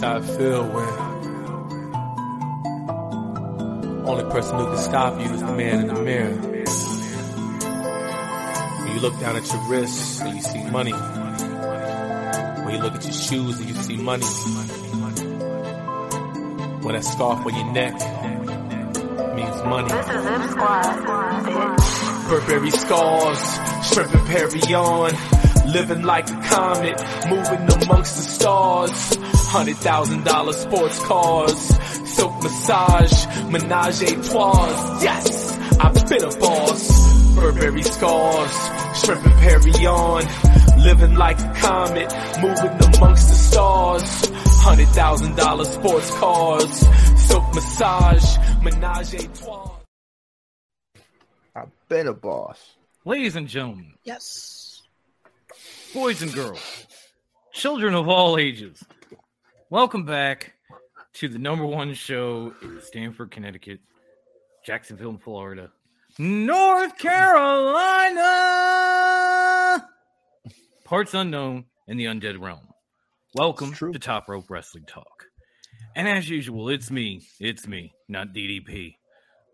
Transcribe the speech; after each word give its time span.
That's 0.00 0.26
how 0.26 0.34
I 0.34 0.38
feel 0.38 0.64
when 0.64 0.88
only 4.06 4.24
person 4.32 4.58
who 4.58 4.64
can 4.64 4.78
stop 4.78 5.20
you 5.20 5.26
is 5.30 5.40
the 5.40 5.52
man 5.52 5.80
in 5.80 5.88
the 5.88 6.02
mirror. 6.02 6.36
When 8.78 8.94
you 8.94 9.00
look 9.00 9.20
down 9.20 9.36
at 9.36 9.46
your 9.52 9.60
wrists 9.68 10.22
and 10.22 10.36
you 10.36 10.42
see 10.42 10.64
money. 10.70 10.92
When 12.62 12.74
you 12.76 12.80
look 12.80 12.94
at 12.94 13.04
your 13.04 13.12
shoes 13.12 13.60
and 13.60 13.68
you 13.68 13.74
see 13.74 13.98
money. 13.98 14.24
When 16.82 16.94
that 16.94 17.04
scarf 17.04 17.44
on 17.44 17.54
your 17.54 17.70
neck 17.72 17.92
means 19.36 19.62
money. 19.64 19.88
This 19.90 20.08
is 20.08 20.22
Zip 20.22 20.50
Squad. 20.50 20.96
Burberry 22.30 22.70
scars, 22.70 23.58
shrimp 23.92 24.14
and 24.14 24.26
Perry 24.28 24.74
on. 24.74 25.12
Living 25.70 26.02
like 26.04 26.30
a 26.30 26.40
comet, 26.40 26.98
moving 27.28 27.68
amongst 27.82 28.16
the 28.16 28.22
stars. 28.22 29.19
Hundred 29.50 29.76
thousand 29.78 30.24
dollar 30.24 30.52
sports 30.52 30.98
cars, 31.04 31.58
silk 32.08 32.40
massage, 32.42 33.26
menage 33.50 34.00
a 34.02 34.22
trois. 34.22 35.02
Yes, 35.02 35.58
I've 35.80 36.08
been 36.08 36.22
a 36.22 36.36
boss. 36.38 37.34
Burberry 37.34 37.82
scars, 37.82 38.52
shrimp 39.04 39.24
and 39.26 39.34
Perry 39.40 39.86
on. 39.86 40.22
Living 40.84 41.14
like 41.16 41.38
a 41.40 41.52
comet, 41.54 42.12
moving 42.40 42.94
amongst 42.96 43.28
the 43.28 43.34
stars. 43.34 44.30
Hundred 44.62 44.88
thousand 44.88 45.36
dollar 45.36 45.64
sports 45.64 46.10
cars, 46.18 46.78
silk 47.26 47.54
massage, 47.54 48.36
menage 48.62 49.14
a 49.14 49.26
trois. 49.28 49.70
I've 51.56 51.70
been 51.88 52.06
a 52.06 52.12
boss. 52.14 52.76
Ladies 53.04 53.34
and 53.34 53.48
gentlemen, 53.48 53.94
Yes. 54.04 54.82
boys 55.92 56.22
and 56.22 56.32
girls, 56.32 56.86
children 57.52 57.94
of 57.94 58.08
all 58.08 58.38
ages, 58.38 58.82
welcome 59.70 60.04
back 60.04 60.52
to 61.12 61.28
the 61.28 61.38
number 61.38 61.64
one 61.64 61.94
show 61.94 62.52
in 62.60 62.80
Stamford, 62.82 63.30
Connecticut, 63.30 63.78
Jacksonville, 64.66 65.16
Florida, 65.22 65.70
North 66.18 66.98
Carolina, 66.98 68.28
parts 70.84 71.14
unknown 71.14 71.66
in 71.86 71.96
the 71.96 72.06
undead 72.06 72.40
realm. 72.40 72.66
Welcome 73.34 73.72
to 73.72 73.92
Top 73.92 74.28
Rope 74.28 74.50
Wrestling 74.50 74.86
Talk. 74.86 75.26
And 75.94 76.08
as 76.08 76.28
usual, 76.28 76.68
it's 76.68 76.90
me, 76.90 77.22
it's 77.38 77.68
me, 77.68 77.92
not 78.08 78.34
DDP, 78.34 78.96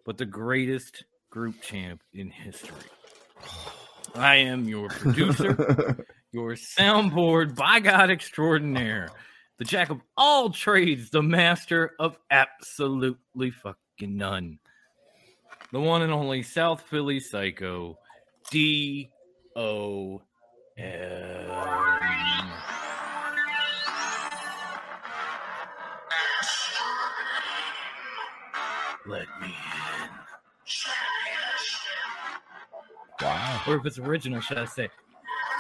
but 0.07 0.17
the 0.17 0.25
greatest 0.25 1.05
group 1.31 1.61
champ 1.61 2.01
in 2.15 2.31
history. 2.31 2.75
I 4.15 4.37
am 4.37 4.65
your 4.67 4.89
producer, 4.89 6.07
your 6.33 6.55
soundboard 6.55 7.55
by 7.55 7.81
God 7.81 8.11
extraordinaire, 8.11 9.11
the 9.59 9.65
jack 9.65 9.91
of 9.91 10.01
all 10.17 10.51
trades, 10.51 11.11
the 11.11 11.23
master 11.23 11.95
of 11.99 12.19
absolutely 12.31 13.51
fucking 13.51 14.17
none, 14.17 14.59
the 15.73 15.81
one 15.81 16.03
and 16.03 16.13
only 16.13 16.43
South 16.43 16.83
Philly 16.83 17.21
psycho, 17.21 17.99
D 18.51 19.11
O 19.57 20.23
M. 20.77 21.49
Let 29.09 29.29
me 29.41 29.47
in. 29.47 30.11
Wow. 33.23 33.63
Or 33.69 33.77
if 33.77 33.87
it's 33.87 33.99
original, 33.99 34.41
should 34.41 34.59
I 34.59 34.65
say, 34.67 34.91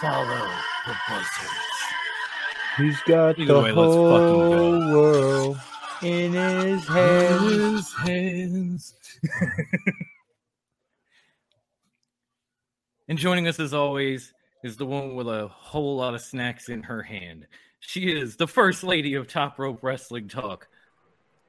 follow 0.00 0.26
the 0.26 0.94
buzzards? 1.08 1.75
He's 2.76 3.00
got 3.02 3.38
Either 3.38 3.54
the 3.54 3.60
way, 3.60 3.72
whole 3.72 4.92
world 4.92 5.58
in 6.02 6.32
his 6.32 6.86
hands. 6.86 7.50
his 7.50 7.92
hands. 7.94 8.94
and 13.08 13.18
joining 13.18 13.48
us 13.48 13.58
as 13.58 13.72
always 13.72 14.34
is 14.62 14.76
the 14.76 14.84
one 14.84 15.14
with 15.14 15.26
a 15.26 15.48
whole 15.48 15.96
lot 15.96 16.14
of 16.14 16.20
snacks 16.20 16.68
in 16.68 16.82
her 16.82 17.02
hand. 17.02 17.46
She 17.80 18.12
is 18.12 18.36
the 18.36 18.48
first 18.48 18.84
lady 18.84 19.14
of 19.14 19.26
Top 19.26 19.58
Rope 19.58 19.82
Wrestling 19.82 20.28
Talk, 20.28 20.68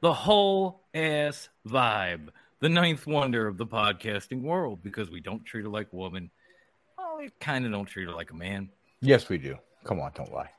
the 0.02 0.14
whole 0.14 0.84
ass 0.94 1.50
vibe, 1.68 2.30
the 2.60 2.70
ninth 2.70 3.06
wonder 3.06 3.48
of 3.48 3.58
the 3.58 3.66
podcasting 3.66 4.44
world 4.44 4.82
because 4.82 5.10
we 5.10 5.20
don't 5.20 5.46
treat 5.46 5.64
her 5.64 5.70
like 5.70 5.92
a 5.92 5.96
woman. 5.96 6.32
Well, 6.98 7.18
we 7.18 7.32
kind 7.42 7.66
of 7.66 7.72
don't 7.72 7.86
treat 7.86 8.08
her 8.08 8.14
like 8.14 8.32
a 8.32 8.36
man. 8.36 8.70
Yes, 9.02 9.28
we 9.28 9.38
do. 9.38 9.58
Come 9.84 10.00
on, 10.00 10.12
don't 10.16 10.32
lie. 10.32 10.50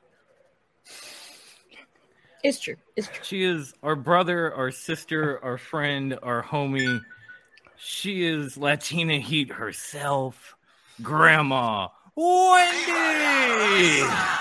It's 2.45 2.61
true. 2.61 2.77
It's 2.97 3.09
true. 3.09 3.25
She 3.25 3.43
is 3.43 3.75
our 3.83 3.97
brother, 3.97 4.55
our 4.55 4.71
sister, 4.71 5.43
our 5.45 5.59
friend, 5.59 6.17
our 6.23 6.43
homie. 6.43 7.01
She 7.77 8.25
is 8.25 8.57
Latina 8.57 9.19
Heat 9.19 9.51
herself, 9.53 10.55
Grandma 11.03 11.89
Wendy. 12.15 12.75
If 12.75 13.99
you're 13.99 14.09
not 14.09 14.39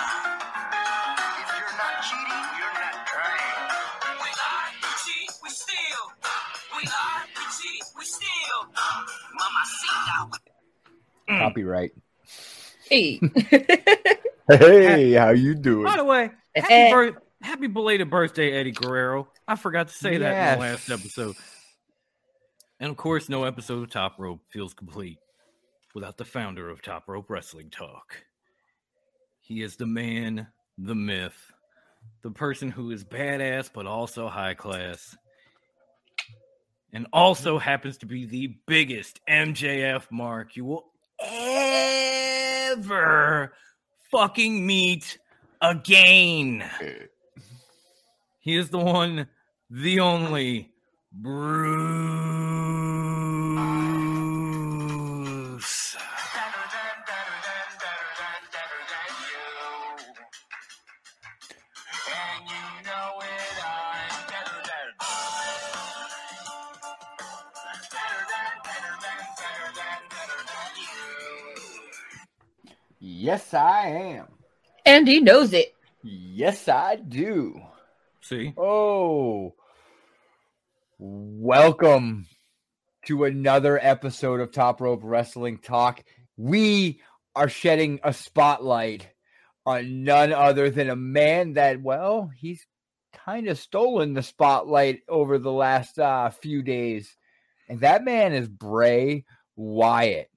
cheating, 2.03 2.49
you're 2.57 2.73
not 2.73 3.07
trying. 3.07 3.69
We 4.21 4.29
lie, 4.29 4.71
we 4.81 4.89
cheat, 5.05 5.31
we 5.43 5.49
steal. 5.49 6.03
We 6.77 6.83
lie, 6.85 7.23
we 7.35 7.41
cheat, 7.57 7.83
we 7.97 8.03
steal. 8.05 8.57
Mama. 9.33 9.63
Copyright. 11.27 11.91
Hey. 12.89 13.19
Hey, 14.47 15.11
how 15.13 15.29
you 15.31 15.55
doing? 15.55 15.83
By 15.85 15.97
the 15.97 16.03
way, 16.05 16.31
happy, 16.55 16.73
Eh. 16.73 16.89
bir- 16.91 17.21
happy 17.41 17.67
belated 17.67 18.09
birthday, 18.09 18.53
Eddie 18.53 18.71
Guerrero. 18.71 19.27
I 19.47 19.55
forgot 19.55 19.87
to 19.89 19.93
say 19.93 20.17
that 20.17 20.53
in 20.53 20.59
the 20.59 20.65
last 20.65 20.89
episode. 20.89 21.35
And 22.79 22.89
of 22.91 22.97
course, 22.97 23.27
no 23.29 23.43
episode 23.43 23.83
of 23.83 23.89
Top 23.89 24.19
Rope 24.19 24.41
feels 24.49 24.73
complete 24.73 25.17
without 25.95 26.17
the 26.17 26.25
founder 26.25 26.69
of 26.69 26.81
Top 26.81 27.07
Rope 27.07 27.29
Wrestling 27.29 27.69
Talk. 27.71 28.23
He 29.41 29.61
is 29.61 29.75
the 29.77 29.85
man, 29.87 30.47
the 30.77 30.95
myth, 30.95 31.51
the 32.21 32.31
person 32.31 32.69
who 32.71 32.91
is 32.91 33.03
badass 33.03 33.69
but 33.73 33.85
also 33.87 34.27
high 34.29 34.53
class, 34.53 35.15
and 36.93 37.07
also 37.11 37.57
happens 37.57 37.97
to 37.97 38.05
be 38.05 38.25
the 38.25 38.55
biggest 38.67 39.19
MJF 39.27 40.09
mark 40.11 40.55
you 40.55 40.63
will 40.65 40.85
ever 42.71 43.53
fucking 44.11 44.65
meet 44.65 45.17
again. 45.61 46.63
He 48.39 48.55
is 48.55 48.69
the 48.69 48.79
one, 48.79 49.27
the 49.69 49.99
only 49.99 50.71
Bruce. 51.11 52.36
Yes, 73.47 73.53
I 73.53 73.87
am. 73.87 74.27
and 74.85 75.07
he 75.07 75.21
knows 75.21 75.53
it. 75.53 75.73
Yes, 76.03 76.67
I 76.67 76.97
do. 76.97 77.61
See, 78.19 78.53
Oh, 78.57 79.53
welcome 80.99 82.27
to 83.05 83.23
another 83.23 83.79
episode 83.81 84.41
of 84.41 84.51
Top 84.51 84.81
Rope 84.81 84.99
Wrestling 85.01 85.59
Talk. 85.59 86.03
We 86.35 86.99
are 87.37 87.47
shedding 87.47 88.01
a 88.03 88.11
spotlight 88.11 89.07
on 89.65 90.03
none 90.03 90.33
other 90.33 90.69
than 90.69 90.89
a 90.89 90.97
man 90.97 91.53
that, 91.53 91.81
well, 91.81 92.29
he's 92.37 92.65
kind 93.13 93.47
of 93.47 93.57
stolen 93.57 94.13
the 94.13 94.23
spotlight 94.23 95.03
over 95.07 95.37
the 95.39 95.53
last 95.53 95.97
uh, 95.97 96.31
few 96.31 96.63
days, 96.63 97.15
and 97.69 97.79
that 97.79 98.03
man 98.03 98.33
is 98.33 98.49
Bray 98.49 99.23
Wyatt. 99.55 100.29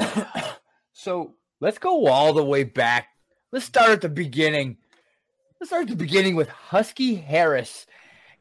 so 0.96 1.34
let's 1.60 1.76
go 1.76 2.06
all 2.06 2.32
the 2.32 2.42
way 2.42 2.64
back. 2.64 3.08
Let's 3.52 3.66
start 3.66 3.90
at 3.90 4.00
the 4.00 4.08
beginning. 4.08 4.78
Let's 5.60 5.68
start 5.68 5.82
at 5.82 5.88
the 5.90 5.96
beginning 5.96 6.36
with 6.36 6.48
Husky 6.48 7.14
Harris 7.16 7.86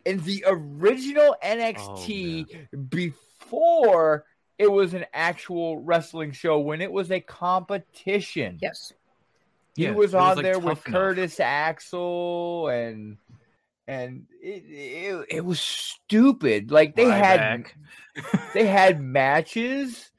in 0.05 0.21
the 0.21 0.45
original 0.47 1.35
NXT 1.43 2.45
oh, 2.73 2.77
before 2.77 4.23
it 4.57 4.71
was 4.71 4.93
an 4.93 5.05
actual 5.13 5.79
wrestling 5.79 6.31
show 6.31 6.59
when 6.59 6.79
it 6.81 6.91
was 6.91 7.11
a 7.11 7.19
competition. 7.19 8.57
Yes. 8.61 8.93
He 9.75 9.83
Yeah, 9.83 9.91
was 9.91 10.13
it 10.13 10.15
was 10.15 10.15
on 10.15 10.35
like 10.37 10.43
there 10.43 10.59
with 10.59 10.63
Enough. 10.65 10.83
Curtis 10.85 11.39
Axel 11.41 12.69
and 12.69 13.17
and 13.85 14.27
it, 14.41 14.63
it 14.69 15.25
it 15.29 15.45
was 15.45 15.59
stupid. 15.59 16.71
Like 16.71 16.95
they 16.95 17.05
had 17.05 17.65
they 18.53 18.65
had 18.65 19.01
matches, 19.03 20.09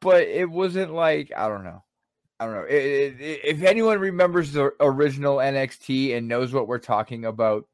but 0.00 0.22
it 0.22 0.48
wasn't 0.50 0.92
like 0.92 1.32
I 1.36 1.48
don't 1.48 1.64
know. 1.64 1.82
I 2.40 2.44
don't 2.46 2.54
know. 2.54 2.60
I- 2.60 2.64
I- 2.64 3.16
I- 3.18 3.40
if 3.44 3.62
anyone 3.62 3.98
remembers 3.98 4.52
the 4.52 4.72
original 4.80 5.38
NXT 5.38 6.16
and 6.16 6.28
knows 6.28 6.52
what 6.52 6.68
we're 6.68 6.78
talking 6.78 7.24
about, 7.24 7.66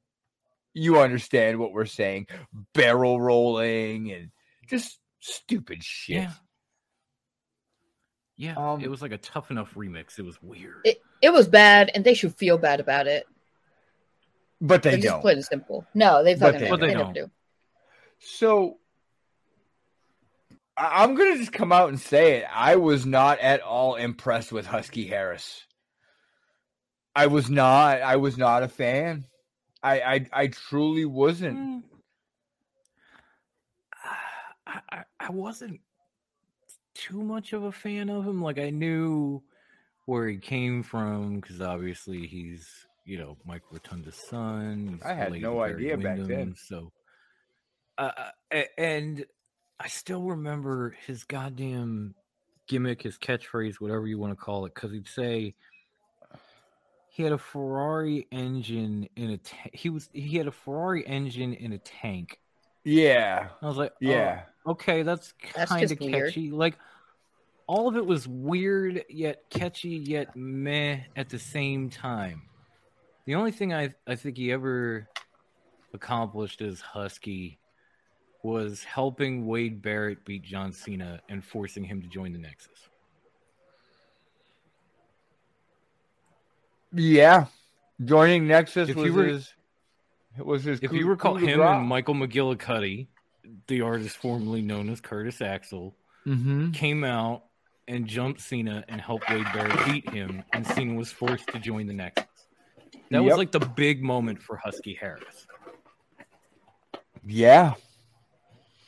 you 0.72 0.98
understand 1.00 1.58
what 1.58 1.72
we're 1.72 1.84
saying. 1.84 2.26
Barrel 2.72 3.20
rolling 3.20 4.10
and 4.10 4.30
just 4.66 4.98
stupid 5.20 5.82
shit. 5.84 6.16
Yeah. 6.22 6.32
Yeah, 8.36 8.54
Um, 8.56 8.80
it 8.80 8.90
was 8.90 9.00
like 9.00 9.12
a 9.12 9.18
tough 9.18 9.52
enough 9.52 9.74
remix. 9.74 10.18
It 10.18 10.24
was 10.24 10.42
weird. 10.42 10.80
It, 10.84 11.00
it 11.22 11.30
was 11.32 11.46
bad, 11.46 11.92
and 11.94 12.02
they 12.04 12.14
should 12.14 12.34
feel 12.34 12.58
bad 12.58 12.80
about 12.80 13.06
it. 13.06 13.26
But 14.60 14.82
they 14.82 14.90
They're 14.90 14.98
just 14.98 15.08
don't. 15.12 15.20
plain 15.20 15.36
and 15.36 15.44
simple. 15.44 15.86
No, 15.94 16.24
they 16.24 16.34
But 16.34 16.54
fucking 16.54 16.60
they 16.60 16.64
never, 16.64 16.76
don't. 17.04 17.14
they 17.14 17.20
But 17.20 17.26
do. 17.26 17.30
So 18.18 18.70
I- 18.70 18.74
I'm 20.76 21.14
gonna 21.14 21.36
just 21.36 21.52
come 21.52 21.72
out 21.72 21.88
and 21.88 22.00
say 22.00 22.38
it. 22.38 22.46
I 22.52 22.76
was 22.76 23.06
not 23.06 23.38
at 23.38 23.60
all 23.60 23.94
impressed 23.94 24.52
with 24.52 24.66
Husky 24.66 25.06
Harris. 25.06 25.64
I 27.14 27.28
was 27.28 27.48
not. 27.48 28.02
I 28.02 28.16
was 28.16 28.36
not 28.36 28.64
a 28.64 28.68
fan. 28.68 29.26
I 29.82 30.00
I, 30.00 30.26
I 30.32 30.46
truly 30.48 31.04
wasn't. 31.04 31.58
Mm. 31.58 31.82
I, 34.66 34.80
I, 34.90 35.04
I 35.20 35.30
wasn't 35.30 35.80
too 36.94 37.22
much 37.22 37.52
of 37.52 37.64
a 37.64 37.72
fan 37.72 38.10
of 38.10 38.26
him. 38.26 38.42
Like 38.42 38.58
I 38.58 38.70
knew 38.70 39.42
where 40.06 40.28
he 40.28 40.38
came 40.38 40.82
from 40.82 41.40
because 41.40 41.60
obviously 41.60 42.26
he's 42.26 42.68
you 43.04 43.18
know 43.18 43.36
Mike 43.44 43.62
Rotunda's 43.70 44.16
son. 44.16 45.00
I 45.04 45.14
had 45.14 45.32
no 45.34 45.60
idea 45.62 45.96
back 45.96 46.18
then. 46.18 46.56
So, 46.56 46.90
uh, 47.96 48.10
and 48.76 49.24
I 49.80 49.88
still 49.88 50.22
remember 50.22 50.96
his 51.06 51.24
goddamn 51.24 52.14
gimmick, 52.68 53.02
his 53.02 53.18
catchphrase, 53.18 53.76
whatever 53.80 54.06
you 54.06 54.18
want 54.18 54.32
to 54.32 54.36
call 54.42 54.66
it, 54.66 54.74
because 54.74 54.92
he'd 54.92 55.08
say 55.08 55.54
he 57.08 57.22
had 57.22 57.32
a 57.32 57.38
Ferrari 57.38 58.26
engine 58.32 59.08
in 59.16 59.30
a 59.30 59.38
ta- 59.38 59.70
he 59.72 59.88
was 59.90 60.08
he 60.12 60.36
had 60.36 60.46
a 60.46 60.52
Ferrari 60.52 61.06
engine 61.06 61.54
in 61.54 61.72
a 61.72 61.78
tank. 61.78 62.38
Yeah. 62.84 63.48
I 63.62 63.66
was 63.66 63.76
like, 63.76 63.92
oh, 63.92 63.96
Yeah. 64.00 64.42
okay, 64.66 65.02
that's 65.02 65.34
That's 65.54 65.70
kind 65.70 65.82
just 65.82 65.94
of 65.94 66.00
weird. 66.00 66.26
catchy. 66.28 66.50
Like 66.50 66.76
all 67.66 67.88
of 67.88 67.96
it 67.96 68.04
was 68.04 68.28
weird 68.28 69.04
yet 69.08 69.44
catchy 69.50 69.90
yet 69.90 70.36
meh 70.36 71.00
at 71.16 71.28
the 71.30 71.38
same 71.38 71.88
time. 71.90 72.42
The 73.26 73.34
only 73.36 73.52
thing 73.52 73.72
I 73.72 73.94
I 74.06 74.16
think 74.16 74.36
he 74.36 74.52
ever 74.52 75.08
accomplished 75.94 76.60
is 76.60 76.80
Husky 76.80 77.58
was 78.44 78.84
helping 78.84 79.46
Wade 79.46 79.80
Barrett 79.80 80.22
beat 80.26 80.42
John 80.42 80.70
Cena 80.72 81.18
and 81.30 81.42
forcing 81.42 81.82
him 81.82 82.02
to 82.02 82.06
join 82.08 82.32
the 82.32 82.38
Nexus. 82.38 82.88
Yeah. 86.92 87.46
Joining 88.04 88.46
Nexus 88.46 88.90
If 88.90 88.96
was 88.96 89.10
were- 89.12 89.24
his. 89.26 89.52
It 90.38 90.44
was 90.44 90.64
his. 90.64 90.80
If 90.82 90.90
coup- 90.90 90.96
you 90.96 91.06
recall 91.08 91.36
him 91.36 91.60
and 91.60 91.86
Michael 91.86 92.14
McGillicutty, 92.14 93.06
the 93.68 93.80
artist 93.82 94.16
formerly 94.18 94.62
known 94.62 94.88
as 94.90 95.00
Curtis 95.00 95.40
Axel, 95.40 95.96
Mhm. 96.26 96.74
came 96.74 97.04
out 97.04 97.44
and 97.86 98.06
jumped 98.06 98.40
Cena 98.40 98.84
and 98.88 99.00
helped 99.00 99.30
Wade 99.30 99.46
Barrett 99.54 99.86
beat 99.86 100.10
him, 100.10 100.42
and 100.52 100.66
Cena 100.66 100.94
was 100.94 101.12
forced 101.12 101.46
to 101.48 101.58
join 101.60 101.86
the 101.86 101.92
Nexus. 101.94 102.26
That 103.10 103.22
was 103.22 103.36
like 103.38 103.52
the 103.52 103.60
big 103.60 104.02
moment 104.02 104.42
for 104.42 104.56
Husky 104.56 104.94
Harris. 104.94 105.46
Yeah. 107.24 107.74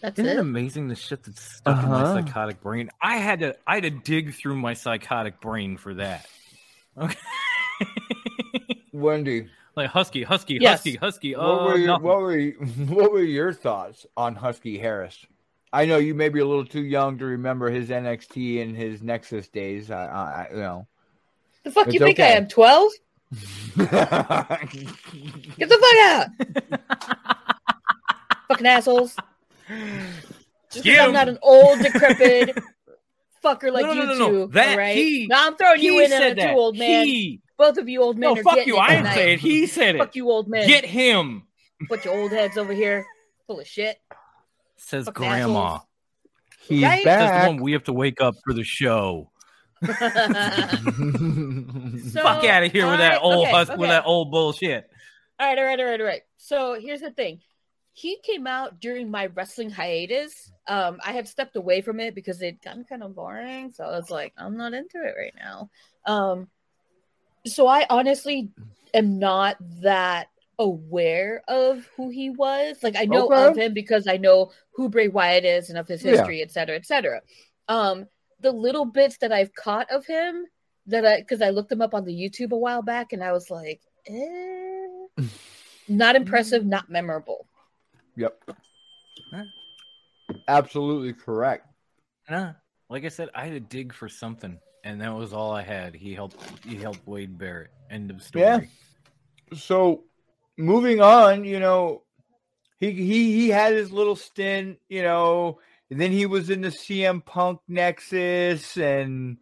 That's 0.06 0.20
Isn't 0.20 0.30
it 0.30 0.36
it. 0.36 0.40
amazing 0.40 0.86
the 0.86 0.94
shit 0.94 1.24
that's 1.24 1.42
stuck 1.56 1.82
in 1.82 1.90
my 1.90 2.02
Uh-huh. 2.02 2.14
psychotic 2.14 2.60
brain? 2.60 2.90
I 3.02 3.16
had 3.16 3.40
to 3.40 3.56
I 3.66 3.74
had 3.74 3.82
to 3.82 3.90
dig 3.90 4.34
through 4.34 4.54
my 4.56 4.72
psychotic 4.74 5.40
brain 5.40 5.76
for 5.76 5.94
that. 5.94 6.26
Okay. 6.96 7.16
Wendy, 8.92 9.48
like 9.74 9.90
Husky, 9.90 10.22
Husky, 10.22 10.58
Yes. 10.60 10.78
Husky, 10.84 10.94
Husky. 10.96 11.34
what 11.34 11.42
Uh, 11.44 11.64
were 11.64 11.76
your, 11.76 11.86
nothing. 11.88 12.04
what 12.06 12.18
were 12.20 12.38
you- 12.38 12.52
what 12.88 13.10
were 13.12 13.22
your 13.24 13.52
thoughts 13.52 14.06
on 14.16 14.36
Husky 14.36 14.78
Harris? 14.78 15.26
I 15.72 15.86
know 15.86 15.96
you 15.98 16.14
may 16.14 16.28
be 16.28 16.38
a 16.38 16.46
little 16.46 16.64
too 16.64 16.84
young 16.84 17.18
to 17.18 17.24
remember 17.26 17.68
his 17.68 17.88
NXT 17.90 18.62
and 18.62 18.76
his 18.76 19.02
Nexus 19.02 19.48
days. 19.48 19.90
I, 19.90 20.06
I, 20.06 20.22
I 20.22 20.48
you 20.52 20.56
know. 20.58 20.86
The 21.64 21.72
fuck 21.72 21.86
you 21.88 21.94
It's 21.94 22.04
think 22.04 22.20
I 22.20 22.26
am? 22.28 22.46
Twelve? 22.46 22.92
Get 23.76 23.90
the 25.68 25.78
fuck 25.82 25.98
out! 26.04 26.26
Fucking 28.48 28.66
assholes. 28.68 29.16
Just 29.68 30.74
'cause 30.74 30.82
Get 30.82 31.00
I'm 31.00 31.12
not 31.12 31.28
an 31.28 31.38
old, 31.42 31.78
decrepit 31.80 32.56
fucker 33.44 33.72
like 33.72 33.84
no, 33.86 33.92
no, 33.94 34.00
you 34.02 34.06
no, 34.06 34.12
two. 34.14 34.18
no, 34.18 34.30
no. 34.32 34.46
That 34.48 34.70
all 34.72 34.76
right? 34.78 34.96
he- 34.96 35.26
now 35.28 35.46
I'm 35.46 35.56
throwing 35.56 35.80
you 35.82 35.98
in 36.00 36.04
on 36.12 36.18
said 36.18 36.32
a 36.32 36.34
that. 36.34 36.52
too 36.52 36.58
old 36.58 36.76
man. 36.78 37.06
He. 37.06 37.40
Both 37.58 37.78
of 37.78 37.88
you 37.88 38.02
old 38.02 38.18
men 38.18 38.34
No, 38.34 38.40
are 38.40 38.42
fuck 38.42 38.66
you. 38.66 38.76
it 38.76 38.80
I 38.80 38.96
didn't 38.96 39.12
say 39.14 39.32
it. 39.34 39.40
He 39.40 39.66
said 39.66 39.94
it. 39.94 39.98
Fuck 39.98 40.14
you, 40.14 40.28
old 40.30 40.46
men. 40.48 40.66
Get 40.68 40.84
him. 40.84 41.44
Bunch 41.88 42.04
of 42.06 42.12
old 42.12 42.30
heads 42.32 42.58
over 42.58 42.72
here, 42.74 43.06
full 43.46 43.60
of 43.60 43.66
shit. 43.66 43.96
Says 44.76 45.06
Fucking 45.06 45.26
Grandma. 45.26 45.78
He's 46.68 46.82
Right? 46.82 47.02
Says 47.04 47.04
the 47.04 47.30
back. 47.32 47.46
one 47.48 47.62
we 47.62 47.72
have 47.72 47.84
to 47.84 47.92
wake 47.94 48.20
up 48.20 48.34
for 48.44 48.52
the 48.52 48.62
show. 48.64 49.30
So, 52.12 52.22
Fuck 52.22 52.44
out 52.44 52.62
of 52.62 52.72
here 52.72 52.86
with 52.88 52.98
that 52.98 53.20
alright, 53.20 53.22
old 53.22 53.46
okay, 53.46 53.52
hus- 53.52 53.70
okay. 53.70 53.78
with 53.78 53.90
that 53.90 54.04
old 54.06 54.30
bullshit. 54.30 54.88
All 55.38 55.46
right, 55.46 55.58
all 55.58 55.64
right, 55.64 55.78
all 55.80 55.86
right, 55.86 56.00
all 56.00 56.06
right. 56.06 56.22
So 56.38 56.78
here's 56.80 57.00
the 57.00 57.10
thing. 57.10 57.40
He 57.96 58.18
came 58.22 58.46
out 58.46 58.78
during 58.78 59.10
my 59.10 59.26
wrestling 59.26 59.70
hiatus. 59.70 60.52
Um, 60.68 60.98
I 61.02 61.12
had 61.12 61.26
stepped 61.26 61.56
away 61.56 61.80
from 61.80 61.98
it 61.98 62.14
because 62.14 62.42
it 62.42 62.60
gotten 62.60 62.84
kind 62.84 63.02
of 63.02 63.14
boring. 63.14 63.72
So 63.72 63.84
I 63.84 63.96
was 63.96 64.10
like, 64.10 64.34
I'm 64.36 64.54
not 64.58 64.74
into 64.74 64.98
it 64.98 65.14
right 65.18 65.32
now. 65.34 65.70
Um, 66.04 66.48
so 67.46 67.66
I 67.66 67.86
honestly 67.88 68.50
am 68.92 69.18
not 69.18 69.56
that 69.80 70.26
aware 70.58 71.42
of 71.48 71.88
who 71.96 72.10
he 72.10 72.28
was. 72.28 72.82
Like 72.82 72.96
I 72.98 73.06
know 73.06 73.28
Okay. 73.28 73.46
of 73.46 73.56
him 73.56 73.72
because 73.72 74.06
I 74.06 74.18
know 74.18 74.52
who 74.74 74.90
Bray 74.90 75.08
Wyatt 75.08 75.46
is 75.46 75.70
and 75.70 75.78
of 75.78 75.88
his 75.88 76.04
Yeah. 76.04 76.10
history, 76.10 76.42
et 76.42 76.52
cetera, 76.52 76.76
et 76.76 76.84
cetera. 76.84 77.22
Um, 77.66 78.06
the 78.40 78.52
little 78.52 78.84
bits 78.84 79.16
that 79.22 79.32
I've 79.32 79.54
caught 79.54 79.90
of 79.90 80.04
him 80.04 80.44
that 80.84 81.06
I 81.06 81.20
because 81.20 81.40
I 81.40 81.48
looked 81.48 81.72
him 81.72 81.80
up 81.80 81.94
on 81.94 82.04
the 82.04 82.12
YouTube 82.12 82.52
a 82.52 82.58
while 82.58 82.82
back 82.82 83.14
and 83.14 83.24
I 83.24 83.32
was 83.32 83.48
like, 83.50 83.80
eh, 84.06 84.86
not 85.88 86.14
impressive, 86.14 86.66
not 86.66 86.90
memorable. 86.90 87.46
Yep. 88.16 88.50
Huh? 89.32 89.44
Absolutely 90.48 91.12
correct. 91.12 91.66
Nah, 92.28 92.52
like 92.90 93.04
I 93.04 93.08
said, 93.08 93.28
I 93.34 93.44
had 93.44 93.52
to 93.52 93.60
dig 93.60 93.92
for 93.92 94.08
something, 94.08 94.58
and 94.84 95.00
that 95.00 95.14
was 95.14 95.32
all 95.32 95.52
I 95.52 95.62
had. 95.62 95.94
He 95.94 96.14
helped. 96.14 96.36
He 96.64 96.76
helped 96.76 97.06
Wade 97.06 97.38
Barrett. 97.38 97.70
End 97.90 98.10
of 98.10 98.22
story. 98.22 98.44
Yeah. 98.44 98.60
So 99.58 100.04
moving 100.56 101.00
on, 101.00 101.44
you 101.44 101.60
know, 101.60 102.02
he 102.78 102.90
he 102.90 103.34
he 103.34 103.48
had 103.48 103.74
his 103.74 103.92
little 103.92 104.16
stint, 104.16 104.78
you 104.88 105.02
know, 105.02 105.60
and 105.90 106.00
then 106.00 106.10
he 106.10 106.26
was 106.26 106.50
in 106.50 106.62
the 106.62 106.68
CM 106.68 107.24
Punk 107.24 107.60
Nexus 107.68 108.76
and 108.76 109.38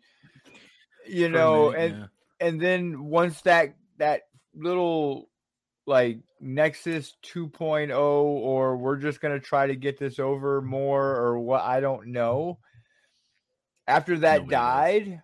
you 1.06 1.28
know, 1.28 1.70
minute, 1.70 1.84
and 1.84 1.99
yeah. 1.99 2.46
and 2.46 2.60
then 2.60 3.04
once 3.04 3.40
that 3.42 3.76
that 3.99 4.22
little 4.54 5.28
like 5.87 6.18
Nexus 6.44 7.16
2.0 7.24 7.98
or 7.98 8.76
we're 8.76 8.96
just 8.98 9.20
going 9.20 9.32
to 9.32 9.44
try 9.44 9.66
to 9.66 9.74
get 9.74 9.98
this 9.98 10.18
over 10.18 10.60
more 10.60 11.16
or 11.16 11.38
what 11.38 11.62
I 11.62 11.80
don't 11.80 12.08
know. 12.08 12.58
After 13.86 14.18
that 14.18 14.42
Nobody 14.42 14.50
knows. 14.50 14.50
died, 14.50 15.22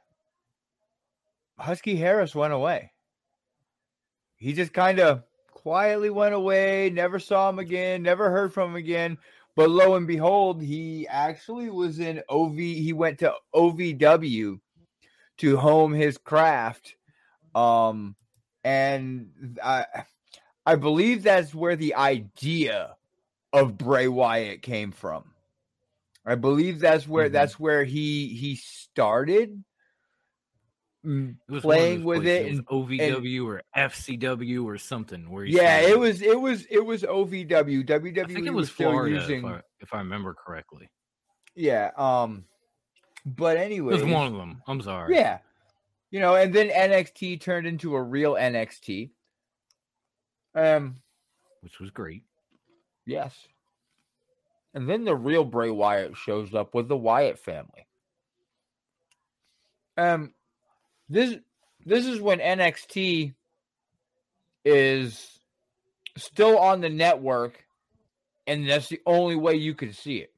Husky 1.58 1.96
Harris 1.96 2.34
went 2.34 2.54
away. 2.54 2.92
He 4.36 4.54
just 4.54 4.72
kind 4.72 4.98
of 4.98 5.22
quietly 5.50 6.08
went 6.08 6.34
away, 6.34 6.90
never 6.90 7.18
saw 7.18 7.50
him 7.50 7.58
again, 7.58 8.02
never 8.02 8.30
heard 8.30 8.52
from 8.54 8.70
him 8.70 8.76
again. 8.76 9.18
But 9.56 9.68
lo 9.68 9.96
and 9.96 10.06
behold, 10.06 10.62
he 10.62 11.06
actually 11.06 11.68
was 11.68 11.98
in 12.00 12.22
OV. 12.30 12.56
He 12.56 12.94
went 12.94 13.18
to 13.18 13.34
OVW 13.54 14.58
to 15.38 15.56
home 15.58 15.92
his 15.92 16.16
craft. 16.16 16.94
Um, 17.54 18.16
and 18.64 19.58
I, 19.62 19.84
I 20.66 20.74
believe 20.76 21.22
that's 21.22 21.54
where 21.54 21.76
the 21.76 21.94
idea 21.94 22.96
of 23.52 23.76
Bray 23.78 24.08
Wyatt 24.08 24.62
came 24.62 24.92
from. 24.92 25.24
I 26.24 26.34
believe 26.34 26.80
that's 26.80 27.08
where 27.08 27.28
Mhm. 27.28 27.32
that's 27.32 27.58
where 27.58 27.82
he 27.84 28.28
he 28.28 28.54
started 28.56 29.64
mm, 31.04 31.34
It 31.48 31.52
was 31.52 31.62
playing 31.62 32.04
with 32.04 32.22
places. 32.22 32.58
it. 32.58 32.70
was 32.70 32.90
And, 32.90 33.16
OVW 33.16 33.46
or 33.46 33.62
FCW 33.74 34.64
or 34.64 34.76
something. 34.78 35.30
Where 35.30 35.44
he 35.44 35.54
yeah, 35.56 35.78
started. 35.80 35.90
it 35.90 35.98
was 35.98 36.22
it 36.22 36.40
was 36.40 36.66
it 36.70 36.84
was 36.84 37.02
OVW. 37.02 37.84
WWE 37.86 38.18
I 38.22 38.32
think 38.32 38.46
it 38.46 38.50
was 38.52 38.70
still 38.70 38.90
Florida, 38.90 39.16
using 39.16 39.38
if, 39.40 39.44
I, 39.52 39.60
if 39.80 39.94
I 39.94 39.98
remember 39.98 40.34
correctly. 40.34 40.90
yeah. 41.56 41.90
Um, 41.96 42.44
but 43.26 43.56
It 43.56 43.60
anyway, 43.60 43.94
was 43.94 44.04
one 44.04 44.26
of 44.26 44.34
them. 44.34 44.62
I'm 44.66 44.80
sorry. 44.82 45.14
Yeah. 45.16 45.38
You 46.10 46.20
know, 46.20 46.34
and 46.34 46.52
then 46.54 46.68
NXT 46.70 47.40
turned 47.40 47.66
into 47.66 47.94
a 47.94 48.02
real 48.02 48.34
NXT. 48.34 49.10
Um, 50.54 50.96
which 51.60 51.78
was 51.80 51.90
great. 51.90 52.22
yes. 53.06 53.34
And 54.72 54.88
then 54.88 55.04
the 55.04 55.16
real 55.16 55.44
Bray 55.44 55.70
Wyatt 55.70 56.16
shows 56.16 56.54
up 56.54 56.74
with 56.74 56.88
the 56.88 56.96
Wyatt 56.96 57.38
family. 57.38 57.86
Um, 59.96 60.32
this 61.08 61.36
this 61.84 62.06
is 62.06 62.20
when 62.20 62.38
NXT 62.38 63.34
is 64.64 65.40
still 66.16 66.58
on 66.58 66.80
the 66.80 66.88
network, 66.88 67.64
and 68.46 68.68
that's 68.68 68.88
the 68.88 69.00
only 69.06 69.36
way 69.36 69.56
you 69.56 69.74
can 69.74 69.92
see 69.92 70.18
it. 70.18 70.32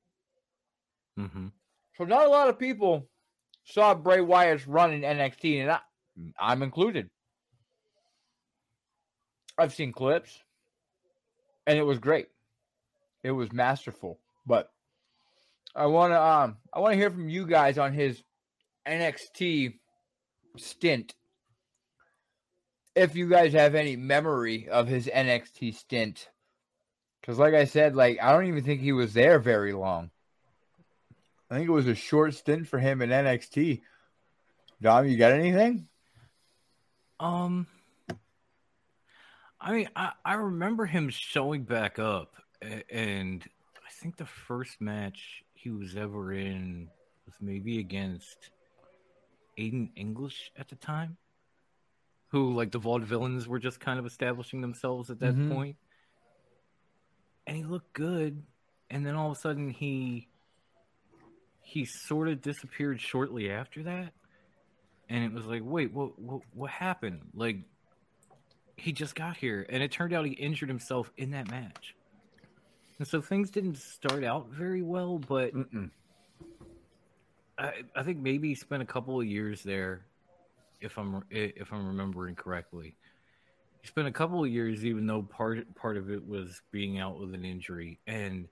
Mm-hmm. 1.19 1.49
So 1.99 2.04
not 2.04 2.26
a 2.26 2.31
lot 2.31 2.49
of 2.49 2.59
people 2.59 3.07
saw 3.64 3.95
Bray 3.95 4.21
Wyatt's 4.21 4.66
run 4.66 4.92
in 4.92 5.02
NXT, 5.02 5.62
and 5.62 5.71
I, 5.71 5.81
I'm 6.38 6.62
included. 6.62 7.11
I've 9.59 9.75
seen 9.75 9.92
clips, 9.92 10.42
and 11.66 11.78
it 11.78 11.82
was 11.82 11.99
great. 11.99 12.28
It 13.23 13.32
was 13.32 13.52
masterful. 13.52 14.18
But 14.47 14.71
I 15.75 15.87
want 15.87 16.12
to 16.12 16.21
um 16.21 16.56
I 16.73 16.80
want 16.80 16.92
to 16.92 16.99
hear 16.99 17.11
from 17.11 17.28
you 17.28 17.47
guys 17.47 17.78
on 17.78 17.92
his 17.92 18.23
NXT 18.87 19.75
stint. 20.56 21.14
If 22.94 23.16
you 23.16 23.28
guys 23.28 23.52
have 23.54 23.75
any 23.75 23.97
memory 23.97 24.68
of 24.68 24.87
his 24.87 25.06
NXT 25.06 25.75
stint, 25.75 26.28
because 27.21 27.38
like 27.38 27.54
I 27.54 27.64
said, 27.64 27.94
like 27.94 28.18
I 28.21 28.32
don't 28.32 28.47
even 28.47 28.64
think 28.64 28.80
he 28.80 28.92
was 28.92 29.14
there 29.14 29.38
very 29.38 29.73
long. 29.73 30.11
I 31.50 31.56
think 31.56 31.68
it 31.68 31.73
was 31.73 31.87
a 31.87 31.94
short 31.94 32.35
stint 32.35 32.66
for 32.66 32.78
him 32.78 33.02
in 33.02 33.11
NXT. 33.11 33.82
Dom, 34.80 35.06
you 35.06 35.16
got 35.16 35.32
anything? 35.32 35.87
Um, 37.21 37.66
I 39.64 39.73
mean, 39.73 39.88
I, 39.95 40.12
I 40.25 40.35
remember 40.35 40.87
him 40.87 41.09
showing 41.09 41.62
back 41.62 41.99
up, 42.00 42.35
and 42.61 43.45
I 43.76 43.90
think 44.00 44.16
the 44.16 44.26
first 44.26 44.81
match 44.81 45.45
he 45.54 45.71
was 45.71 45.97
ever 45.97 46.33
in 46.33 46.88
was 47.26 47.37
maybe 47.40 47.78
against 47.78 48.50
Aiden 49.57 49.90
English 49.95 50.50
at 50.57 50.69
the 50.69 50.75
time, 50.75 51.16
who 52.28 52.54
like 52.54 52.73
the 52.73 52.81
Vaudevillains 52.81 53.47
were 53.47 53.61
just 53.61 53.78
kind 53.78 54.00
of 54.00 54.07
establishing 54.07 54.61
themselves 54.61 55.11
at 55.11 55.21
that 55.21 55.37
Mhm. 55.37 55.49
point. 55.49 55.76
and 57.47 57.57
he 57.57 57.64
looked 57.64 57.92
good, 57.92 58.40
and 58.90 59.04
then 59.04 59.14
all 59.16 59.31
of 59.33 59.37
a 59.37 59.40
sudden 59.40 59.69
he 59.71 60.28
he 61.61 61.85
sort 61.85 62.28
of 62.28 62.40
disappeared 62.40 63.00
shortly 63.00 63.50
after 63.50 63.83
that, 63.83 64.12
and 65.09 65.25
it 65.25 65.33
was 65.33 65.47
like, 65.47 65.62
wait, 65.64 65.92
what 65.92 66.19
what 66.19 66.42
what 66.52 66.71
happened? 66.71 67.21
Like 67.35 67.64
he 68.76 68.92
just 68.92 69.14
got 69.14 69.36
here, 69.36 69.66
and 69.68 69.82
it 69.82 69.90
turned 69.90 70.12
out 70.12 70.24
he 70.24 70.32
injured 70.32 70.68
himself 70.68 71.10
in 71.16 71.30
that 71.30 71.50
match, 71.50 71.94
and 72.98 73.06
so 73.06 73.20
things 73.20 73.50
didn't 73.50 73.76
start 73.76 74.24
out 74.24 74.48
very 74.48 74.82
well, 74.82 75.18
but 75.18 75.54
Mm-mm. 75.54 75.90
I, 77.58 77.82
I 77.94 78.02
think 78.02 78.18
maybe 78.18 78.48
he 78.48 78.54
spent 78.54 78.82
a 78.82 78.86
couple 78.86 79.20
of 79.20 79.26
years 79.26 79.62
there, 79.62 80.06
if 80.80 80.98
I'm 80.98 81.22
if 81.30 81.72
I'm 81.72 81.86
remembering 81.86 82.34
correctly. 82.34 82.96
He 83.80 83.88
spent 83.88 84.06
a 84.06 84.12
couple 84.12 84.44
of 84.44 84.50
years, 84.50 84.84
even 84.84 85.06
though 85.06 85.22
part 85.22 85.74
part 85.74 85.96
of 85.96 86.10
it 86.10 86.26
was 86.26 86.62
being 86.70 86.98
out 86.98 87.18
with 87.18 87.34
an 87.34 87.44
injury. 87.44 87.98
And 88.06 88.48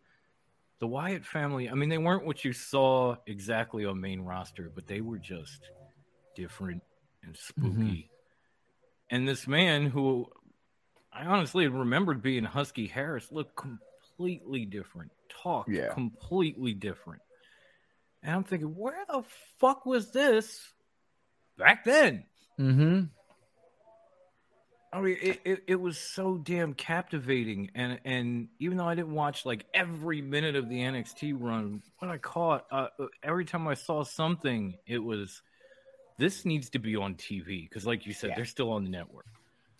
the 0.80 0.86
Wyatt 0.86 1.24
family, 1.24 1.68
I 1.68 1.74
mean, 1.74 1.88
they 1.88 1.98
weren't 1.98 2.26
what 2.26 2.44
you 2.44 2.52
saw 2.52 3.16
exactly 3.26 3.84
on 3.84 4.00
main 4.00 4.22
roster, 4.22 4.70
but 4.74 4.86
they 4.86 5.00
were 5.00 5.18
just 5.18 5.70
different 6.34 6.82
and 7.22 7.34
mm-hmm. 7.34 7.66
spooky. 7.66 8.10
And 9.10 9.26
this 9.26 9.46
man, 9.46 9.86
who 9.86 10.28
I 11.12 11.24
honestly 11.24 11.66
remembered 11.66 12.22
being 12.22 12.44
Husky 12.44 12.86
Harris, 12.86 13.32
looked 13.32 13.56
completely 13.56 14.64
different, 14.64 15.10
talked 15.28 15.70
Yeah. 15.70 15.92
completely 15.92 16.74
different. 16.74 17.22
And 18.22 18.36
I'm 18.36 18.44
thinking, 18.44 18.76
where 18.76 19.04
the 19.08 19.24
fuck 19.58 19.86
was 19.86 20.12
this 20.12 20.72
back 21.56 21.84
then? 21.84 22.24
Mm-hmm. 22.58 23.04
I 24.92 25.00
mean, 25.00 25.16
it, 25.22 25.40
it, 25.44 25.64
it 25.68 25.80
was 25.80 25.98
so 25.98 26.36
damn 26.36 26.74
captivating, 26.74 27.70
and 27.76 28.00
and 28.04 28.48
even 28.58 28.76
though 28.76 28.88
I 28.88 28.96
didn't 28.96 29.14
watch 29.14 29.46
like 29.46 29.64
every 29.72 30.20
minute 30.20 30.56
of 30.56 30.68
the 30.68 30.80
NXT 30.80 31.36
run, 31.38 31.80
what 31.98 32.10
I 32.10 32.18
caught 32.18 32.66
uh, 32.72 32.88
every 33.22 33.44
time 33.44 33.68
I 33.68 33.74
saw 33.74 34.02
something, 34.02 34.76
it 34.86 34.98
was 34.98 35.42
this 36.20 36.44
needs 36.44 36.70
to 36.70 36.78
be 36.78 36.94
on 36.94 37.14
TV 37.16 37.68
because, 37.68 37.84
like 37.86 38.06
you 38.06 38.12
said, 38.12 38.30
Yeah. 38.30 38.36
they're 38.36 38.44
still 38.44 38.70
on 38.70 38.84
the 38.84 38.90
network. 38.90 39.26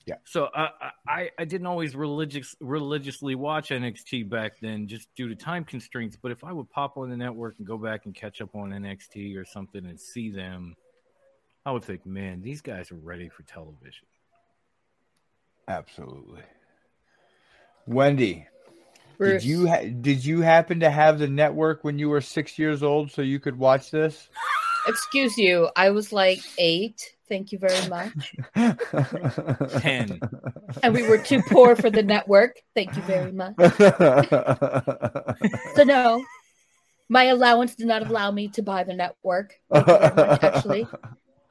Yeah. 0.06 0.16
So 0.24 0.48
I, 0.54 0.70
I 1.06 1.30
I 1.38 1.44
didn't 1.44 1.66
always 1.68 1.94
religious 1.94 2.56
religiously 2.60 3.34
watch 3.36 3.68
NXT 3.68 4.28
back 4.28 4.58
then, 4.60 4.88
just 4.88 5.14
due 5.14 5.28
to 5.28 5.36
time 5.36 5.62
constraints. 5.64 6.16
But 6.20 6.32
if 6.32 6.42
I 6.42 6.52
would 6.52 6.68
pop 6.70 6.96
on 6.96 7.10
the 7.10 7.16
network 7.16 7.54
and 7.58 7.66
go 7.66 7.76
back 7.78 8.06
and 8.06 8.14
catch 8.14 8.40
up 8.40 8.54
on 8.56 8.70
NXT 8.70 9.36
or 9.36 9.44
something 9.44 9.84
and 9.86 10.00
see 10.00 10.30
them, 10.30 10.74
I 11.66 11.70
would 11.72 11.84
think, 11.84 12.06
man, 12.06 12.40
these 12.40 12.62
guys 12.62 12.90
are 12.90 12.96
ready 12.96 13.28
for 13.28 13.42
television. 13.44 14.06
Absolutely. 15.68 16.42
Wendy, 17.86 18.46
Bruce. 19.18 19.42
did 19.42 19.48
you 19.48 19.68
ha- 19.68 19.84
did 20.00 20.24
you 20.24 20.40
happen 20.40 20.80
to 20.80 20.90
have 20.90 21.18
the 21.18 21.28
network 21.28 21.84
when 21.84 21.98
you 21.98 22.08
were 22.08 22.20
six 22.22 22.58
years 22.58 22.82
old 22.82 23.12
so 23.12 23.22
you 23.22 23.38
could 23.38 23.58
watch 23.58 23.90
this? 23.90 24.28
Excuse 24.90 25.38
you. 25.38 25.68
I 25.76 25.90
was 25.90 26.12
like 26.12 26.40
eight. 26.58 27.00
Thank 27.28 27.52
you 27.52 27.58
very 27.58 27.88
much. 27.88 28.34
Ten. 29.80 30.20
And 30.82 30.94
we 30.94 31.08
were 31.08 31.18
too 31.18 31.42
poor 31.42 31.74
for 31.74 31.90
the 31.90 32.02
network. 32.02 32.56
Thank 32.76 32.96
you 32.96 33.02
very 33.02 33.32
much. 33.32 33.54
So 35.74 35.82
no, 35.84 36.24
my 37.08 37.24
allowance 37.24 37.74
did 37.74 37.88
not 37.88 38.08
allow 38.08 38.30
me 38.30 38.48
to 38.48 38.62
buy 38.62 38.84
the 38.84 38.94
network. 38.94 39.54
Thank 39.72 39.86
you 39.86 39.94
very 39.96 40.14
much, 40.14 40.42
actually, 40.44 40.86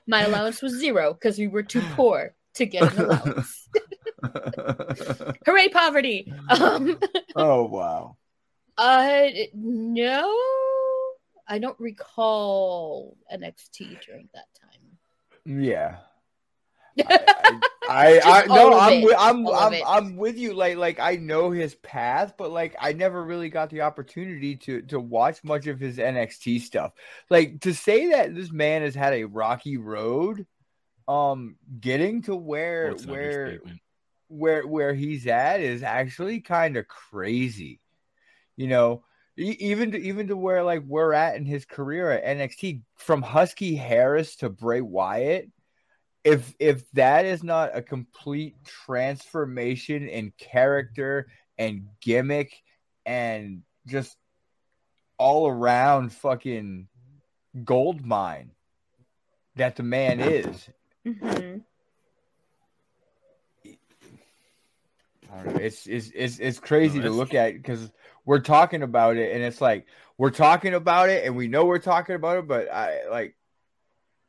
my 0.08 0.24
allowance 0.24 0.62
was 0.62 0.74
zero 0.74 1.14
because 1.14 1.38
we 1.38 1.48
were 1.48 1.64
too 1.64 1.82
poor 1.96 2.34
to 2.56 2.66
get 2.66 2.94
an 2.94 3.06
allowance. 3.06 3.70
Hooray, 5.46 5.70
poverty! 5.70 6.34
Um, 6.50 6.98
oh 7.36 7.66
wow. 7.66 8.18
uh, 8.78 9.28
no, 9.54 10.38
I 11.50 11.58
don't 11.58 11.80
recall 11.80 13.18
NXT 13.34 14.06
during 14.06 14.30
that 14.36 14.46
time. 14.62 15.60
Yeah. 15.62 15.98
I, 17.90 18.20
I, 18.20 18.20
I 18.20 18.20
Just 18.20 18.48
no, 18.50 18.68
all 18.68 18.74
of 18.76 18.82
I'm 18.84 18.94
it. 18.94 19.06
with, 19.06 19.16
I'm 19.18 19.48
I'm. 19.48 19.74
I'm 19.88 20.16
with 20.16 20.38
you. 20.38 20.54
Like 20.54 20.78
like 20.78 21.00
I 21.00 21.16
know 21.16 21.50
his 21.50 21.74
path, 21.74 22.36
but 22.38 22.52
like 22.52 22.76
I 22.80 22.94
never 22.94 23.24
really 23.24 23.50
got 23.50 23.72
the 23.72 23.82
opportunity 23.82 24.56
to 24.58 24.84
to 24.84 25.00
watch 25.00 25.44
much 25.44 25.66
of 25.66 25.80
his 25.80 25.98
NXT 25.98 26.62
stuff. 26.62 26.94
Like 27.32 27.62
to 27.62 27.74
say 27.74 28.12
that 28.12 28.36
this 28.36 28.52
man 28.52 28.84
has 28.84 28.94
had 28.94 29.14
a 29.14 29.24
rocky 29.24 29.78
road, 29.78 30.46
um, 31.08 31.56
getting 31.80 32.22
to 32.24 32.36
where 32.36 32.92
What's 32.92 33.08
where 33.08 33.60
where 34.28 34.68
where 34.68 34.94
he's 34.94 35.26
at 35.26 35.62
is 35.62 35.82
actually 35.82 36.42
kind 36.42 36.78
of 36.78 36.88
crazy. 36.88 37.80
You 38.56 38.68
know, 38.68 39.04
even 39.40 39.92
to, 39.92 39.98
even 40.00 40.28
to 40.28 40.38
where 40.38 40.64
like 40.64 40.84
we're 40.86 41.14
at 41.14 41.36
in 41.36 41.46
his 41.46 41.66
career 41.66 42.12
at 42.12 42.38
NXT 42.38 42.82
from 42.96 43.22
Husky 43.22 43.76
Harris 43.76 44.36
to 44.38 44.50
Bray 44.50 44.82
Wyatt. 44.82 45.50
If 46.24 46.54
if 46.60 46.90
that 46.92 47.26
is 47.26 47.44
not 47.44 47.72
a 47.74 47.82
complete 47.82 48.56
transformation 48.66 50.10
in 50.10 50.34
character 50.38 51.28
and 51.58 51.88
gimmick 52.02 52.62
and 53.06 53.64
just 53.88 54.18
all 55.18 55.48
around 55.48 56.12
fucking 56.12 56.88
gold 57.64 58.06
mine 58.06 58.52
that 59.56 59.76
the 59.76 59.84
man 59.84 60.20
is. 60.20 60.70
Mhm. 61.06 61.64
I 65.32 65.44
don't 65.44 65.56
know. 65.56 65.62
It's 65.62 65.86
it's 65.88 66.12
it's 66.16 66.40
it's 66.40 66.60
crazy 66.60 66.98
No, 67.00 67.06
to 67.06 67.12
look 67.12 67.34
at 67.34 67.54
because 67.54 67.92
we're 68.26 68.40
talking 68.40 68.84
about 68.84 69.18
it 69.18 69.34
and 69.34 69.44
it's 69.44 69.62
like 69.62 69.86
we're 70.18 70.30
talking 70.32 70.74
about 70.74 71.10
it 71.10 71.26
and 71.26 71.36
we 71.36 71.48
know 71.48 71.66
we're 71.66 71.80
talking 71.80 72.16
about 72.16 72.38
it, 72.38 72.48
but 72.48 72.72
I 72.72 73.08
like 73.10 73.36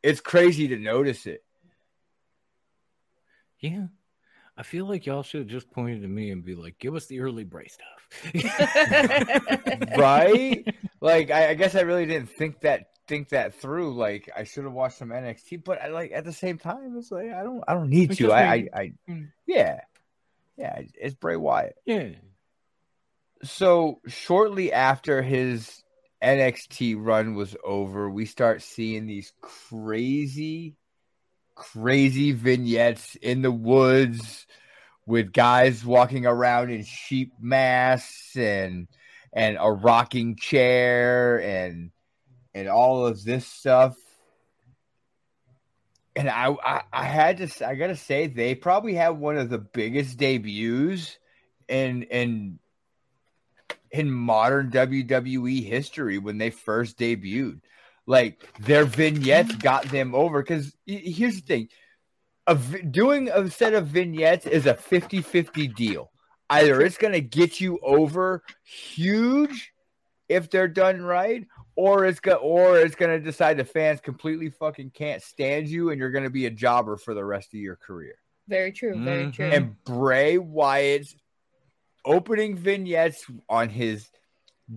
it's 0.02 0.20
crazy 0.20 0.68
to 0.68 0.76
notice 0.78 1.26
it. 1.26 1.44
Yeah. 3.58 3.86
I 4.56 4.62
feel 4.62 4.86
like 4.86 5.06
y'all 5.06 5.22
should 5.22 5.40
have 5.40 5.48
just 5.48 5.70
pointed 5.70 6.02
to 6.02 6.08
me 6.08 6.30
and 6.30 6.44
be 6.44 6.54
like, 6.54 6.78
give 6.78 6.94
us 6.94 7.06
the 7.06 7.20
early 7.20 7.44
Bray 7.44 7.68
stuff. 7.68 8.34
Right? 9.96 10.66
like 11.00 11.30
I, 11.30 11.50
I 11.50 11.54
guess 11.54 11.74
I 11.74 11.80
really 11.80 12.06
didn't 12.06 12.30
think 12.30 12.60
that 12.60 12.90
think 13.06 13.30
that 13.30 13.54
through. 13.54 13.94
Like 13.94 14.30
I 14.36 14.44
should 14.44 14.64
have 14.64 14.72
watched 14.72 14.98
some 14.98 15.08
NXT, 15.10 15.64
but 15.64 15.80
I 15.82 15.88
like 15.88 16.12
at 16.12 16.24
the 16.24 16.32
same 16.32 16.58
time 16.58 16.94
it's 16.96 17.10
like 17.10 17.30
I 17.32 17.42
don't 17.42 17.62
I 17.66 17.74
don't 17.74 17.88
need 17.90 18.10
It's 18.10 18.18
to. 18.18 18.32
I, 18.32 18.42
I. 18.42 18.68
I 18.74 18.92
yeah. 19.46 19.80
Yeah, 20.56 20.82
it's 20.94 21.14
Bray 21.14 21.36
Wyatt. 21.36 21.76
yeah. 21.86 22.10
So 23.42 24.00
shortly 24.06 24.72
after 24.72 25.22
his 25.22 25.82
NXT 26.22 26.96
run 26.98 27.34
was 27.34 27.56
over, 27.64 28.10
we 28.10 28.26
start 28.26 28.62
seeing 28.62 29.06
these 29.06 29.32
crazy, 29.40 30.76
crazy 31.54 32.32
vignettes 32.32 33.16
in 33.16 33.42
the 33.42 33.50
woods 33.50 34.46
with 35.06 35.32
guys 35.32 35.84
walking 35.84 36.26
around 36.26 36.70
in 36.70 36.84
sheep 36.84 37.32
masks 37.40 38.36
and 38.36 38.88
and 39.32 39.56
a 39.60 39.70
rocking 39.70 40.36
chair 40.36 41.40
and 41.40 41.90
and 42.54 42.68
all 42.68 43.06
of 43.06 43.22
this 43.24 43.46
stuff. 43.46 43.96
and 46.16 46.28
I, 46.28 46.54
I 46.62 46.82
I 46.92 47.04
had 47.04 47.38
to 47.38 47.68
I 47.68 47.74
gotta 47.76 47.96
say 47.96 48.26
they 48.26 48.54
probably 48.54 48.94
have 48.94 49.16
one 49.18 49.38
of 49.38 49.48
the 49.48 49.58
biggest 49.58 50.18
debuts 50.18 51.18
in 51.68 52.02
in 52.04 52.58
in 53.90 54.10
modern 54.10 54.70
WWE 54.70 55.64
history 55.64 56.18
when 56.18 56.38
they 56.38 56.50
first 56.50 56.98
debuted. 56.98 57.60
Like 58.06 58.48
their 58.58 58.84
vignettes 58.84 59.54
got 59.56 59.84
them 59.84 60.14
over 60.14 60.42
because 60.42 60.74
here's 60.86 61.36
the 61.36 61.42
thing. 61.42 61.68
A, 62.46 62.54
doing 62.54 63.28
a 63.28 63.50
set 63.50 63.74
of 63.74 63.86
vignettes 63.88 64.46
is 64.46 64.66
a 64.66 64.74
50-50 64.74 65.74
deal. 65.74 66.10
Either 66.48 66.80
it's 66.80 66.98
gonna 66.98 67.20
get 67.20 67.60
you 67.60 67.78
over 67.82 68.42
huge 68.64 69.72
if 70.28 70.50
they're 70.50 70.66
done 70.68 71.02
right, 71.02 71.46
or 71.76 72.06
it's 72.06 72.18
go 72.20 72.34
or 72.34 72.78
it's 72.78 72.96
gonna 72.96 73.20
decide 73.20 73.56
the 73.56 73.64
fans 73.64 74.00
completely 74.00 74.50
fucking 74.50 74.90
can't 74.90 75.22
stand 75.22 75.68
you 75.68 75.90
and 75.90 76.00
you're 76.00 76.10
gonna 76.10 76.30
be 76.30 76.46
a 76.46 76.50
jobber 76.50 76.96
for 76.96 77.14
the 77.14 77.24
rest 77.24 77.54
of 77.54 77.60
your 77.60 77.76
career. 77.76 78.14
Very 78.48 78.72
true. 78.72 78.98
Very 79.04 79.26
Mhm. 79.26 79.32
true. 79.32 79.46
And 79.46 79.84
Bray 79.84 80.38
Wyatt's 80.38 81.14
opening 82.04 82.56
vignettes 82.56 83.24
on 83.48 83.68
his 83.68 84.10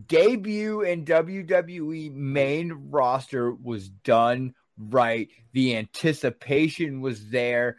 debut 0.07 0.81
in 0.81 1.05
WWE 1.05 2.13
main 2.13 2.89
roster 2.89 3.53
was 3.53 3.89
done 3.89 4.53
right. 4.77 5.29
The 5.53 5.77
anticipation 5.77 7.01
was 7.01 7.29
there. 7.29 7.77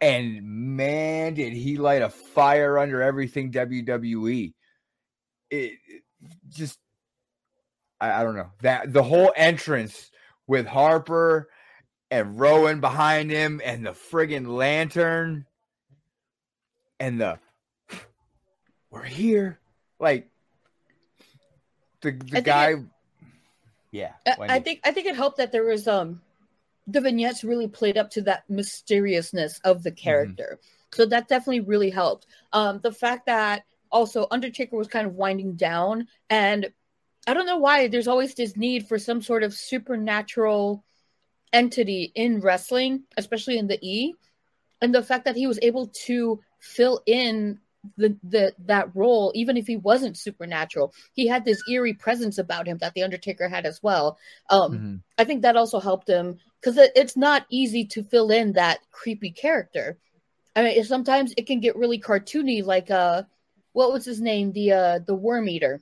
And 0.00 0.76
man, 0.76 1.34
did 1.34 1.52
he 1.52 1.76
light 1.76 2.02
a 2.02 2.08
fire 2.08 2.78
under 2.78 3.02
everything 3.02 3.50
WWE. 3.50 4.54
It, 5.50 5.72
it 5.86 6.02
just 6.48 6.78
I, 8.00 8.20
I 8.20 8.22
don't 8.24 8.36
know. 8.36 8.50
That 8.62 8.92
the 8.92 9.02
whole 9.02 9.32
entrance 9.36 10.10
with 10.46 10.66
Harper 10.66 11.48
and 12.10 12.38
Rowan 12.38 12.80
behind 12.80 13.30
him 13.30 13.60
and 13.64 13.84
the 13.84 13.90
friggin' 13.90 14.46
lantern 14.46 15.46
and 17.00 17.20
the 17.20 17.38
we're 18.90 19.02
here. 19.02 19.58
Like 19.98 20.28
the 22.00 22.12
the 22.12 22.40
guy 22.42 22.70
it- 22.72 22.78
Yeah. 23.90 24.12
I- 24.26 24.56
I 24.56 24.60
think 24.60 24.80
I 24.84 24.92
think 24.92 25.06
it 25.06 25.16
helped 25.16 25.38
that 25.38 25.52
there 25.52 25.64
was 25.64 25.88
um 25.88 26.22
the 26.86 27.00
vignettes 27.00 27.44
really 27.44 27.68
played 27.68 27.98
up 27.98 28.10
to 28.10 28.22
that 28.22 28.48
mysteriousness 28.48 29.60
of 29.64 29.78
Mm-hmm. 29.78 29.82
the 29.84 29.92
character. 29.92 30.58
So 30.92 31.04
that 31.06 31.28
definitely 31.28 31.60
really 31.60 31.90
helped. 31.90 32.26
Um 32.52 32.80
the 32.82 32.92
fact 32.92 33.26
that 33.26 33.64
also 33.90 34.26
Undertaker 34.30 34.76
was 34.76 34.88
kind 34.88 35.06
of 35.06 35.14
winding 35.14 35.54
down 35.56 36.08
and 36.30 36.72
I 37.26 37.34
don't 37.34 37.46
know 37.46 37.58
why 37.58 37.88
there's 37.88 38.08
always 38.08 38.34
this 38.34 38.56
need 38.56 38.86
for 38.88 38.98
some 38.98 39.20
sort 39.20 39.42
of 39.42 39.52
supernatural 39.52 40.82
entity 41.52 42.10
in 42.14 42.40
wrestling, 42.40 43.04
especially 43.16 43.58
in 43.58 43.66
the 43.66 43.78
E. 43.82 44.14
And 44.80 44.94
the 44.94 45.02
fact 45.02 45.24
that 45.24 45.36
he 45.36 45.46
was 45.46 45.58
able 45.60 45.88
to 46.06 46.40
fill 46.58 47.02
in 47.04 47.58
the, 47.96 48.16
the 48.22 48.54
that 48.66 48.94
role, 48.94 49.32
even 49.34 49.56
if 49.56 49.66
he 49.66 49.76
wasn't 49.76 50.16
supernatural, 50.16 50.92
he 51.14 51.26
had 51.26 51.44
this 51.44 51.62
eerie 51.70 51.94
presence 51.94 52.38
about 52.38 52.66
him 52.66 52.78
that 52.78 52.94
the 52.94 53.02
Undertaker 53.02 53.48
had 53.48 53.66
as 53.66 53.82
well. 53.82 54.18
Um, 54.50 54.72
Mhm. 54.72 55.02
I 55.18 55.24
think 55.24 55.42
that 55.42 55.56
also 55.56 55.80
helped 55.80 56.08
him 56.08 56.38
because 56.60 56.76
it, 56.76 56.92
it's 56.94 57.16
not 57.16 57.46
easy 57.50 57.84
to 57.86 58.02
fill 58.02 58.30
in 58.30 58.52
that 58.52 58.78
creepy 58.90 59.30
character. 59.30 59.98
I 60.54 60.62
mean, 60.62 60.84
sometimes 60.84 61.32
it 61.36 61.46
can 61.46 61.60
get 61.60 61.76
really 61.76 62.00
cartoony, 62.00 62.64
like 62.64 62.90
uh, 62.90 63.22
what 63.72 63.92
was 63.92 64.04
his 64.04 64.20
name? 64.20 64.52
The 64.52 64.72
uh, 64.72 64.98
the 65.06 65.14
Worm 65.14 65.48
Eater. 65.48 65.80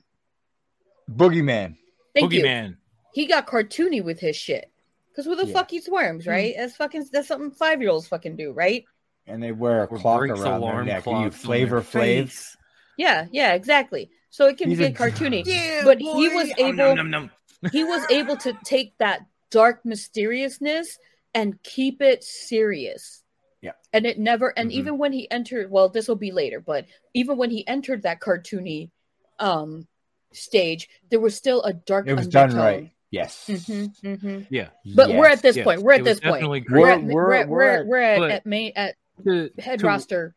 Boogeyman. 1.09 1.77
Thank 2.13 2.33
you. 2.33 2.43
Boogeyman. 2.43 2.77
He 3.13 3.25
got 3.25 3.47
cartoony 3.47 4.03
with 4.03 4.19
his 4.19 4.35
shit. 4.35 4.71
Because 5.09 5.25
who 5.25 5.35
the 5.35 5.47
Yeah. 5.47 5.53
fuck 5.53 5.73
eats 5.73 5.89
worms, 5.89 6.27
right? 6.27 6.53
That's 6.55 6.75
fucking 6.75 7.05
that's 7.11 7.27
something 7.27 7.49
five 7.49 7.81
year 7.81 7.89
olds 7.89 8.07
fucking 8.07 8.35
do, 8.35 8.51
right? 8.51 8.85
And 9.27 9.41
they 9.43 9.51
wear 9.51 9.83
a 9.83 9.87
Or 9.87 9.97
clock 9.99 10.19
breaks 10.19 10.31
around 10.39 10.43
their 10.43 10.53
alarm 10.53 10.85
neck. 10.87 11.05
You 11.05 11.31
flavor 11.31 11.81
their 11.81 11.83
flav. 11.83 11.85
face. 11.85 12.57
Yeah, 12.97 13.25
yeah, 13.31 13.53
exactly. 13.53 14.09
So 14.29 14.47
it 14.47 14.57
can 14.57 14.69
He's 14.69 14.79
a- 14.79 14.89
get 14.89 14.95
cartoony. 14.95 15.43
Yeah, 15.45 15.81
But 15.83 15.99
he 15.99 16.05
boy. 16.29 16.35
was 16.35 16.49
Oh, 16.57 16.65
able- 16.65 16.73
nom, 16.73 16.95
nom, 16.95 17.11
nom. 17.11 17.31
he 17.71 17.83
was 17.83 18.05
able 18.09 18.37
to 18.37 18.57
take 18.63 18.97
that 18.99 19.21
dark 19.51 19.85
mysteriousness 19.85 20.97
and 21.33 21.61
keep 21.63 22.01
it 22.01 22.23
serious. 22.23 23.23
Yeah. 23.61 23.71
And 23.93 24.05
it 24.05 24.17
never 24.19 24.49
and 24.57 24.69
Mhm. 24.69 24.73
even 24.75 24.97
when 24.97 25.13
he 25.13 25.29
entered 25.31 25.69
well, 25.71 25.89
this 25.89 26.07
will 26.07 26.15
be 26.15 26.31
later, 26.31 26.59
but 26.59 26.85
even 27.13 27.37
when 27.37 27.49
he 27.51 27.67
entered 27.67 28.03
that 28.03 28.19
cartoony 28.19 28.89
um 29.39 29.87
stage, 30.33 30.89
there 31.09 31.19
was 31.19 31.35
still 31.35 31.61
a 31.63 31.73
dark 31.73 32.07
It 32.07 32.13
was 32.13 32.25
undertone. 32.27 32.49
done 32.49 32.57
right. 32.59 32.91
Yes. 33.11 33.47
hmm 33.47 33.85
hmm 34.03 34.39
Yeah. 34.49 34.69
But 34.95 35.09
we're 35.09 35.27
at 35.27 35.41
this 35.41 35.55
yes, 35.55 35.63
point. 35.63 35.81
We're 35.81 35.93
at 35.93 36.01
was 36.01 36.05
this 36.05 36.19
point. 36.19 36.33
definitely 36.41 36.65
We're, 36.69 36.79
We're- 36.81 36.91
at, 36.93 37.03
we're, 37.03 37.07
we're- 37.07 37.27
we're, 37.27 37.33
at, 37.35 37.47
we're 37.47 37.87
we're 37.87 38.01
at, 38.29 38.31
at 38.31 38.45
main 38.45 38.73
at 38.75 38.95
To- 39.25 39.51
head 39.59 39.79
to- 39.79 39.87
roster. 39.87 40.35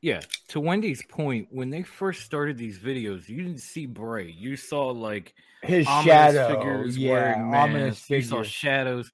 Yeah, 0.00 0.20
to 0.48 0.60
Wendy's 0.60 1.02
point, 1.02 1.48
when 1.50 1.70
they 1.70 1.82
first 1.82 2.24
started 2.24 2.58
these 2.58 2.78
videos, 2.78 3.26
you 3.26 3.36
didn't 3.38 3.60
see 3.62 3.86
Bray. 3.86 4.30
You 4.30 4.54
saw 4.54 4.88
like 4.90 5.32
His 5.62 5.86
ominous 5.86 6.04
shadow. 6.34 6.48
figures 6.58 6.98
yeah, 6.98 7.10
wearing 7.10 7.54
ominous 7.54 7.94
masks. 7.94 8.10
You 8.10 8.20
saw 8.22 8.42
shadows. 8.42 9.10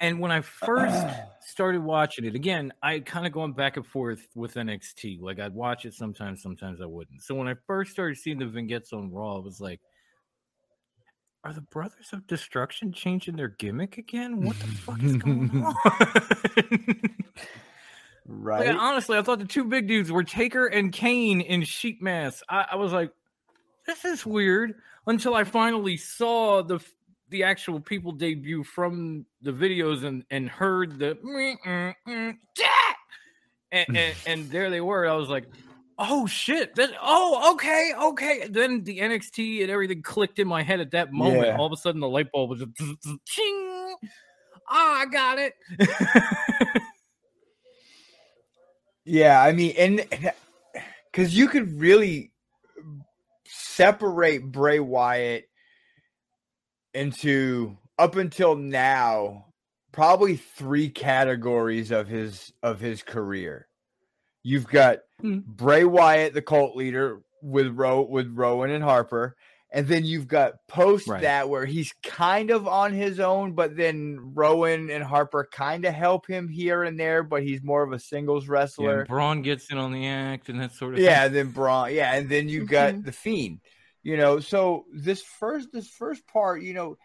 And 0.00 0.18
when 0.18 0.32
I 0.32 0.40
first 0.40 1.06
started 1.46 1.84
watching 1.84 2.24
it, 2.24 2.34
again, 2.34 2.72
I 2.82 2.98
kind 2.98 3.28
of 3.28 3.32
going 3.32 3.52
back 3.52 3.76
and 3.76 3.86
forth 3.86 4.26
with 4.34 4.54
NXT. 4.54 5.20
Like 5.20 5.38
I'd 5.38 5.54
watch 5.54 5.84
it 5.84 5.94
sometimes, 5.94 6.42
sometimes 6.42 6.80
I 6.80 6.86
wouldn't. 6.86 7.22
So 7.22 7.36
when 7.36 7.46
I 7.46 7.54
first 7.68 7.92
started 7.92 8.18
seeing 8.18 8.38
the 8.40 8.46
vignettes 8.46 8.92
on 8.92 9.12
Raw, 9.12 9.36
I 9.36 9.40
was 9.40 9.60
like, 9.60 9.80
are 11.44 11.52
the 11.52 11.60
Brothers 11.60 12.10
of 12.12 12.26
Destruction 12.26 12.92
changing 12.92 13.36
their 13.36 13.48
gimmick 13.48 13.98
again? 13.98 14.40
What 14.42 14.58
the 14.58 14.66
fuck 14.66 15.02
is 15.02 15.16
going 15.16 15.50
on? 15.64 15.74
right. 18.26 18.66
Like, 18.68 18.76
honestly, 18.76 19.16
I 19.16 19.22
thought 19.22 19.38
the 19.38 19.44
two 19.44 19.64
big 19.64 19.86
dudes 19.86 20.10
were 20.10 20.24
Taker 20.24 20.66
and 20.66 20.92
Kane 20.92 21.40
in 21.40 21.62
sheet 21.62 22.02
masks. 22.02 22.42
I, 22.48 22.66
I 22.72 22.76
was 22.76 22.92
like, 22.92 23.10
this 23.86 24.04
is 24.04 24.26
weird 24.26 24.74
until 25.06 25.34
I 25.34 25.44
finally 25.44 25.96
saw 25.96 26.62
the 26.62 26.80
the 27.30 27.44
actual 27.44 27.78
people 27.78 28.12
debut 28.12 28.64
from 28.64 29.26
the 29.42 29.52
videos 29.52 30.04
and 30.04 30.24
and 30.30 30.48
heard 30.48 30.98
the 30.98 31.16
"Mm, 31.24 31.56
mm, 31.64 31.94
mm, 32.06 32.36
yeah!" 32.58 32.66
and, 33.72 33.96
and 33.96 34.16
and 34.26 34.50
there 34.50 34.70
they 34.70 34.80
were. 34.80 35.08
I 35.08 35.14
was 35.14 35.28
like, 35.28 35.44
oh 35.98 36.26
shit! 36.26 36.74
That 36.76 36.90
oh 37.02 37.52
okay 37.54 37.92
okay. 37.96 38.48
Then 38.48 38.84
the 38.84 38.98
NXT 38.98 39.62
and 39.62 39.70
everything 39.70 40.02
clicked 40.02 40.38
in 40.38 40.48
my 40.48 40.62
head 40.62 40.80
at 40.80 40.92
that 40.92 41.12
moment. 41.12 41.46
Yeah. 41.46 41.56
All 41.56 41.66
of 41.66 41.72
a 41.72 41.76
sudden, 41.76 42.00
the 42.00 42.08
light 42.08 42.32
bulb 42.32 42.50
was 42.50 42.60
just 42.60 43.26
ching. 43.26 43.96
Ah, 44.70 45.00
I 45.00 45.06
got 45.06 45.38
it. 45.38 45.54
Yeah, 49.08 49.40
I 49.40 49.52
mean, 49.52 49.74
and 49.78 50.06
because 51.10 51.34
you 51.34 51.48
could 51.48 51.80
really 51.80 52.30
separate 53.46 54.52
Bray 54.52 54.80
Wyatt 54.80 55.48
into 56.92 57.78
up 57.98 58.16
until 58.16 58.54
now 58.54 59.46
probably 59.92 60.36
three 60.36 60.90
categories 60.90 61.90
of 61.90 62.06
his 62.06 62.52
of 62.62 62.80
his 62.80 63.02
career. 63.02 63.67
You've 64.48 64.66
got 64.66 65.00
Hmm. 65.20 65.40
Bray 65.44 65.84
Wyatt, 65.84 66.32
the 66.32 66.40
cult 66.42 66.74
leader, 66.76 67.20
with 67.42 67.66
Ro 67.76 68.02
with 68.02 68.28
Rowan 68.34 68.70
and 68.70 68.82
Harper. 68.84 69.36
And 69.70 69.86
then 69.86 70.06
you've 70.06 70.26
got 70.28 70.66
post 70.68 71.06
Right. 71.08 71.20
that 71.22 71.50
where 71.50 71.66
he's 71.66 71.92
kind 72.02 72.50
of 72.50 72.66
on 72.66 72.92
his 72.94 73.20
own, 73.20 73.52
but 73.52 73.76
then 73.76 74.32
Rowan 74.34 74.88
and 74.90 75.04
Harper 75.04 75.46
kind 75.52 75.84
of 75.84 75.92
help 75.92 76.26
him 76.26 76.48
here 76.48 76.84
and 76.84 76.98
there, 76.98 77.22
but 77.22 77.42
he's 77.42 77.62
more 77.62 77.82
of 77.82 77.92
a 77.92 77.98
singles 77.98 78.46
Yeah, 78.46 78.52
wrestler. 78.52 78.98
and 79.00 79.08
Braun 79.08 79.42
gets 79.42 79.70
in 79.70 79.76
on 79.76 79.92
the 79.92 80.06
act 80.06 80.48
and 80.48 80.58
that 80.60 80.72
sort 80.72 80.94
of 80.94 81.00
Yeah, 81.00 81.18
thing. 81.18 81.26
and 81.26 81.34
then 81.36 81.50
Braun. 81.50 81.92
Yeah, 81.92 82.14
and 82.14 82.30
then 82.30 82.48
you 82.48 82.64
got 82.64 82.94
Mhm. 82.94 83.04
the 83.04 83.12
Fiend. 83.12 83.60
You 84.02 84.16
know, 84.16 84.40
so 84.40 84.86
this 84.94 85.22
first 85.22 85.70
this 85.72 85.88
first 85.90 86.26
part, 86.26 86.62
you 86.62 86.72
know, 86.72 86.96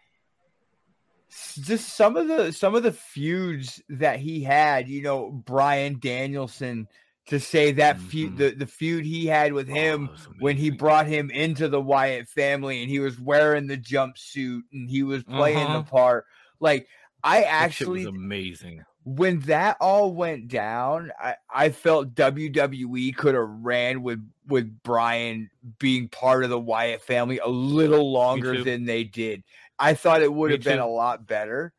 just 1.60 1.94
some 1.96 2.16
of 2.16 2.28
the 2.28 2.52
some 2.52 2.74
of 2.74 2.82
the 2.82 2.92
feuds 2.92 3.82
that 3.90 4.20
he 4.20 4.42
had. 4.42 4.88
You 4.88 5.02
know, 5.02 5.30
Bryan 5.30 5.98
Danielson 6.00 6.88
to 7.26 7.40
say 7.40 7.72
that 7.72 7.98
feud 7.98 8.34
Mhm. 8.34 8.36
the 8.38 8.50
the 8.50 8.66
feud 8.66 9.04
he 9.04 9.26
had 9.26 9.52
with 9.52 9.70
Oh, 9.70 9.74
him 9.74 10.10
when 10.40 10.56
he 10.56 10.70
brought 10.70 11.06
him 11.06 11.30
into 11.30 11.68
the 11.68 11.80
Wyatt 11.80 12.28
family 12.28 12.82
and 12.82 12.90
he 12.90 12.98
was 12.98 13.18
wearing 13.18 13.66
the 13.66 13.78
jumpsuit 13.78 14.62
and 14.72 14.88
he 14.90 15.02
was 15.02 15.24
playing 15.24 15.58
Uh-huh. 15.58 15.78
the 15.78 15.84
part. 15.84 16.26
Like 16.60 16.86
I 17.22 17.42
actually 17.44 18.04
was 18.06 18.14
amazing. 18.14 18.84
when 19.04 19.40
that 19.40 19.76
all 19.80 20.12
went 20.14 20.48
down, 20.48 21.10
I, 21.18 21.36
I 21.54 21.68
felt 21.70 22.14
WWE 22.14 23.12
could 23.12 23.34
have 23.34 23.48
ran 23.48 24.02
with 24.02 24.20
with 24.46 24.82
Bryan 24.82 25.48
being 25.78 26.08
part 26.08 26.44
of 26.44 26.50
the 26.50 26.60
Wyatt 26.60 27.00
family 27.00 27.38
a 27.38 27.48
little 27.48 28.12
longer 28.12 28.62
than 28.62 28.84
they 28.84 29.04
did. 29.04 29.42
I 29.78 29.94
thought 29.94 30.20
it 30.22 30.32
would 30.32 30.50
have 30.50 30.62
been 30.62 30.78
a 30.78 30.86
lot 30.86 31.26
better. 31.26 31.72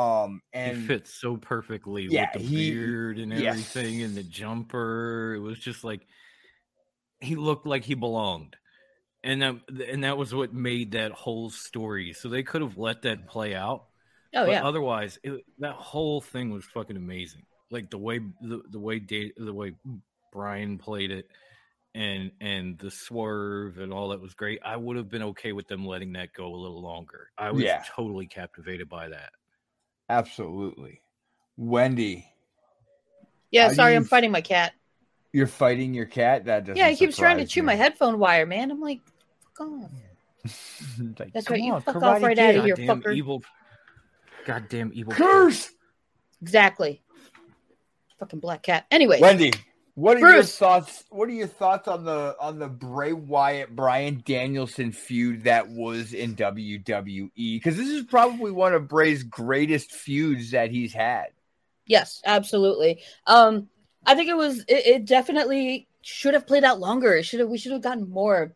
Um 0.00 0.40
he 0.54 0.74
fits 0.86 1.12
so 1.14 1.36
perfectly 1.36 2.06
Yeah, 2.10 2.30
with 2.34 2.42
the 2.42 2.48
he- 2.48 2.70
beard 2.70 3.18
and 3.18 3.32
yes. 3.32 3.50
everything 3.54 4.02
and 4.02 4.14
the 4.16 4.22
jumper. 4.22 5.34
It 5.34 5.40
was 5.40 5.58
just 5.58 5.84
like 5.84 6.06
he 7.20 7.36
looked 7.36 7.66
like 7.66 7.84
he 7.84 7.94
belonged. 7.94 8.56
And 9.22 9.42
that 9.42 9.56
and 9.88 10.04
that 10.04 10.16
was 10.16 10.34
what 10.34 10.54
made 10.54 10.92
that 10.92 11.12
whole 11.12 11.50
story. 11.50 12.14
So 12.14 12.28
they 12.28 12.42
could 12.42 12.62
have 12.62 12.78
let 12.78 13.02
that 13.02 13.26
play 13.28 13.54
out. 13.54 13.86
Oh 14.34 14.46
but 14.46 14.52
yeah. 14.52 14.64
otherwise, 14.66 15.18
it, 15.22 15.44
that 15.58 15.74
whole 15.74 16.20
thing 16.20 16.50
was 16.50 16.64
fucking 16.64 16.96
amazing. 16.96 17.42
Like 17.70 17.90
the 17.90 17.98
way 17.98 18.20
the, 18.40 18.62
the 18.70 18.78
way 18.78 18.98
Da- 18.98 19.32
the 19.36 19.52
way 19.52 19.72
Bryan 20.32 20.78
played 20.78 21.10
it, 21.10 21.28
and 21.94 22.30
and 22.40 22.78
the 22.78 22.90
swerve 22.90 23.78
and 23.78 23.92
all 23.92 24.08
that 24.10 24.20
was 24.20 24.34
great. 24.34 24.60
I 24.64 24.76
would 24.76 24.96
have 24.96 25.08
been 25.10 25.22
okay 25.24 25.52
with 25.52 25.68
them 25.68 25.84
letting 25.84 26.12
that 26.14 26.32
go 26.32 26.46
a 26.46 26.56
little 26.56 26.80
longer. 26.80 27.28
I 27.36 27.50
was 27.50 27.64
Yeah. 27.64 27.82
totally 27.94 28.26
captivated 28.26 28.88
by 28.88 29.08
that. 29.08 29.30
Absolutely. 30.10 31.00
Wendy, 31.56 32.26
yeah. 33.52 33.72
Sorry, 33.72 33.94
I'm 33.94 34.02
f- 34.02 34.08
fighting 34.08 34.32
my 34.32 34.40
cat. 34.40 34.72
you're 35.32 35.46
fighting 35.46 35.94
your 35.94 36.06
cat? 36.06 36.46
That 36.46 36.64
doesn't 36.64 36.76
Yeah, 36.76 36.88
he 36.88 36.96
keeps 36.96 37.16
trying 37.16 37.38
to 37.38 37.46
chew 37.46 37.62
me. 37.62 37.66
my 37.66 37.74
headphone 37.76 38.18
wire, 38.18 38.44
man. 38.46 38.70
I'm 38.70 38.80
like, 38.80 39.00
fuck 39.56 39.68
off. 39.68 39.90
Like, 41.18 41.32
That's 41.32 41.46
come 41.46 41.54
right, 41.54 41.62
you 41.62 41.80
fuck 41.80 41.96
off 42.02 42.22
right 42.22 42.36
Kid. 42.36 42.56
of 42.56 42.64
here. 42.64 42.74
Goddamn 42.76 43.02
fucker. 43.02 43.14
evil, 43.14 43.42
goddamn 44.46 44.90
evil 44.94 45.12
Curse! 45.12 45.70
Exactly. 46.42 47.02
Fucking 48.18 48.40
black 48.40 48.62
cat. 48.62 48.86
Anyway, 48.90 49.20
Wendy, 49.20 49.52
what 49.94 50.16
are 50.16 50.34
your 50.34 50.42
thoughts? 50.42 51.04
What 51.10 51.28
are 51.28 51.32
your 51.32 51.46
thoughts 51.46 51.88
on 51.88 52.04
the 52.04 52.36
on 52.40 52.58
the 52.58 52.68
Bray 52.68 53.12
Wyatt 53.12 53.74
Bryan 53.74 54.22
Danielson 54.24 54.92
feud 54.92 55.44
that 55.44 55.68
was 55.68 56.12
in 56.12 56.36
WWE? 56.36 57.30
Because 57.34 57.76
this 57.76 57.88
is 57.88 58.04
probably 58.04 58.52
one 58.52 58.74
of 58.74 58.88
Bray's 58.88 59.22
greatest 59.22 59.92
feuds 59.92 60.52
that 60.52 60.70
he's 60.70 60.92
had. 60.92 61.26
Yes, 61.86 62.22
absolutely. 62.24 63.02
Um, 63.26 63.68
I 64.06 64.14
think 64.14 64.28
it 64.28 64.36
was 64.36 64.60
it, 64.60 64.86
it 64.86 65.04
definitely 65.06 65.88
should 66.02 66.34
have 66.34 66.46
played 66.46 66.64
out 66.64 66.80
longer. 66.80 67.14
It 67.14 67.24
should 67.24 67.40
have 67.40 67.48
we 67.48 67.58
should 67.58 67.72
have 67.72 67.82
gotten 67.82 68.08
more. 68.08 68.54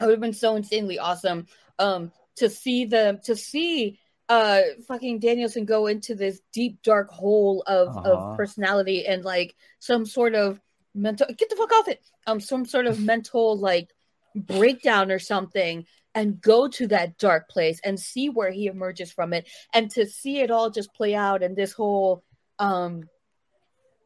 It 0.00 0.04
would 0.04 0.12
have 0.12 0.20
been 0.20 0.32
so 0.32 0.56
insanely 0.56 0.98
awesome. 0.98 1.46
Um, 1.78 2.12
to 2.36 2.48
see 2.48 2.86
the 2.86 3.20
to 3.24 3.36
see 3.36 3.98
uh 4.30 4.62
fucking 4.88 5.18
Danielson 5.18 5.64
go 5.66 5.88
into 5.88 6.14
this 6.14 6.40
deep 6.52 6.80
dark 6.82 7.10
hole 7.10 7.62
of 7.66 7.88
Uh-huh. 7.88 8.10
of 8.10 8.36
personality 8.36 9.04
and 9.06 9.24
like 9.24 9.54
some 9.80 10.06
sort 10.06 10.34
of 10.34 10.58
mental 10.94 11.26
get 11.36 11.50
the 11.50 11.56
fuck 11.56 11.72
off 11.72 11.88
it. 11.88 12.00
Um, 12.26 12.40
some 12.40 12.64
sort 12.64 12.86
of 12.86 12.98
mental 13.12 13.58
like 13.58 13.90
breakdown 14.34 15.10
or 15.10 15.18
something 15.18 15.84
and 16.14 16.40
go 16.40 16.68
to 16.68 16.86
that 16.88 17.18
dark 17.18 17.48
place 17.48 17.80
and 17.84 17.98
see 17.98 18.28
where 18.28 18.50
he 18.52 18.66
emerges 18.66 19.12
from 19.12 19.32
it 19.32 19.48
and 19.74 19.90
to 19.90 20.06
see 20.06 20.40
it 20.40 20.50
all 20.50 20.70
just 20.70 20.94
play 20.94 21.14
out 21.14 21.42
and 21.42 21.56
this 21.56 21.72
whole 21.72 22.22
um 22.60 23.02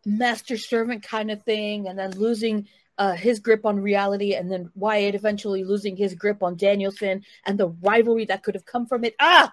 master 0.06 0.56
servant 0.56 1.02
kind 1.02 1.30
of 1.30 1.42
thing 1.44 1.88
and 1.88 1.98
then 1.98 2.10
losing 2.12 2.68
uh 2.98 3.12
his 3.14 3.40
grip 3.40 3.64
on 3.64 3.80
reality 3.80 4.34
and 4.34 4.50
then 4.50 4.70
Wyatt 4.74 5.14
eventually 5.14 5.64
losing 5.64 5.96
his 5.96 6.14
grip 6.14 6.42
on 6.42 6.56
Danielson 6.56 7.22
and 7.46 7.58
the 7.58 7.68
rivalry 7.68 8.26
that 8.26 8.42
could 8.42 8.54
have 8.54 8.66
come 8.66 8.86
from 8.86 9.04
it 9.04 9.14
ah 9.20 9.52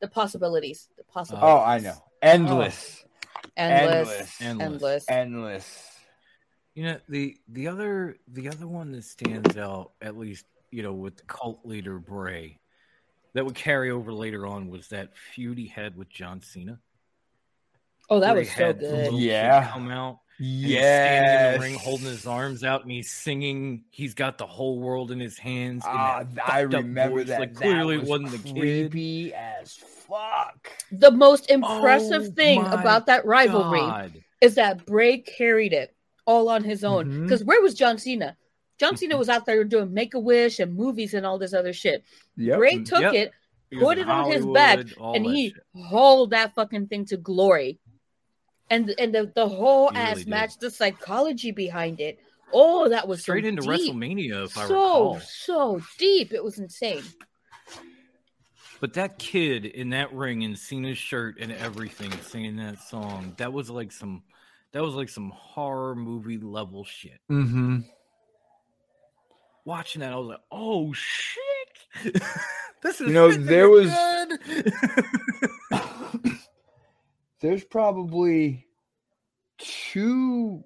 the 0.00 0.08
possibilities 0.08 0.88
the 0.96 1.04
possibilities 1.04 1.50
Oh, 1.50 1.60
I 1.60 1.78
know. 1.78 2.02
Endless. 2.22 3.04
endless 3.56 4.00
Endless. 4.00 4.40
endless, 4.40 4.62
Endless. 4.82 5.04
Endless. 5.08 5.92
You 6.74 6.84
know 6.84 7.00
the 7.08 7.36
the 7.48 7.68
other 7.68 8.18
the 8.28 8.48
other 8.48 8.68
one 8.68 8.92
that 8.92 9.04
stands 9.04 9.56
out, 9.56 9.92
at 10.02 10.16
least 10.16 10.44
you 10.70 10.82
know, 10.82 10.92
with 10.92 11.16
the 11.16 11.22
cult 11.24 11.64
leader 11.64 11.98
Bray, 11.98 12.58
that 13.32 13.44
would 13.46 13.54
carry 13.54 13.90
over 13.90 14.12
later 14.12 14.46
on 14.46 14.68
was 14.68 14.88
that 14.88 15.16
feud 15.16 15.56
he 15.56 15.66
had 15.68 15.96
with 15.96 16.08
John 16.10 16.42
Cena. 16.42 16.78
oh 18.10 18.20
that 18.20 18.32
where 18.32 18.40
was 18.40 18.48
he 18.48 18.54
so 18.54 18.72
good 18.74 19.14
Yeah. 19.14 19.70
come 19.70 19.90
out. 19.90 20.20
And 20.38 20.48
standing 20.72 21.46
in 21.46 21.52
the 21.54 21.58
ring 21.60 21.74
holding 21.74 22.06
his 22.06 22.26
arms 22.26 22.62
out 22.64 22.82
and 22.82 22.90
he's 22.90 23.10
singing. 23.10 23.84
He's 23.90 24.14
got 24.14 24.38
the 24.38 24.46
whole 24.46 24.78
world 24.80 25.10
in 25.10 25.18
his 25.20 25.38
hands. 25.38 25.84
in 25.84 25.90
Ah, 25.92 26.24
I 26.46 26.60
remember 26.60 27.24
that. 27.24 27.40
Like 27.40 27.54
That 27.54 27.62
clearly 27.62 27.98
was 27.98 28.06
it 28.06 28.10
wasn't 28.10 28.30
the 28.32 28.38
kid. 28.38 28.54
creepy 28.90 29.34
as 29.34 29.74
fuck. 29.74 30.70
the 30.92 31.10
most 31.10 31.50
impressive 31.50 32.22
Oh 32.28 32.32
thing 32.32 32.66
about 32.66 33.06
that 33.06 33.24
rivalry 33.24 33.80
God. 33.80 34.22
is 34.40 34.54
that 34.56 34.84
Bray 34.86 35.18
carried 35.18 35.72
it 35.72 35.94
all 36.26 36.48
on 36.48 36.62
his 36.64 36.84
own. 36.84 37.22
Because 37.22 37.42
where 37.44 37.60
was 37.62 37.74
John 37.74 37.98
Cena? 37.98 38.36
John 38.78 38.96
Cena 38.96 39.16
was 39.16 39.28
out 39.30 39.46
there 39.46 39.64
doing 39.64 39.94
Make 39.94 40.12
a 40.14 40.18
Wish 40.20 40.58
and 40.60 40.74
movies 40.76 41.14
and 41.14 41.24
all 41.24 41.38
this 41.38 41.54
other 41.54 41.72
shit. 41.72 42.04
Yep. 42.36 42.58
Bray 42.58 42.82
took 42.84 43.00
Yep. 43.00 43.14
it 43.14 43.32
He 43.70 43.78
put 43.78 43.96
it 43.98 44.08
on 44.08 44.30
his 44.30 44.44
back, 44.44 44.80
and 45.00 45.24
he 45.24 45.48
shit. 45.50 45.62
hauled 45.86 46.30
that 46.30 46.54
fucking 46.54 46.88
thing 46.88 47.06
to 47.06 47.16
glory. 47.16 47.78
And 48.70 48.92
and 48.98 49.14
the, 49.14 49.30
the 49.34 49.48
whole 49.48 49.90
He 49.90 49.96
ass 49.96 50.18
did. 50.18 50.28
match, 50.28 50.58
the 50.58 50.70
psychology 50.70 51.50
behind 51.52 52.00
it. 52.00 52.18
Oh, 52.52 52.88
that 52.88 53.06
was 53.08 53.20
straight 53.22 53.44
so 53.44 53.48
into 53.48 53.62
deep. 53.62 53.92
WrestleMania, 53.92 54.44
if 54.46 54.56
I 54.58 54.66
so 54.66 54.74
recall. 54.74 55.20
so 55.20 55.80
deep. 55.98 56.32
It 56.32 56.42
was 56.42 56.58
insane. 56.58 57.02
But 58.80 58.92
that 58.94 59.18
kid 59.18 59.64
in 59.64 59.90
that 59.90 60.12
ring 60.12 60.42
in 60.42 60.54
Cena's 60.54 60.98
shirt 60.98 61.36
and 61.40 61.50
everything 61.50 62.12
singing 62.22 62.56
that 62.56 62.78
song, 62.82 63.34
that 63.38 63.52
was 63.52 63.70
like 63.70 63.90
some 63.90 64.22
that 64.72 64.82
was 64.82 64.94
like 64.94 65.08
some 65.08 65.30
horror 65.30 65.94
movie 65.94 66.38
level 66.38 66.84
shit. 66.84 67.18
Mm-hmm. 67.30 67.78
Watching 69.64 70.00
that, 70.00 70.12
I 70.12 70.16
was 70.16 70.28
like, 70.28 70.40
oh 70.52 70.92
shit. 70.92 71.42
this 72.82 73.00
is 73.00 73.08
You 73.08 73.12
know, 73.14 73.32
there 73.32 73.68
was- 73.70 73.90
good. 73.90 74.72
There's 77.40 77.64
probably 77.64 78.66
two 79.58 80.62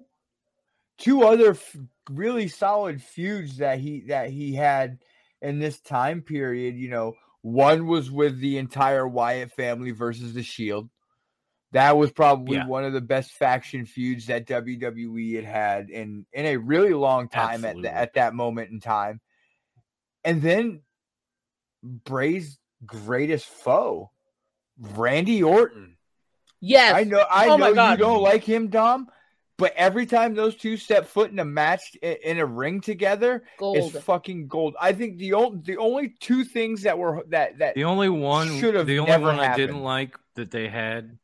two 0.97 1.23
other 1.23 1.51
f- 1.51 1.75
really 2.09 2.47
solid 2.47 3.01
feuds 3.01 3.57
that 3.57 3.79
he 3.79 4.01
that 4.07 4.29
he 4.29 4.53
had 4.53 4.99
in 5.41 5.59
this 5.59 5.79
time 5.81 6.21
period. 6.21 6.75
You 6.77 6.89
know, 6.89 7.13
one 7.41 7.87
was 7.87 8.11
with 8.11 8.39
the 8.39 8.57
entire 8.57 9.07
Wyatt 9.07 9.51
family 9.51 9.91
versus 9.91 10.33
the 10.33 10.43
Shield. 10.43 10.89
That 11.73 11.97
was 11.97 12.11
probably 12.11 12.57
Yeah. 12.57 12.67
one 12.67 12.83
of 12.83 12.91
the 12.93 13.01
best 13.01 13.31
faction 13.31 13.85
feuds 13.85 14.27
that 14.27 14.45
WWE 14.45 15.35
had 15.35 15.45
had 15.45 15.89
in 15.89 16.25
in 16.33 16.45
a 16.45 16.57
really 16.57 16.93
long 16.93 17.29
time 17.29 17.63
at 17.65 17.75
the, 17.81 17.93
at 17.93 18.13
that 18.15 18.33
moment 18.33 18.71
in 18.71 18.79
time. 18.81 19.21
And 20.23 20.41
then 20.41 20.81
Bray's 21.81 22.59
greatest 22.85 23.45
foe, 23.47 24.11
Randy 24.77 25.41
Orton. 25.43 25.81
Mm. 25.81 25.95
Yes. 26.61 26.93
I 26.95 27.03
know, 27.03 27.19
I 27.29 27.47
Oh 27.47 27.57
my 27.57 27.71
know 27.71 27.91
you 27.91 27.97
don't 27.97 28.21
like 28.21 28.43
him, 28.43 28.67
Dom, 28.69 29.07
but 29.57 29.73
every 29.75 30.05
time 30.05 30.33
those 30.35 30.55
two 30.55 30.77
step 30.77 31.07
foot 31.07 31.31
in 31.31 31.39
a 31.39 31.45
match 31.45 31.81
in 32.01 32.37
a 32.39 32.45
ring 32.45 32.81
together 32.81 33.43
gold. 33.57 33.77
is 33.77 33.91
fucking 34.03 34.47
gold. 34.47 34.75
I 34.79 34.93
think 34.93 35.17
the 35.17 35.33
only 35.33 35.59
the 35.63 35.77
only 35.77 36.13
two 36.19 36.43
things 36.43 36.83
that 36.83 36.97
were 36.97 37.23
that 37.29 37.57
that 37.59 37.75
the 37.75 37.83
only 37.85 38.09
one 38.09 38.59
Should 38.59 38.75
have 38.75 38.85
the 38.87 38.99
only 38.99 39.11
never 39.11 39.25
one 39.25 39.39
I 39.39 39.55
didn't 39.55 39.81
like 39.83 40.17
that 40.35 40.51
they 40.51 40.67
had 40.69 41.17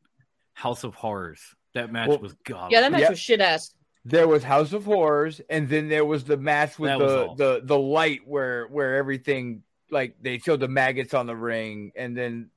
House 0.54 0.84
of 0.84 0.96
Horrors. 0.96 1.40
That 1.74 1.92
match 1.92 2.10
Well, 2.10 2.18
was 2.20 2.34
god. 2.44 2.72
yeah, 2.72 2.82
that 2.82 2.92
match 2.92 3.02
Yeah. 3.02 3.10
was 3.12 3.20
shit 3.20 3.40
ass. 3.42 3.74
there 4.06 4.28
was 4.28 4.44
House 4.44 4.74
of 4.74 4.86
Horrors, 4.86 5.40
and 5.50 5.70
then 5.70 5.88
there 5.90 6.06
was 6.06 6.24
the 6.24 6.38
match 6.38 6.80
with 6.80 6.90
That 6.90 7.00
the 7.00 7.34
the 7.36 7.62
the 7.64 7.78
light 7.80 8.22
where 8.26 8.66
where 8.68 8.96
everything 8.96 9.62
like 9.92 10.16
they 10.22 10.40
showed 10.40 10.60
the 10.62 10.68
maggots 10.68 11.14
on 11.14 11.28
the 11.28 11.36
ring, 11.36 11.92
and 11.96 12.18
then 12.18 12.50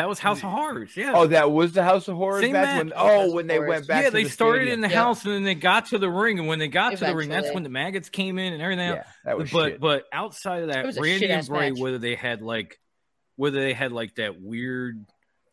that 0.00 0.08
was 0.08 0.18
House 0.18 0.38
of 0.38 0.50
Horrors. 0.50 0.96
Yeah. 0.96 1.12
oh 1.14 1.26
that 1.28 1.50
was 1.50 1.72
the 1.72 1.84
House 1.84 2.08
of 2.08 2.16
Horrors 2.16 2.42
Same 2.42 2.52
match 2.52 2.78
when 2.78 2.92
oh 2.96 3.24
House 3.26 3.32
when 3.34 3.46
they 3.46 3.56
Horrors. 3.56 3.68
went 3.68 3.86
back. 3.86 4.02
yeah, 4.04 4.10
to 4.10 4.16
they 4.16 4.24
the 4.24 4.30
started 4.30 4.58
stadium. 4.62 4.74
in 4.74 4.80
the 4.80 4.88
Yeah. 4.88 5.02
house 5.02 5.24
and 5.24 5.34
then 5.34 5.44
they 5.44 5.54
got 5.54 5.86
to 5.86 5.98
the 5.98 6.10
ring, 6.10 6.38
and 6.38 6.48
when 6.48 6.58
they 6.58 6.68
got 6.68 6.96
to 6.96 7.04
the 7.04 7.14
ring, 7.14 7.28
that's 7.28 7.52
when 7.52 7.62
the 7.62 7.68
maggots 7.68 8.08
came 8.08 8.38
in 8.38 8.52
and 8.52 8.62
everything. 8.62 8.92
Yeah, 8.92 9.04
that 9.24 9.38
was 9.38 9.50
but 9.50 9.68
shit. 9.72 9.80
but 9.80 10.04
outside 10.12 10.62
of 10.64 10.68
that, 10.72 10.96
Randy 10.98 11.26
and 11.30 11.46
Bray, 11.46 11.70
match. 11.70 11.78
whether 11.80 11.98
they 11.98 12.14
had 12.14 12.42
like 12.42 12.78
whether 13.36 13.60
they 13.60 13.72
had 13.72 13.92
like 13.92 14.14
that 14.16 14.40
weird 14.40 15.04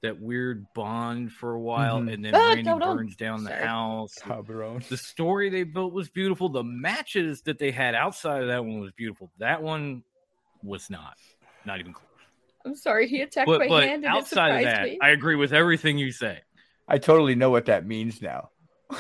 that 0.04 0.20
weird 0.22 0.66
bond 0.76 1.32
for 1.32 1.54
a 1.54 1.60
while, 1.60 2.00
Mhm. 2.02 2.14
and 2.14 2.24
then 2.26 2.36
Ah, 2.36 2.50
Randy 2.50 2.64
don't- 2.64 2.80
don't. 2.80 2.98
burns 2.98 3.16
down 3.16 3.44
the 3.44 3.50
Sorry. 3.50 3.64
house. 3.66 4.14
Toblerone. 4.22 4.88
The 4.88 4.96
story 4.98 5.50
they 5.50 5.64
built 5.64 5.92
was 5.92 6.08
beautiful. 6.10 6.50
The 6.50 6.64
matches 6.64 7.42
that 7.44 7.58
they 7.58 7.72
had 7.72 7.96
outside 7.96 8.44
of 8.44 8.48
that 8.50 8.64
one 8.64 8.80
was 8.80 8.92
beautiful. 8.92 9.32
That 9.40 9.64
one 9.64 10.04
was 10.62 10.90
not, 10.92 11.18
not 11.66 11.80
even 11.80 11.94
close. 11.94 12.07
I'm 12.68 12.76
sorry, 12.76 13.08
he 13.08 13.22
attacked 13.22 13.48
But 13.48 13.60
my 13.60 13.68
but 13.70 13.84
hand 13.84 14.04
and 14.04 14.14
it 14.14 14.18
outside 14.18 14.50
of 14.50 14.60
surprised 14.60 14.68
that, 14.68 14.84
me. 14.84 15.00
I 15.02 15.10
agree 15.12 15.36
with 15.36 15.54
everything 15.54 15.98
you 15.98 16.12
say. 16.12 16.42
I 16.88 16.98
totally 16.98 17.36
know 17.36 17.50
what 17.50 17.66
that 17.68 17.86
means 17.86 18.22
now. 18.22 18.50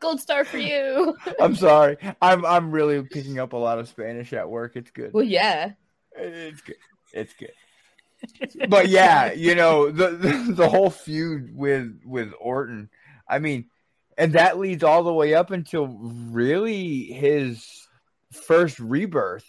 Gold 0.00 0.20
star 0.20 0.44
for 0.44 0.58
you. 0.58 1.16
I'm 1.40 1.56
sorry. 1.56 1.96
I'm 2.20 2.44
I'm 2.44 2.70
really 2.70 3.02
picking 3.02 3.38
up 3.38 3.54
a 3.54 3.56
lot 3.56 3.78
of 3.78 3.88
Spanish 3.88 4.34
at 4.34 4.50
work. 4.50 4.76
It's 4.76 4.90
good. 4.90 5.14
well, 5.14 5.24
yeah. 5.24 5.72
It's 6.14 6.60
good. 6.60 6.76
It's 7.14 7.32
good. 7.32 7.52
But 8.68 8.88
yeah, 8.88 9.32
you 9.32 9.54
know 9.54 9.90
the, 9.90 10.10
the 10.10 10.52
the 10.54 10.68
whole 10.68 10.90
feud 10.90 11.56
with 11.56 12.00
with 12.04 12.32
Orton. 12.38 12.90
I 13.26 13.38
mean, 13.38 13.70
and 14.18 14.34
that 14.34 14.58
leads 14.58 14.84
all 14.84 15.02
the 15.02 15.12
way 15.12 15.32
up 15.34 15.50
until 15.50 15.86
really 15.86 17.04
his 17.04 17.66
first 18.30 18.78
rebirth. 18.78 19.46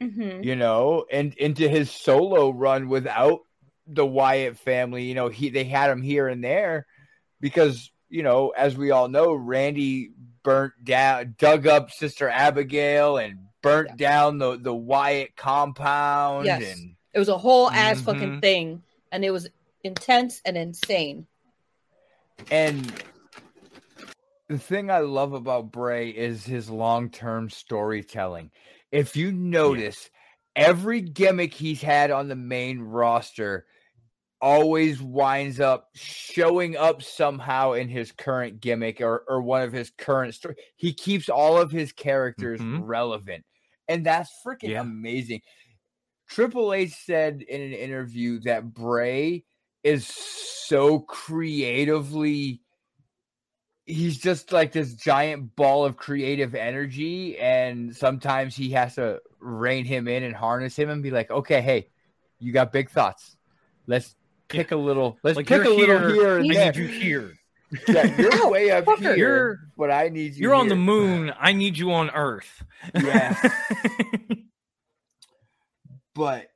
Hmm 0.00 0.42
You 0.42 0.56
know, 0.56 1.06
and 1.10 1.34
into 1.34 1.68
his 1.68 1.90
solo 1.90 2.50
run 2.50 2.88
without 2.88 3.40
the 3.86 4.06
Wyatt 4.06 4.58
family. 4.58 5.04
You 5.04 5.14
know, 5.14 5.28
he 5.28 5.48
they 5.50 5.64
had 5.64 5.90
him 5.90 6.02
here 6.02 6.28
and 6.28 6.42
there 6.42 6.86
because 7.40 7.90
you 8.08 8.22
know, 8.22 8.50
as 8.50 8.76
we 8.76 8.90
all 8.92 9.08
know, 9.08 9.32
Randy 9.34 10.10
burnt 10.42 10.72
down, 10.84 11.34
dug 11.38 11.66
up 11.66 11.90
Sister 11.90 12.28
Abigail, 12.28 13.16
and 13.16 13.38
burnt 13.62 13.96
down 13.96 14.38
the 14.38 14.56
the 14.56 14.74
Wyatt 14.74 15.36
compound, 15.36 16.46
Yes. 16.46 16.78
and 16.78 16.96
It 17.12 17.18
was 17.18 17.28
a 17.28 17.38
whole 17.38 17.70
ass 17.70 18.00
fucking 18.02 18.32
Mhm. 18.32 18.40
thing, 18.40 18.82
and 19.10 19.24
it 19.24 19.30
was 19.30 19.48
intense 19.82 20.40
and 20.44 20.56
insane. 20.56 21.26
And 22.50 22.92
the 24.48 24.58
thing 24.58 24.90
I 24.90 24.98
love 25.00 25.32
about 25.32 25.72
Bray 25.72 26.10
is 26.10 26.44
his 26.44 26.70
long 26.70 27.10
term 27.10 27.50
storytelling. 27.50 28.50
If 28.92 29.16
you 29.16 29.32
notice, 29.32 30.10
every 30.54 31.00
gimmick 31.00 31.52
he's 31.54 31.82
had 31.82 32.10
on 32.10 32.28
the 32.28 32.36
main 32.36 32.80
roster 32.80 33.66
always 34.40 35.00
winds 35.02 35.60
up 35.60 35.88
showing 35.94 36.76
up 36.76 37.02
somehow 37.02 37.72
in 37.72 37.88
his 37.88 38.12
current 38.12 38.60
gimmick 38.60 39.00
or, 39.00 39.24
or 39.28 39.40
one 39.42 39.62
of 39.62 39.72
his 39.72 39.90
current 39.90 40.34
story. 40.34 40.56
He 40.76 40.92
keeps 40.92 41.28
all 41.28 41.58
of 41.58 41.70
his 41.70 41.92
characters 41.92 42.60
Mhm. 42.60 42.80
relevant. 42.84 43.44
And 43.88 44.04
that's 44.04 44.30
freaking 44.44 44.70
Yeah. 44.70 44.80
amazing. 44.82 45.40
Triple 46.28 46.72
H 46.72 46.92
said 46.92 47.42
in 47.42 47.60
an 47.60 47.72
interview 47.72 48.40
that 48.40 48.74
Bray 48.74 49.44
is 49.84 50.06
so 50.06 51.00
creatively 51.00 52.60
he's 53.86 54.18
just 54.18 54.50
like 54.52 54.72
this 54.72 54.94
giant 54.94 55.54
ball 55.56 55.84
of 55.84 55.96
creative 55.96 56.54
energy 56.56 57.38
and 57.38 57.94
sometimes 57.96 58.56
he 58.56 58.70
has 58.70 58.96
to 58.96 59.20
rein 59.38 59.84
him 59.84 60.08
in 60.08 60.24
and 60.24 60.34
harness 60.34 60.74
him 60.76 60.90
and 60.90 61.02
be 61.02 61.10
like 61.12 61.30
okay 61.30 61.60
hey 61.60 61.86
you 62.40 62.52
got 62.52 62.72
big 62.72 62.90
thoughts 62.90 63.36
let's 63.86 64.14
pick 64.48 64.72
a 64.72 64.76
little 64.76 65.16
let's 65.22 65.36
Like 65.36 65.46
pick 65.46 65.62
a 65.62 65.64
you're 65.64 65.76
little 65.78 65.98
here, 66.08 66.10
here 66.10 66.34
I 66.34 66.38
and 66.38 66.48
need 66.48 66.56
there 66.56 66.74
you 66.74 66.86
here. 66.88 67.32
yeah, 67.88 68.16
you're 68.20 68.48
way 68.50 68.70
up 68.70 68.84
fucker. 68.84 68.98
here 68.98 69.16
You're- 69.16 69.56
but 69.76 69.90
i 69.90 70.08
need 70.08 70.34
you 70.34 70.42
You're 70.42 70.54
on 70.54 70.68
the 70.68 70.76
moon. 70.76 71.32
I 71.38 71.52
need 71.52 71.76
you 71.78 71.92
on 71.92 72.10
Earth. 72.10 72.64
Yeah. 72.94 73.34
but 76.14 76.46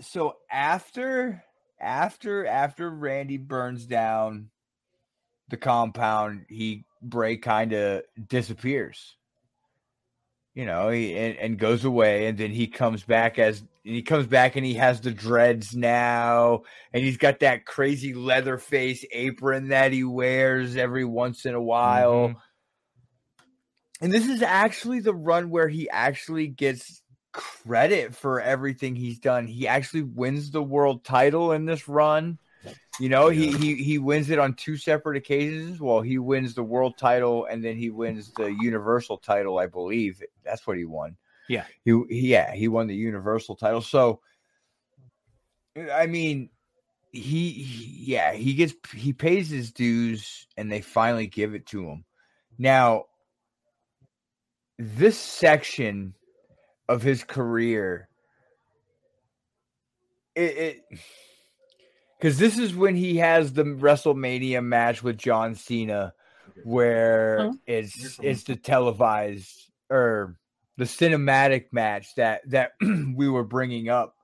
so 0.00 0.36
after 0.50 1.42
after 1.80 2.46
after 2.46 2.90
Randy 2.90 3.36
burns 3.38 3.86
down 3.86 4.50
the 5.52 5.56
compound, 5.56 6.46
he 6.48 6.84
Bray 7.02 7.36
kind 7.36 7.72
of 7.72 8.02
disappears. 8.28 9.16
You 10.54 10.66
know, 10.66 10.88
he 10.88 11.14
and, 11.16 11.36
and 11.38 11.58
goes 11.58 11.84
away, 11.84 12.26
and 12.26 12.36
then 12.36 12.50
he 12.50 12.66
comes 12.66 13.04
back 13.04 13.38
as 13.38 13.62
he 13.84 14.02
comes 14.02 14.26
back 14.26 14.56
and 14.56 14.64
he 14.64 14.74
has 14.74 15.00
the 15.00 15.10
dreads 15.10 15.76
now, 15.76 16.62
and 16.92 17.04
he's 17.04 17.16
got 17.16 17.40
that 17.40 17.64
crazy 17.64 18.14
leather 18.14 18.58
face 18.58 19.04
apron 19.12 19.68
that 19.68 19.92
he 19.92 20.04
wears 20.04 20.76
every 20.76 21.04
once 21.04 21.46
in 21.46 21.54
a 21.54 21.62
while. 21.62 22.28
Mhm. 22.28 22.36
And 24.00 24.12
this 24.12 24.28
is 24.28 24.42
actually 24.42 25.00
the 25.00 25.14
run 25.14 25.48
where 25.50 25.68
he 25.68 25.88
actually 25.88 26.48
gets 26.48 27.02
credit 27.32 28.14
for 28.14 28.40
everything 28.40 28.94
he's 28.94 29.18
done. 29.18 29.46
He 29.46 29.66
actually 29.68 30.02
wins 30.02 30.50
the 30.50 30.62
world 30.62 31.04
title 31.04 31.52
in 31.52 31.66
this 31.66 31.88
run. 31.88 32.38
You 33.00 33.08
know, 33.08 33.30
he, 33.30 33.52
he 33.52 33.74
he 33.76 33.98
wins 33.98 34.30
it 34.30 34.38
on 34.38 34.54
two 34.54 34.76
separate 34.76 35.16
occasions. 35.16 35.80
Well, 35.80 36.02
he 36.02 36.18
wins 36.18 36.54
the 36.54 36.62
world 36.62 36.98
title 36.98 37.46
and 37.46 37.64
then 37.64 37.76
he 37.76 37.90
wins 37.90 38.32
the 38.32 38.54
universal 38.60 39.16
title, 39.16 39.58
I 39.58 39.66
believe. 39.66 40.22
That's 40.44 40.66
what 40.66 40.76
he 40.76 40.84
won. 40.84 41.16
Yeah. 41.48 41.64
He, 41.84 41.90
he 42.08 42.28
yeah, 42.28 42.52
he 42.52 42.68
won 42.68 42.86
the 42.86 42.94
universal 42.94 43.56
title. 43.56 43.80
So 43.80 44.20
I 45.92 46.06
mean, 46.06 46.50
he, 47.12 47.50
he 47.50 48.12
yeah, 48.12 48.32
he 48.34 48.54
gets 48.54 48.74
he 48.94 49.12
pays 49.12 49.48
his 49.48 49.72
dues 49.72 50.46
and 50.56 50.70
they 50.70 50.80
finally 50.80 51.26
give 51.26 51.54
it 51.54 51.66
to 51.66 51.88
him. 51.88 52.04
Now, 52.58 53.06
this 54.78 55.18
section 55.18 56.14
of 56.88 57.02
his 57.02 57.24
career 57.24 58.08
it, 60.34 60.56
it 60.90 60.98
because 62.22 62.38
this 62.38 62.56
is 62.56 62.72
when 62.72 62.94
he 62.94 63.16
has 63.16 63.52
the 63.52 63.64
WrestleMania 63.64 64.64
match 64.64 65.02
with 65.02 65.18
John 65.18 65.56
Cena, 65.56 66.14
where 66.62 67.38
Huh? 67.38 67.52
it's 67.66 68.20
it's 68.22 68.44
the 68.44 68.54
televised 68.54 69.68
or 69.90 70.36
the 70.76 70.84
cinematic 70.84 71.72
match 71.72 72.14
that 72.14 72.48
that 72.50 72.72
we 73.16 73.28
were 73.28 73.42
bringing 73.42 73.88
up 73.88 74.14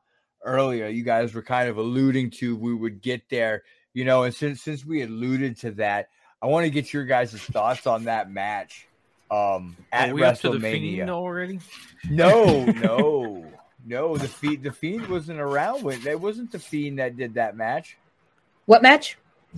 earlier. 0.45 0.87
You 0.87 1.03
guys 1.03 1.35
were 1.35 1.43
kind 1.43 1.69
of 1.69 1.77
alluding 1.77 2.31
to 2.39 2.55
we 2.57 2.73
would 2.73 3.03
get 3.03 3.23
there, 3.31 3.65
you 3.95 4.05
know, 4.05 4.23
and 4.23 4.33
since 4.35 4.63
since 4.63 4.87
we 4.87 5.03
alluded 5.03 5.59
to 5.59 5.73
that, 5.73 6.07
I 6.41 6.47
want 6.47 6.67
to 6.67 6.71
get 6.71 6.93
your 6.93 7.05
guys' 7.05 7.35
thoughts 7.35 7.85
on 7.89 8.05
that 8.05 8.31
match. 8.31 8.87
Um, 9.29 9.77
at 9.93 10.11
Are 10.11 10.15
we 10.15 10.23
up 10.23 10.39
to 10.41 10.51
the 10.51 10.59
WrestleMania. 10.59 10.97
fiend 10.97 11.11
already? 11.11 11.59
No, 12.09 12.65
no, 12.65 13.45
no. 13.89 14.17
The 14.17 14.29
fiend, 14.29 14.63
the 14.63 14.73
fiend 14.73 15.09
wasn't 15.09 15.41
around 15.41 15.83
when 15.83 16.07
it 16.07 16.21
wasn't 16.21 16.53
the 16.53 16.59
fiend 16.59 16.99
that 16.99 17.17
did 17.17 17.35
that 17.35 17.57
match. 17.57 17.97
What 18.67 18.83
match? 18.83 19.17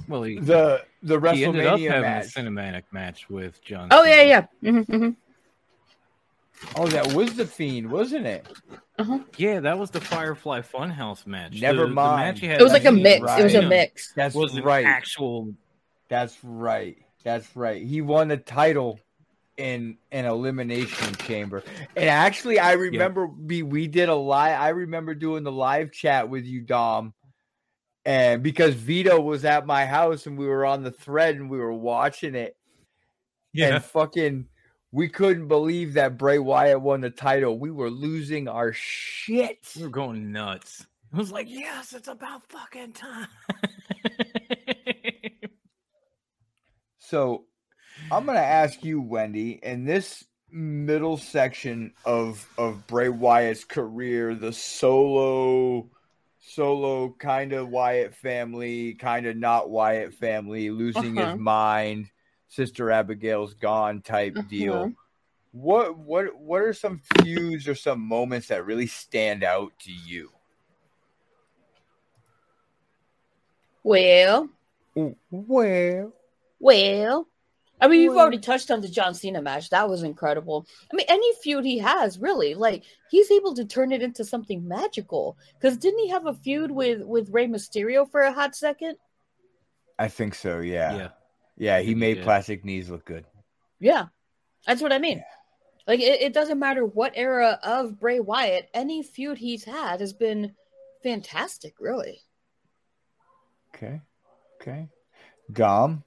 Well, 0.08 0.22
he, 0.22 0.38
The 0.38 0.84
the 1.02 1.18
he 1.32 1.44
ended 1.44 1.66
up 1.66 1.78
WrestleMania 1.78 1.88
having 1.90 2.02
match. 2.02 2.36
a 2.36 2.40
cinematic 2.40 2.82
match 2.92 3.28
with 3.28 3.62
John. 3.64 3.88
Oh 3.90 4.04
Cena. 4.04 4.16
yeah, 4.16 4.46
yeah. 4.62 4.70
hmm 4.70 4.80
hmm 4.82 5.08
Oh, 6.76 6.86
that 6.86 7.12
was 7.14 7.34
the 7.36 7.46
fiend, 7.46 7.90
wasn't 7.90 8.26
it? 8.26 8.46
Yeah, 9.38 9.60
that 9.60 9.78
was 9.78 9.90
the 9.90 10.00
Firefly 10.00 10.60
Funhouse 10.60 11.26
match. 11.26 11.60
Never 11.60 11.82
the, 11.82 11.86
The 11.88 11.94
mind. 11.94 12.42
match 12.42 12.60
It 12.60 12.62
was 12.62 12.72
like 12.72 12.84
a 12.84 12.92
with 12.92 13.02
mix. 13.02 13.38
It 13.38 13.42
was 13.44 13.54
a 13.54 13.62
mix. 13.62 14.12
That's 14.14 14.34
Was 14.34 14.60
right. 14.60 14.86
actual. 14.86 15.54
That's 16.08 16.36
right. 16.44 16.98
That's 17.24 17.56
right. 17.56 17.82
He 17.82 18.02
won 18.02 18.28
the 18.28 18.36
title 18.36 19.00
in 19.60 19.98
an 20.10 20.24
elimination 20.24 21.14
chamber. 21.16 21.62
And 21.96 22.08
actually, 22.08 22.58
I 22.58 22.72
remember 22.72 23.26
we 23.26 23.62
we 23.62 23.86
did 23.86 24.08
a 24.08 24.14
live. 24.14 24.58
I 24.60 24.70
remember 24.70 25.14
doing 25.14 25.44
the 25.44 25.52
live 25.52 25.92
chat 25.92 26.28
with 26.28 26.44
you, 26.44 26.62
Dom. 26.62 27.14
And 28.06 28.42
because 28.42 28.74
Vito 28.74 29.20
was 29.20 29.44
at 29.44 29.66
my 29.66 29.84
house 29.84 30.26
and 30.26 30.38
we 30.38 30.46
were 30.46 30.64
on 30.64 30.82
the 30.82 30.90
thread 30.90 31.36
and 31.36 31.50
we 31.50 31.58
were 31.58 31.72
watching 31.72 32.34
it, 32.34 32.56
Yeah. 33.52 33.74
and 33.76 33.84
fucking 33.84 34.46
we 34.90 35.08
couldn't 35.08 35.48
believe 35.48 35.92
that 35.94 36.16
Bray 36.18 36.38
Wyatt 36.38 36.80
won 36.80 37.02
the 37.02 37.10
title. 37.10 37.58
We 37.58 37.70
were 37.70 37.90
losing 37.90 38.48
our 38.48 38.72
shit. 38.72 39.58
We 39.76 39.82
were 39.84 39.88
going 39.90 40.32
nuts. 40.32 40.86
I 41.12 41.18
was 41.18 41.30
like, 41.30 41.48
yes, 41.50 41.92
it's 41.92 42.08
about 42.08 42.42
fucking 42.48 42.92
time. 42.94 43.28
So 47.10 47.46
I'm 48.10 48.26
gonna 48.26 48.38
ask 48.40 48.84
you, 48.84 49.00
Wendy, 49.00 49.60
in 49.62 49.84
this 49.84 50.24
middle 50.50 51.16
section 51.16 51.92
of 52.04 52.48
of 52.58 52.86
Bray 52.86 53.08
Wyatt's 53.08 53.64
career, 53.64 54.34
the 54.34 54.52
solo 54.52 55.88
solo 56.40 57.14
kind 57.18 57.52
of 57.52 57.68
Wyatt 57.68 58.14
family, 58.14 58.94
kind 58.94 59.26
of 59.26 59.36
not 59.36 59.70
Wyatt 59.70 60.14
family, 60.14 60.70
losing 60.70 61.18
Uh-huh. 61.18 61.32
his 61.32 61.38
mind, 61.38 62.10
Sister 62.48 62.90
Abigail's 62.90 63.54
gone 63.54 64.02
type 64.02 64.36
deal. 64.48 64.74
Uh-huh. 64.74 64.90
What 65.52 65.98
what 65.98 66.36
what 66.36 66.62
are 66.62 66.72
some 66.72 66.98
feuds 66.98 67.68
or 67.68 67.74
some 67.74 68.00
moments 68.00 68.48
that 68.48 68.66
really 68.66 68.86
stand 68.86 69.44
out 69.44 69.72
to 69.80 69.92
you? 69.92 70.30
Well, 73.82 74.48
Well, 74.94 76.12
well. 76.60 77.26
I 77.80 77.88
mean, 77.88 78.02
you've 78.02 78.16
already 78.16 78.38
touched 78.38 78.70
on 78.70 78.80
the 78.80 78.88
John 78.88 79.14
Cena 79.14 79.40
match. 79.40 79.70
That 79.70 79.88
was 79.88 80.02
incredible. 80.02 80.66
I 80.92 80.96
mean, 80.96 81.06
any 81.08 81.32
feud 81.42 81.64
he 81.64 81.78
has, 81.78 82.18
really, 82.18 82.54
like 82.54 82.84
he's 83.10 83.30
able 83.30 83.54
to 83.54 83.64
turn 83.64 83.92
it 83.92 84.02
into 84.02 84.24
something 84.24 84.66
magical. 84.66 85.38
Because 85.54 85.78
didn't 85.78 86.00
he 86.00 86.08
have 86.08 86.26
a 86.26 86.34
feud 86.34 86.70
with 86.70 87.02
with 87.02 87.30
Rey 87.30 87.46
Mysterio 87.46 88.10
for 88.10 88.20
a 88.20 88.32
hot 88.32 88.54
second? 88.54 88.96
I 89.98 90.08
think 90.08 90.34
so. 90.34 90.60
Yeah, 90.60 90.96
yeah. 90.96 91.08
yeah. 91.56 91.78
He 91.78 91.86
think 91.86 91.88
he 91.88 91.94
made 92.00 92.14
did. 92.14 92.24
plastic 92.24 92.64
knees 92.64 92.90
look 92.90 93.04
good. 93.04 93.24
Yeah, 93.78 94.06
that's 94.66 94.82
what 94.82 94.92
I 94.92 94.98
mean. 94.98 95.24
Like 95.86 96.00
it, 96.00 96.20
it 96.20 96.32
doesn't 96.32 96.58
matter 96.58 96.84
what 96.84 97.12
era 97.16 97.58
of 97.62 97.98
Bray 97.98 98.20
Wyatt, 98.20 98.68
any 98.74 99.02
feud 99.02 99.38
he's 99.38 99.64
had 99.64 100.00
has 100.00 100.12
been 100.12 100.54
fantastic, 101.02 101.74
really. 101.80 102.20
Okay. 103.74 104.00
Okay. 104.60 104.88
Dom. 105.50 106.04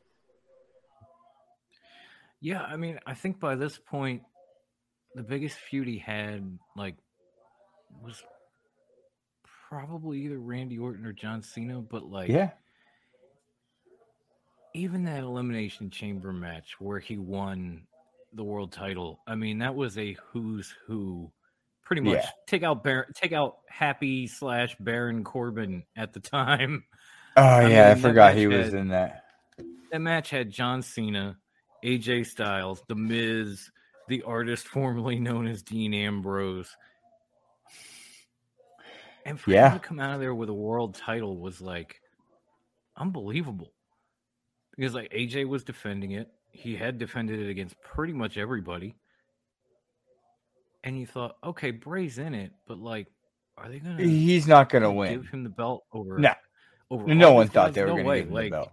Yeah, 2.44 2.62
I 2.62 2.76
mean, 2.76 3.00
I 3.08 3.14
think 3.14 3.40
by 3.40 3.56
this 3.56 3.78
point, 3.80 4.22
the 5.16 5.24
biggest 5.24 5.58
feud 5.58 5.88
he 5.88 5.98
had, 5.98 6.60
like, 6.76 6.96
was 8.02 8.22
probably 9.70 10.20
either 10.26 10.38
Randy 10.38 10.78
Orton 10.78 11.06
or 11.06 11.14
John 11.14 11.42
Cena, 11.42 11.80
but 11.80 12.04
like, 12.04 12.30
Yeah. 12.30 12.52
even 14.76 15.06
that 15.06 15.24
elimination 15.24 15.90
chamber 15.90 16.34
match 16.34 16.76
where 16.80 17.00
he 17.00 17.18
won 17.18 17.88
the 18.34 18.44
world 18.44 18.74
title, 18.74 19.22
I 19.26 19.36
mean, 19.36 19.60
that 19.60 19.74
was 19.76 19.98
a 19.98 20.18
who's 20.32 20.74
who. 20.86 21.32
Pretty 21.86 22.02
much 22.02 22.16
Yeah. 22.24 22.30
take 22.48 22.64
out 22.64 22.84
Bar- 22.84 23.08
take 23.16 23.34
out 23.34 23.58
Happy 23.70 24.26
slash 24.28 24.76
Baron 24.80 25.24
Corbin 25.24 25.84
at 25.96 26.12
the 26.14 26.20
time. 26.20 26.84
Oh 27.38 27.42
I 27.42 27.62
yeah, 27.70 27.94
mean, 27.94 27.98
I 27.98 28.02
forgot 28.02 28.36
he 28.36 28.48
was 28.48 28.66
had- 28.68 28.74
in 28.76 28.88
that. 28.90 29.24
That 29.92 30.00
match 30.00 30.30
had 30.30 30.50
John 30.50 30.82
Cena, 30.82 31.38
AJ 31.84 32.26
Styles, 32.28 32.82
The 32.88 32.96
Miz, 32.96 33.70
the 34.08 34.22
artist 34.24 34.68
formerly 34.70 35.20
known 35.20 35.48
as 35.48 35.62
Dean 35.64 35.94
Ambrose. 35.94 36.76
And 39.26 39.40
for 39.40 39.52
Yeah. 39.52 39.72
him 39.74 39.80
to 39.80 39.88
come 39.88 40.00
out 40.00 40.14
of 40.16 40.20
there 40.20 40.36
with 40.36 40.50
a 40.50 40.54
world 40.54 40.96
title 40.96 41.38
was 41.38 41.62
like 41.62 42.02
unbelievable. 42.98 43.72
Because 44.76 44.94
like 44.94 45.12
AJ 45.12 45.48
was 45.48 45.64
defending 45.64 46.12
it. 46.12 46.30
He 46.52 46.76
had 46.76 46.98
defended 46.98 47.40
it 47.40 47.50
against 47.50 47.80
pretty 47.82 48.14
much 48.14 48.38
everybody. 48.38 48.96
And 50.84 51.00
you 51.00 51.06
thought, 51.06 51.38
okay, 51.44 51.72
Bray's 51.72 52.18
in 52.18 52.34
it, 52.34 52.52
but 52.68 52.78
like, 52.78 53.08
are 53.58 53.70
they 53.70 53.80
gonna 53.80 54.04
He's 54.04 54.48
not 54.48 54.70
gonna 54.70 54.92
win. 54.92 55.14
give 55.14 55.30
him 55.30 55.44
the 55.44 55.50
belt 55.50 55.84
over? 55.94 56.20
No. 56.20 56.34
over 56.92 57.14
No 57.16 57.32
one 57.34 57.48
thought 57.48 57.68
guys? 57.68 57.76
they 57.76 57.82
were 57.84 57.88
No 57.88 57.96
gonna 57.98 58.08
way. 58.10 58.20
give 58.20 58.28
him 58.28 58.34
like, 58.34 58.46
the 58.52 58.58
belt. 58.58 58.72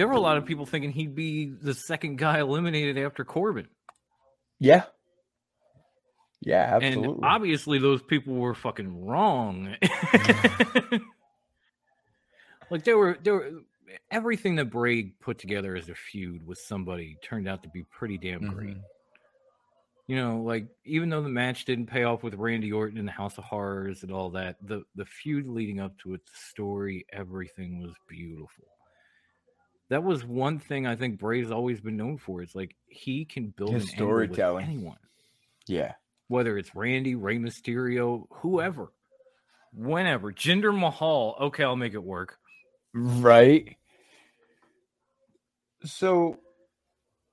There 0.00 0.08
were 0.08 0.14
a 0.14 0.20
lot 0.20 0.38
of 0.38 0.46
people 0.46 0.64
thinking 0.64 0.92
he'd 0.92 1.14
be 1.14 1.44
the 1.44 1.74
second 1.74 2.16
guy 2.16 2.38
eliminated 2.40 2.96
after 2.96 3.22
Corbin. 3.22 3.68
Yeah. 4.58 4.84
Yeah, 6.40 6.78
And 6.80 7.18
obviously 7.22 7.78
those 7.78 8.00
people 8.00 8.32
were 8.32 8.54
fucking 8.54 9.04
wrong. 9.04 9.76
like 12.70 12.84
there 12.84 12.96
were 12.96 13.18
there 13.22 13.34
were 13.34 13.50
everything 14.10 14.56
that 14.56 14.70
Bray 14.70 15.02
put 15.20 15.38
together 15.38 15.76
as 15.76 15.90
a 15.90 15.94
feud 15.94 16.46
with 16.46 16.56
somebody 16.56 17.18
turned 17.22 17.46
out 17.46 17.62
to 17.64 17.68
be 17.68 17.82
pretty 17.82 18.16
damn 18.16 18.48
great. 18.54 18.78
Mhm. 18.78 18.82
You 20.06 20.16
know, 20.16 20.40
like 20.40 20.68
even 20.86 21.10
though 21.10 21.22
the 21.22 21.28
match 21.28 21.66
didn't 21.66 21.88
pay 21.88 22.04
off 22.04 22.22
with 22.22 22.32
Randy 22.36 22.72
Orton 22.72 22.96
in 22.96 23.04
the 23.04 23.12
House 23.12 23.36
of 23.36 23.44
Horrors 23.44 24.02
and 24.02 24.12
all 24.12 24.30
that, 24.30 24.56
the 24.66 24.82
the 24.94 25.04
feud 25.04 25.46
leading 25.46 25.78
up 25.78 25.98
to 25.98 26.14
it, 26.14 26.24
the 26.24 26.32
story, 26.48 27.04
everything 27.12 27.82
was 27.82 27.92
beautiful. 28.08 28.64
That 29.90 30.02
was 30.04 30.24
one 30.24 30.58
thing 30.58 30.86
I 30.86 30.96
think 30.96 31.18
Bray's 31.18 31.50
always 31.50 31.80
been 31.80 31.96
known 31.96 32.16
for. 32.18 32.42
It's 32.42 32.54
like 32.54 32.74
he 32.86 33.24
can 33.24 33.48
build 33.50 33.74
His 33.74 33.82
an 33.84 33.88
storytelling. 33.90 34.64
anyone 34.64 34.98
Yeah. 35.66 35.94
whether 36.28 36.56
it's 36.56 36.74
Randy, 36.74 37.14
Rey 37.16 37.38
Mysterio, 37.38 38.26
whoever, 38.30 38.92
whenever. 39.74 40.32
Jinder 40.32 40.76
Mahal, 40.76 41.36
okay, 41.40 41.64
I'll 41.64 41.76
make 41.76 41.94
it 41.94 42.02
work. 42.04 42.38
Right. 42.94 43.76
So 45.84 46.38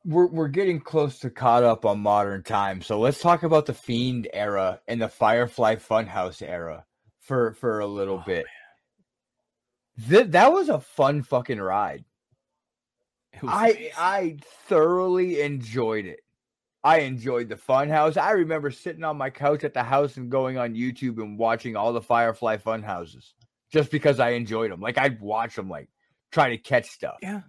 we're 0.05 0.27
we're 0.27 0.47
getting 0.47 0.79
close 0.79 1.19
to 1.19 1.29
caught 1.29 1.63
up 1.63 1.85
on 1.85 1.99
modern 1.99 2.43
times. 2.43 2.85
So 2.85 2.99
let's 2.99 3.19
talk 3.19 3.43
about 3.43 3.65
the 3.65 3.73
Fiend 3.73 4.27
era 4.33 4.79
and 4.87 5.01
the 5.01 5.09
Firefly 5.09 5.75
Funhouse 5.75 6.41
era 6.41 6.85
for 7.19 7.53
for 7.53 7.79
a 7.79 7.87
little 7.87 8.19
Oh, 8.19 8.23
bit. 8.25 8.45
Th- 10.09 10.27
that 10.27 10.53
was 10.53 10.69
a 10.69 10.79
fun 10.79 11.23
fucking 11.23 11.59
ride. 11.59 12.05
Was 13.41 13.51
I. 13.53 13.91
I 13.97 14.37
thoroughly 14.67 15.41
enjoyed 15.41 16.05
it. 16.05 16.19
I 16.83 16.99
enjoyed 16.99 17.49
the 17.49 17.55
Funhouse. 17.55 18.15
I 18.17 18.31
remember 18.31 18.71
sitting 18.71 19.03
on 19.03 19.17
my 19.17 19.29
couch 19.29 19.63
at 19.63 19.73
the 19.73 19.83
house 19.83 20.15
and 20.17 20.29
going 20.31 20.57
on 20.57 20.73
YouTube 20.73 21.17
and 21.21 21.37
watching 21.37 21.75
all 21.75 21.91
the 21.91 22.01
Firefly 22.01 22.57
Funhouses 22.57 23.33
just 23.71 23.91
because 23.91 24.19
I 24.19 24.29
enjoyed 24.31 24.71
them. 24.71 24.79
Like 24.79 24.97
I'd 24.97 25.19
watch 25.19 25.55
them, 25.55 25.69
like 25.69 25.89
try 26.31 26.49
to 26.49 26.57
catch 26.57 26.85
stuff. 26.87 27.17
yeah. 27.21 27.41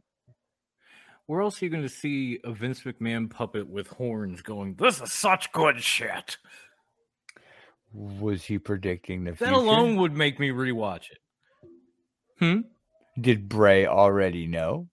Where 1.27 1.43
else 1.43 1.61
are 1.61 1.67
you 1.67 1.71
going 1.71 1.83
to 1.83 1.91
see 1.91 2.41
a 2.43 2.53
Vince 2.53 2.81
McMahon 2.85 3.29
puppet 3.29 3.69
with 3.69 3.87
horns 3.89 4.41
going, 4.41 4.75
This 4.77 5.01
is 5.03 5.13
such 5.13 5.53
good 5.53 5.83
shit? 5.83 6.39
Was 7.93 8.45
he 8.45 8.59
predicting 8.59 9.25
the 9.25 9.33
That 9.33 9.39
future? 9.39 9.53
alone 9.53 9.97
would 9.97 10.17
make 10.17 10.41
me 10.41 10.49
rewatch 10.49 11.11
it. 11.11 11.19
Hmm? 12.39 12.61
Did 13.21 13.49
Bray 13.49 13.87
already 13.87 14.47
know? 14.47 14.89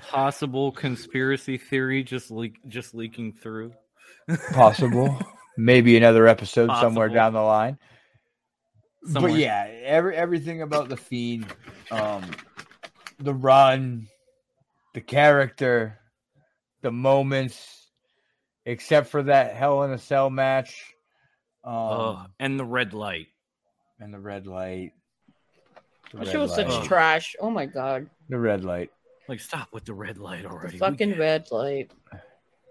Possible 0.00 0.72
conspiracy 0.72 1.58
theory 1.58 2.02
just 2.02 2.30
leak 2.30 2.58
just 2.68 2.94
leaking 2.94 3.32
through. 3.32 3.72
Possible. 4.52 5.18
Maybe 5.56 5.96
another 5.96 6.26
episode 6.26 6.68
somewhere 6.80 7.08
down 7.08 7.32
the 7.32 7.40
line. 7.40 7.78
Somewhere. 9.10 9.32
But 9.32 9.40
yeah, 9.40 9.66
every 9.84 10.16
everything 10.16 10.62
about 10.62 10.88
the 10.88 10.96
fiend, 10.96 11.46
um, 11.90 12.30
the 13.18 13.34
run, 13.34 14.08
the 14.94 15.00
character, 15.00 15.98
the 16.82 16.90
moments, 16.90 17.88
except 18.64 19.08
for 19.08 19.22
that 19.24 19.54
Hell 19.54 19.82
in 19.84 19.92
a 19.92 19.98
Cell 19.98 20.28
match, 20.28 20.94
um, 21.64 21.72
Oh, 21.74 22.26
and 22.38 22.58
the 22.58 22.64
red 22.64 22.92
light. 22.92 23.28
And 24.00 24.12
the 24.12 24.18
red 24.18 24.46
light. 24.46 24.92
The 26.12 26.18
That 26.18 26.26
red 26.26 26.28
shit 26.32 26.40
was 26.40 26.54
such 26.54 26.68
light. 26.68 26.82
Oh. 26.82 26.86
trash. 26.86 27.36
Oh 27.40 27.50
my 27.50 27.66
god. 27.66 28.08
The 28.28 28.38
red 28.38 28.64
light. 28.64 28.90
Like, 29.28 29.40
stop 29.40 29.68
with 29.72 29.84
the 29.84 29.94
red 29.94 30.18
light 30.18 30.42
The 30.42 30.48
already. 30.50 30.74
We 30.74 30.78
fucking 30.78 31.18
red 31.18 31.48
light. 31.50 31.90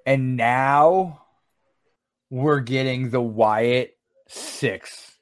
And 0.06 0.38
now 0.38 1.22
we're 2.30 2.62
getting 2.62 3.10
the 3.10 3.22
Wyatt 3.22 3.98
six, 4.28 5.18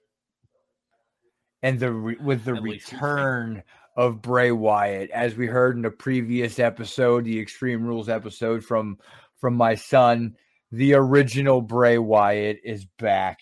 and 1.63 1.80
the 1.80 1.92
re- 1.92 2.18
with 2.22 2.44
the 2.46 2.56
At 2.56 2.62
least 2.63 2.86
we 2.86 2.92
think. 2.92 3.02
return 3.02 3.63
of 3.96 4.22
Bray 4.22 4.52
Wyatt, 4.52 5.10
as 5.12 5.36
we 5.36 5.48
heard 5.48 5.76
in 5.76 5.82
the 5.82 5.89
previous 5.92 6.60
episode, 6.60 7.26
the 7.26 7.39
Extreme 7.39 7.86
Rules 7.86 8.10
episode 8.10 8.63
from 8.63 9.00
from 9.39 9.56
my 9.56 9.76
son, 9.76 10.36
the 10.72 10.94
original 10.94 11.62
Bray 11.62 11.98
Wyatt 11.98 12.60
is 12.63 12.86
back. 13.00 13.39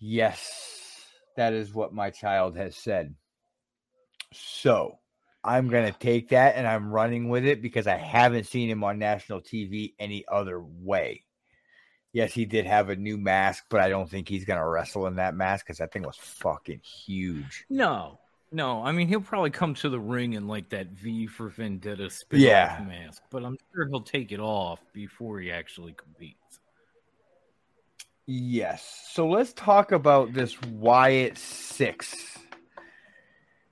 Yes, 0.00 0.73
that 1.36 1.52
is 1.52 1.74
what 1.74 1.92
my 1.92 2.10
child 2.10 2.56
has 2.56 2.76
said. 2.76 3.14
So. 4.32 4.98
I'm 5.46 5.68
going 5.68 5.92
to 5.92 5.98
take 5.98 6.30
that 6.30 6.56
and 6.56 6.66
I'm 6.66 6.90
running 6.90 7.28
with 7.28 7.44
it 7.44 7.60
because 7.60 7.86
I 7.86 7.98
haven't 7.98 8.46
seen 8.46 8.70
him 8.70 8.82
on 8.82 8.98
national 8.98 9.42
TV 9.42 9.92
any 9.98 10.24
other 10.26 10.58
way. 10.58 11.22
Yes, 12.14 12.32
he 12.32 12.46
did 12.46 12.64
have 12.64 12.88
a 12.88 12.96
new 12.96 13.18
mask, 13.18 13.64
but 13.68 13.80
I 13.80 13.90
don't 13.90 14.08
think 14.08 14.26
he's 14.26 14.46
going 14.46 14.58
to 14.58 14.66
wrestle 14.66 15.06
in 15.06 15.16
that 15.16 15.34
mask 15.34 15.66
because 15.66 15.76
that 15.78 15.92
thing 15.92 16.02
was 16.02 16.16
fucking 16.16 16.80
huge. 16.82 17.66
No, 17.68 18.20
no. 18.52 18.82
I 18.82 18.92
mean, 18.92 19.06
he'll 19.06 19.20
probably 19.20 19.50
come 19.50 19.74
to 19.74 19.90
the 19.90 20.00
ring 20.00 20.32
in 20.32 20.48
like 20.48 20.70
that 20.70 20.86
V 20.92 21.26
for 21.26 21.50
Vendetta 21.50 22.08
spin 22.08 22.40
Yeah. 22.40 22.82
mask, 22.88 23.22
but 23.30 23.44
I'm 23.44 23.58
sure 23.74 23.86
he'll 23.86 24.00
take 24.00 24.32
it 24.32 24.40
off 24.40 24.80
before 24.94 25.40
he 25.40 25.52
actually 25.52 25.92
competes. 25.92 26.38
Yes. 28.26 29.08
So 29.10 29.26
let's 29.28 29.52
talk 29.52 29.92
about 29.92 30.32
this 30.32 30.60
Wyatt 30.62 31.36
6. 31.38 32.38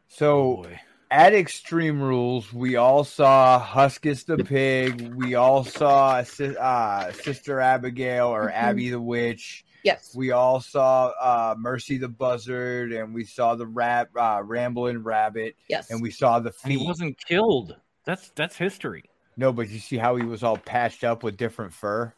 So 0.09 0.57
Boy. 0.57 0.81
at 1.11 1.33
Extreme 1.33 2.03
Rules, 2.03 2.53
we 2.53 2.77
all 2.77 3.03
saw 3.05 3.65
Huskus 3.65 4.27
the 4.27 4.45
Pig. 4.45 5.15
We 5.15 5.35
all 5.35 5.65
saw 5.65 6.23
uh, 6.61 7.13
Sister 7.13 7.61
Abigail 7.61 8.27
or 8.29 8.49
Mhm. 8.49 8.55
Abby 8.55 8.91
the 8.91 9.01
Witch. 9.01 9.65
Yes. 9.85 10.15
We 10.15 10.31
all 10.31 10.61
saw 10.61 11.07
uh, 11.21 11.55
Mercy 11.59 11.97
the 11.97 12.09
Buzzard, 12.09 12.93
and 12.93 13.13
we 13.15 13.25
saw 13.25 13.57
the 13.57 13.67
rat, 13.67 14.11
uh, 14.15 14.41
Rambling 14.45 15.03
Rabbit, 15.03 15.57
Yes. 15.69 15.91
and 15.91 16.01
we 16.01 16.11
saw 16.11 16.39
the 16.39 16.53
And 16.63 16.73
he 16.73 16.87
wasn't 16.87 17.19
killed. 17.19 17.75
That's 18.05 18.31
that's 18.37 18.57
history. 18.57 19.05
No, 19.37 19.51
but 19.53 19.71
you 19.71 19.79
see 19.79 19.97
how 19.97 20.17
he 20.17 20.25
was 20.25 20.43
all 20.45 20.59
patched 20.59 21.05
up 21.05 21.23
with 21.25 21.37
different 21.39 21.73
fur. 21.73 22.13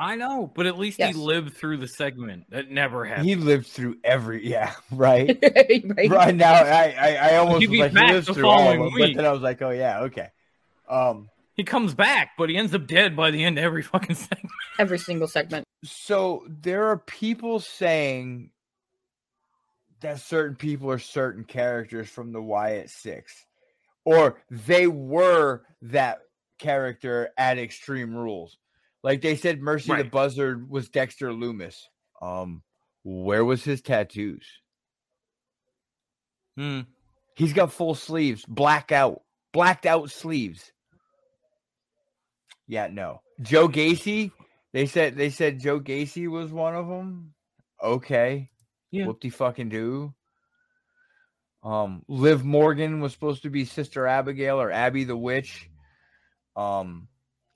I 0.00 0.14
know, 0.14 0.50
but 0.54 0.66
at 0.66 0.78
least 0.78 1.00
Yes. 1.00 1.14
he 1.16 1.20
lived 1.20 1.56
through 1.56 1.78
the 1.78 1.88
segment. 1.88 2.44
That 2.50 2.70
never 2.70 3.04
happened. 3.04 3.26
He 3.26 3.34
lived 3.34 3.66
through 3.66 3.96
every, 4.04 4.46
yeah, 4.48 4.72
right. 4.92 5.36
right. 5.42 6.08
right 6.08 6.34
now, 6.34 6.52
I, 6.52 6.94
I, 6.98 7.14
I 7.32 7.36
almost 7.36 7.60
He'd 7.62 7.70
was 7.70 7.80
like, 7.80 7.90
he 7.92 8.12
lives 8.12 8.26
the 8.28 8.34
through 8.34 8.48
all 8.48 8.68
of 8.70 8.78
them, 8.78 8.90
but 8.96 9.14
then 9.16 9.26
I 9.26 9.32
was 9.32 9.42
like, 9.42 9.60
oh 9.60 9.70
yeah, 9.70 10.00
okay. 10.02 10.28
Um, 10.88 11.28
He 11.54 11.64
comes 11.64 11.94
back, 11.94 12.30
but 12.38 12.48
he 12.48 12.56
ends 12.56 12.74
up 12.74 12.86
dead 12.86 13.16
by 13.16 13.32
the 13.32 13.44
end 13.44 13.58
of 13.58 13.64
every 13.64 13.82
fucking 13.94 14.14
segment. 14.14 14.52
Every 14.78 14.98
single 14.98 15.26
segment. 15.26 15.64
so 15.84 16.44
there 16.48 16.86
are 16.88 16.98
people 16.98 17.58
saying 17.58 18.50
that 20.00 20.20
certain 20.20 20.54
people 20.54 20.92
are 20.92 21.00
certain 21.00 21.42
characters 21.42 22.08
from 22.08 22.30
the 22.32 22.40
Wyatt 22.40 22.88
Six, 22.88 23.44
or 24.04 24.40
they 24.48 24.86
were 24.86 25.64
that 25.82 26.20
character 26.60 27.30
at 27.36 27.58
Extreme 27.58 28.14
Rules. 28.14 28.56
Like 29.02 29.22
they 29.22 29.36
said, 29.36 29.60
Mercy 29.60 29.94
the 29.94 30.04
Buzzard 30.04 30.68
was 30.68 30.88
Dexter 30.88 31.32
Loomis. 31.32 31.88
Um, 32.20 32.62
where 33.04 33.44
was 33.44 33.62
his 33.62 33.80
tattoos? 33.80 34.44
Hmm. 36.56 36.80
He's 37.36 37.52
got 37.52 37.72
full 37.72 37.94
sleeves, 37.94 38.44
black 38.46 38.90
out, 38.90 39.22
blacked 39.52 39.86
out 39.86 40.10
sleeves. 40.10 40.72
Yeah, 42.66 42.88
no. 42.90 43.22
Joe 43.40 43.68
Gacy, 43.68 44.32
they 44.72 44.86
said 44.86 45.16
they 45.16 45.30
said 45.30 45.60
Joe 45.60 45.78
Gacy 45.78 46.28
was 46.28 46.52
one 46.52 46.74
of 46.74 46.88
them. 46.88 47.34
Okay. 47.82 48.50
Yeah. 48.90 49.06
Whoop 49.06 49.20
de 49.20 49.30
fucking 49.30 49.68
do. 49.68 50.14
Um, 51.62 52.02
Liv 52.08 52.44
Morgan 52.44 53.00
was 53.00 53.12
supposed 53.12 53.42
to 53.42 53.50
be 53.50 53.64
Sister 53.64 54.06
Abigail 54.06 54.60
or 54.60 54.70
Abby 54.70 55.04
the 55.04 55.16
Witch. 55.16 55.68
Um, 56.56 57.08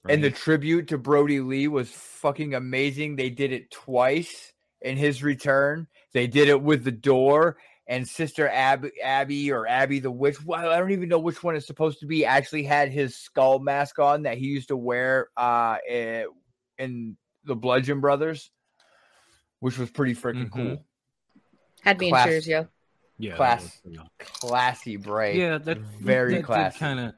and 0.09 0.23
the 0.25 0.31
tribute 0.31 0.89
to 0.89 0.99
Brodie 0.99 1.41
Lee 1.41 1.69
was 1.69 1.91
fucking 1.91 2.55
amazing. 2.55 3.17
They 3.17 3.31
did 3.31 3.53
it 3.53 3.71
twice 3.71 4.53
in 4.81 4.97
his 4.97 5.23
return. 5.23 5.87
They 6.13 6.27
did 6.27 6.49
it 6.49 6.61
with 6.61 6.85
the 6.85 6.91
door, 6.93 7.57
and 7.87 8.07
Sister 8.09 8.49
Ab- 8.49 8.91
Abby 9.03 9.53
or 9.53 9.67
Abby 9.67 10.01
the 10.01 10.11
Witch. 10.11 10.43
Well, 10.45 10.69
I 10.69 10.79
don't 10.79 10.91
even 10.93 11.09
know 11.09 11.19
which 11.19 11.43
one 11.43 11.55
it's 11.57 11.67
supposed 11.67 12.01
to 12.01 12.07
be. 12.07 12.25
Actually, 12.25 12.65
had 12.65 12.91
his 12.91 13.17
skull 13.17 13.59
mask 13.61 13.99
on 13.99 14.23
that 14.23 14.39
he 14.39 14.47
used 14.47 14.69
to 14.69 14.77
wear 14.77 15.29
uh, 15.37 15.77
eh, 15.89 16.25
in 16.79 17.17
the 17.45 17.55
Bludgeon 17.57 18.01
Brothers, 18.01 18.51
which 19.61 19.79
was 19.79 19.91
pretty 19.91 20.15
freaking 20.15 20.49
Mhm. 20.49 20.53
cool. 20.53 20.85
Had 21.83 21.99
me 21.99 22.11
Class- 22.11 22.27
in 22.27 22.31
tears, 22.33 22.49
yo. 22.49 22.69
Yeah, 23.19 23.37
Class- 23.37 23.81
that 23.85 23.91
was- 23.91 24.09
Classy 24.19 24.97
break. 24.97 25.37
yeah, 25.37 25.59
that 25.59 25.79
very 25.79 26.35
that 26.37 26.45
classy. 26.45 26.79
Kind 26.79 27.01
of, 27.01 27.15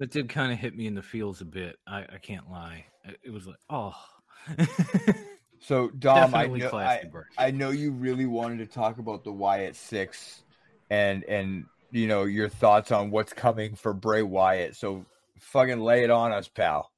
that 0.00 0.10
did 0.10 0.28
kind 0.30 0.50
of 0.50 0.58
hit 0.58 0.74
me 0.74 0.86
in 0.86 0.94
the 0.94 1.02
feels 1.02 1.42
a 1.42 1.44
bit. 1.44 1.76
I, 1.86 2.00
I 2.00 2.18
can't 2.20 2.50
lie. 2.50 2.86
It- 3.22 3.30
was 3.30 3.46
like, 3.46 3.58
oh, 3.68 3.94
So 5.60 5.90
Dom, 5.98 6.34
I 6.34 6.46
know, 6.46 6.70
I. 6.72 7.02
I 7.38 7.50
know 7.50 7.70
you 7.70 7.92
really 7.92 8.26
wanted 8.26 8.58
to 8.58 8.66
talk 8.66 8.98
about 8.98 9.24
the 9.24 9.32
Wyatt 9.32 9.76
Six, 9.76 10.42
and 10.88 11.22
and 11.24 11.66
you 11.90 12.08
know 12.08 12.24
your 12.24 12.48
thoughts 12.48 12.90
on 12.90 13.10
what's 13.10 13.34
coming 13.34 13.76
for 13.76 13.92
Bray 13.92 14.22
Wyatt. 14.22 14.74
So 14.74 15.04
fucking 15.38 15.80
lay 15.80 16.02
it 16.02 16.10
on 16.10 16.32
us, 16.32 16.48
pal. 16.48 16.90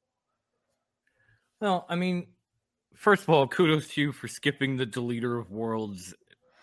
Well, 1.61 1.86
I 1.88 1.96
mean, 1.96 2.28
first 2.94 3.24
of 3.24 3.30
all, 3.30 3.48
kudos 3.48 3.88
to 3.88 4.00
you 4.00 4.12
for 4.12 4.28
skipping 4.28 4.76
the 4.76 4.86
deleter 4.86 5.40
of 5.40 5.50
worlds 5.50 6.14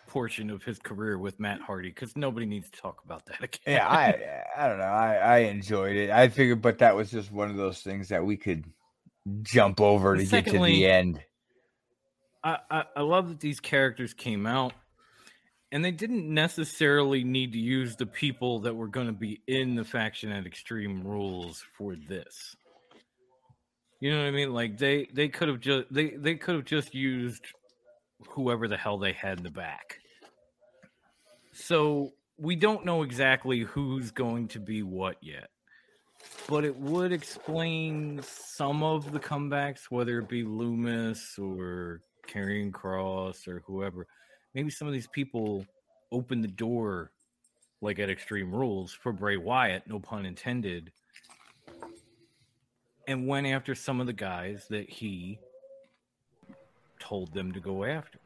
portion 0.10 0.50
of 0.50 0.64
his 0.64 0.80
career 0.80 1.18
with 1.18 1.40
Matt 1.40 1.62
Hardy 1.62 1.90
because 1.90 2.18
nobody 2.18 2.46
needs 2.46 2.70
to 2.70 2.82
talk 2.82 3.02
about 3.06 3.26
that 3.28 3.38
again. 3.44 3.60
Yeah, 3.66 3.88
I 3.88 4.16
I 4.58 4.68
don't 4.68 4.80
know. 4.80 4.84
I 4.84 5.16
I 5.16 5.38
enjoyed 5.40 5.96
it. 5.96 6.10
I 6.10 6.28
figured, 6.30 6.62
but 6.62 6.80
that 6.80 6.96
was 6.96 7.12
just 7.12 7.32
one 7.32 7.50
of 7.50 7.56
those 7.56 7.80
things 7.82 8.10
that 8.10 8.26
we 8.26 8.36
could 8.36 8.66
jump 9.44 9.80
over 9.80 10.18
to 10.18 10.26
get 10.26 10.46
to 10.46 10.64
the 10.64 10.86
end. 10.86 11.22
I, 12.44 12.58
I, 12.72 12.84
I 12.98 13.02
love 13.02 13.30
that 13.30 13.40
these 13.40 13.60
characters 13.60 14.14
came 14.14 14.48
out 14.48 14.74
and 15.72 15.84
they 15.84 15.92
didn't 15.92 16.34
necessarily 16.34 17.24
need 17.24 17.52
to 17.52 17.60
use 17.60 17.96
the 17.96 18.06
people 18.06 18.62
that 18.62 18.76
were 18.76 18.88
going 18.88 19.08
to 19.08 19.14
be 19.14 19.42
in 19.46 19.76
the 19.76 19.84
faction 19.84 20.32
at 20.32 20.46
Extreme 20.46 21.06
Rules 21.06 21.64
for 21.78 21.96
this. 21.96 22.56
You 24.00 24.12
know 24.12 24.20
what 24.20 24.28
I 24.28 24.32
mean? 24.32 24.54
Like 24.54 24.78
they 24.78 25.10
they 25.14 25.28
could 25.28 25.50
have 25.50 25.60
just 25.60 25.92
they 25.92 26.12
they 26.12 26.36
could 26.36 26.56
have 26.56 26.66
just 26.66 26.96
used 26.96 27.44
whoever 28.28 28.68
the 28.68 28.78
hell 28.78 28.98
they 28.98 29.14
had 29.14 29.38
in 29.38 29.44
the 29.44 29.52
back. 29.52 30.00
So 31.54 32.14
we 32.38 32.56
don't 32.56 32.86
know 32.86 33.04
exactly 33.04 33.60
who's 33.60 34.12
going 34.12 34.48
to 34.50 34.60
be 34.60 34.84
what 34.84 35.18
yet. 35.22 35.50
But 36.48 36.66
it 36.66 36.76
would 36.76 37.12
explain 37.12 38.22
some 38.24 38.84
of 38.84 39.12
the 39.12 39.20
comebacks, 39.20 39.86
whether 39.90 40.20
it 40.20 40.28
be 40.28 40.44
Loomis 40.44 41.38
or 41.38 42.02
Karrion 42.28 42.74
Cross 42.74 43.48
or 43.48 43.64
whoever. 43.66 44.08
Maybe 44.54 44.70
some 44.70 44.88
of 44.88 44.94
these 44.94 45.08
people 45.08 45.66
open 46.12 46.42
the 46.42 46.48
door, 46.48 47.12
like 47.82 48.00
at 48.00 48.10
Extreme 48.10 48.54
Rules, 48.54 48.94
for 48.94 49.14
Bray 49.14 49.38
Wyatt, 49.38 49.84
no 49.88 50.00
pun 50.00 50.26
intended, 50.26 50.92
and 53.08 53.28
went 53.28 53.48
after 53.48 53.76
some 53.76 54.02
of 54.02 54.08
the 54.08 54.14
guys 54.14 54.66
that 54.70 54.90
he 54.90 55.40
told 57.10 57.34
them 57.34 57.52
to 57.54 57.60
go 57.60 57.84
after. 57.84 58.20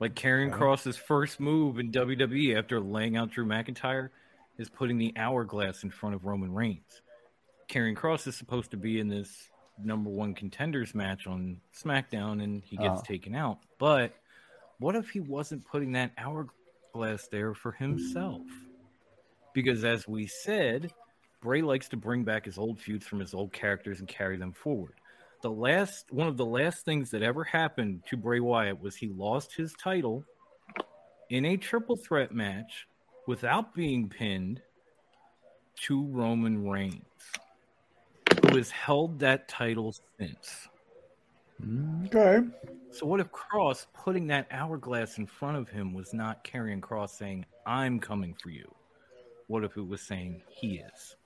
Like 0.00 0.12
Okay. 0.12 0.48
Cross's 0.50 0.96
first 0.96 1.40
move 1.40 1.78
in 1.78 1.90
WWE 1.92 2.56
after 2.58 2.80
laying 2.80 3.16
out 3.16 3.30
Drew 3.30 3.44
McIntyre 3.44 4.10
is 4.58 4.68
putting 4.68 4.98
the 4.98 5.12
hourglass 5.16 5.82
in 5.82 5.90
front 5.90 6.14
of 6.14 6.24
Roman 6.24 6.52
Reigns. 6.54 7.02
Karrion 7.68 7.96
Cross 7.96 8.26
is 8.26 8.36
supposed 8.36 8.70
to 8.72 8.76
be 8.76 9.00
in 9.00 9.08
this 9.08 9.48
number 9.82 10.10
one 10.10 10.34
contenders 10.34 10.94
match 10.94 11.26
on 11.26 11.60
SmackDown 11.74 12.42
and 12.42 12.62
he 12.64 12.76
gets 12.76 13.00
Oh. 13.00 13.04
taken 13.04 13.34
out. 13.34 13.58
But 13.78 14.12
what 14.78 14.94
if 14.96 15.10
he 15.10 15.20
wasn't 15.20 15.66
putting 15.66 15.92
that 15.92 16.12
hourglass 16.18 17.28
there 17.28 17.54
for 17.54 17.72
himself? 17.72 18.42
Because 19.54 19.84
as 19.84 20.06
we 20.08 20.26
said, 20.26 20.92
Bray 21.40 21.62
likes 21.62 21.88
to 21.90 21.96
bring 21.96 22.24
back 22.24 22.44
his 22.44 22.58
old 22.58 22.78
feuds 22.80 23.06
from 23.06 23.20
his 23.20 23.34
old 23.34 23.52
characters 23.52 23.98
and 24.00 24.08
carry 24.08 24.36
them 24.36 24.52
forward. 24.52 24.94
The 25.42 25.50
last 25.50 26.06
one 26.12 26.28
of 26.28 26.36
the 26.36 26.46
last 26.46 26.84
things 26.84 27.10
that 27.10 27.22
ever 27.22 27.42
happened 27.42 28.02
to 28.08 28.16
Bray 28.16 28.38
Wyatt 28.38 28.80
was 28.80 28.94
he 28.94 29.08
lost 29.08 29.54
his 29.54 29.74
title 29.74 30.24
in 31.30 31.44
a 31.44 31.56
triple 31.56 31.96
threat 31.96 32.32
match 32.32 32.86
without 33.26 33.74
being 33.74 34.08
pinned 34.08 34.62
to 35.82 36.04
Roman 36.06 36.68
Reigns, 36.68 37.02
who 38.42 38.56
has 38.56 38.70
held 38.70 39.18
that 39.18 39.48
title 39.48 39.94
since. 40.18 40.68
Okay. 42.06 42.46
So 42.90 43.06
what 43.06 43.20
if 43.20 43.32
Cross 43.32 43.88
putting 43.94 44.28
that 44.28 44.46
hourglass 44.50 45.18
in 45.18 45.26
front 45.26 45.56
of 45.56 45.68
him 45.68 45.92
was 45.92 46.12
not 46.12 46.44
Karrion 46.44 46.80
Cross 46.80 47.18
saying, 47.18 47.46
I'm 47.66 47.98
coming 47.98 48.34
for 48.40 48.50
you? 48.50 48.72
What 49.48 49.64
if 49.64 49.76
it 49.76 49.86
was 49.86 50.02
saying 50.02 50.42
he 50.48 50.78
is? 50.78 51.16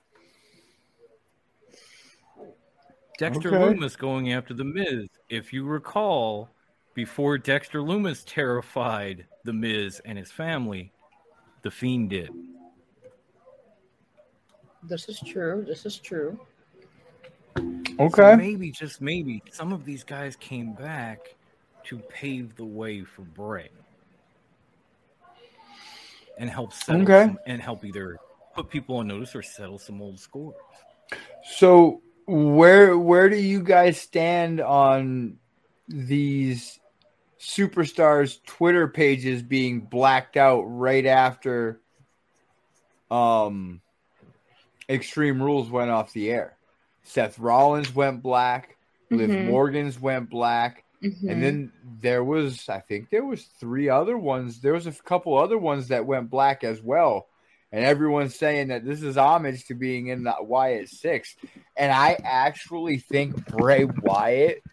Dexter 3.17 3.49
Okay. 3.49 3.65
Loomis 3.65 3.95
going 3.95 4.31
after 4.33 4.53
the 4.53 4.63
Miz. 4.63 5.07
If 5.29 5.51
you 5.51 5.65
recall, 5.65 6.49
before 6.93 7.37
Dexter 7.37 7.81
Loomis 7.81 8.23
terrified 8.25 9.25
the 9.43 9.53
Miz 9.53 10.01
and 10.05 10.17
his 10.17 10.31
family, 10.31 10.91
the 11.63 11.71
Fiend 11.71 12.11
did. 12.11 12.29
This 14.83 15.09
is 15.09 15.19
true. 15.19 15.65
This 15.67 15.85
is 15.85 15.97
true. 15.97 16.39
Okay. 17.99 18.31
So 18.33 18.37
maybe, 18.37 18.71
just 18.71 19.01
maybe, 19.01 19.41
some 19.51 19.73
of 19.73 19.83
these 19.83 20.03
guys 20.03 20.35
came 20.35 20.73
back 20.73 21.35
to 21.85 21.97
pave 22.09 22.55
the 22.55 22.65
way 22.65 23.03
for 23.03 23.23
Bray 23.23 23.69
and 26.37 26.49
help 26.49 26.71
settle 26.73 27.01
Okay. 27.01 27.25
some, 27.25 27.39
and 27.47 27.61
help 27.61 27.83
either 27.83 28.17
put 28.53 28.69
people 28.69 28.97
on 28.97 29.07
notice 29.07 29.35
or 29.35 29.41
settle 29.41 29.79
some 29.79 30.01
old 30.01 30.19
scores. 30.19 30.55
So 31.57 32.01
where 32.27 32.97
where 32.97 33.29
do 33.29 33.37
you 33.37 33.63
guys 33.63 33.99
stand 33.99 34.59
on 34.59 35.37
these 35.87 36.77
superstars 37.39 38.43
Twitter 38.45 38.87
pages 38.89 39.41
being 39.41 39.79
blacked 39.79 40.35
out 40.35 40.63
right 40.63 41.05
after 41.05 41.79
um 43.09 43.81
Extreme 44.89 45.41
Rules 45.41 45.69
went 45.69 45.89
off 45.89 46.13
the 46.13 46.29
air? 46.29 46.57
Seth 47.03 47.39
Rollins 47.39 47.95
went 47.95 48.21
black, 48.21 48.77
Liv 49.09 49.29
Mhm. 49.29 49.45
Morgan's 49.45 49.99
went 49.99 50.29
black, 50.29 50.83
Mhm. 51.01 51.29
and 51.29 51.41
then 51.43 51.71
there 52.01 52.23
was 52.23 52.67
I 52.67 52.79
think 52.81 53.09
there 53.09 53.23
was 53.25 53.45
three 53.45 53.87
other 53.87 54.17
ones. 54.17 54.59
There 54.59 54.73
was 54.73 54.87
a 54.87 54.91
couple 54.91 55.37
other 55.37 55.57
ones 55.57 55.87
that 55.87 56.05
went 56.05 56.29
black 56.29 56.65
as 56.65 56.81
well. 56.81 57.27
And 57.71 57.83
everyone's 57.83 58.35
saying 58.35 58.69
that 58.69 58.85
this 58.85 59.03
is 59.03 59.17
homage 59.17 59.65
to 59.65 59.75
being 59.75 60.07
in 60.07 60.23
the 60.23 60.35
Wyatt 60.39 60.89
Six. 60.89 61.35
And 61.75 61.91
I 61.91 62.17
actually 62.23 62.99
think 62.99 63.45
Bray 63.47 63.83
Wyatt 63.83 64.63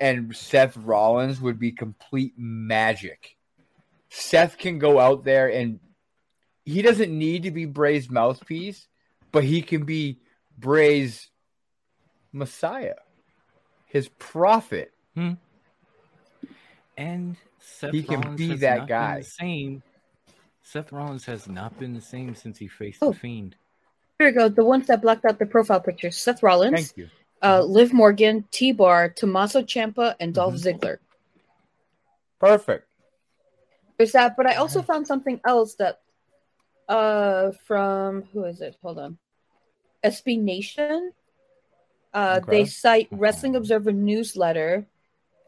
and 0.00 0.34
Seth 0.34 0.76
Rollins 0.76 1.40
would 1.40 1.58
be 1.58 1.72
complete 1.72 2.34
magic. 2.36 3.36
Seth 4.08 4.56
can 4.56 4.78
go 4.78 4.98
out 4.98 5.24
there 5.24 5.50
and 5.52 5.80
he 6.64 6.82
doesn't 6.82 7.16
need 7.16 7.42
to 7.44 7.50
be 7.50 7.66
Bray's 7.66 8.10
mouthpiece, 8.10 8.88
but 9.32 9.44
he 9.44 9.62
can 9.62 9.84
be 9.84 10.20
Bray's 10.58 11.28
Messiah, 12.32 12.96
his 13.86 14.08
prophet. 14.18 14.92
Hmm. 15.14 15.32
And 16.96 17.36
Seth 17.60 17.92
He 17.92 18.02
can 18.02 18.36
be 18.36 18.56
that 18.56 18.86
guy. 18.86 19.20
same. 19.20 19.82
Seth 20.68 20.92
Rollins 20.92 21.24
has 21.24 21.48
not 21.48 21.78
been 21.78 21.94
the 21.94 22.00
same 22.00 22.34
since 22.34 22.58
he 22.58 22.68
faced 22.68 22.98
Oh. 23.02 23.12
the 23.12 23.18
Fiend. 23.18 23.56
Here 24.18 24.28
we 24.28 24.32
go. 24.34 24.50
The 24.50 24.64
ones 24.64 24.86
that 24.88 25.00
blacked 25.00 25.24
out 25.24 25.38
the 25.38 25.46
profile 25.46 25.80
pictures: 25.80 26.18
Seth 26.18 26.42
Rollins, 26.42 26.74
Thank 26.92 26.96
you. 26.98 27.08
uh, 27.42 27.62
Liv 27.62 27.94
Morgan, 27.94 28.44
T 28.50 28.72
Bar, 28.72 29.08
Tommaso 29.08 29.62
Ciampa, 29.62 30.14
and 30.20 30.34
Dolph 30.34 30.56
Mm-hmm. 30.56 30.68
Ziggler. 30.84 30.98
Perfect. 32.38 32.86
There's 33.96 34.12
that, 34.12 34.36
but 34.36 34.46
I 34.46 34.56
also 34.56 34.82
found 34.82 35.06
something 35.06 35.40
else 35.46 35.74
that, 35.76 36.00
uh, 36.86 37.52
from 37.64 38.24
who 38.32 38.44
is 38.44 38.60
it? 38.60 38.76
Hold 38.82 38.98
on, 38.98 39.18
SB 40.04 40.38
Nation. 40.38 41.12
Uh, 42.12 42.40
Okay. 42.42 42.50
They 42.58 42.64
cite 42.66 43.08
Wrestling 43.10 43.56
Observer 43.56 43.92
newsletter. 43.92 44.86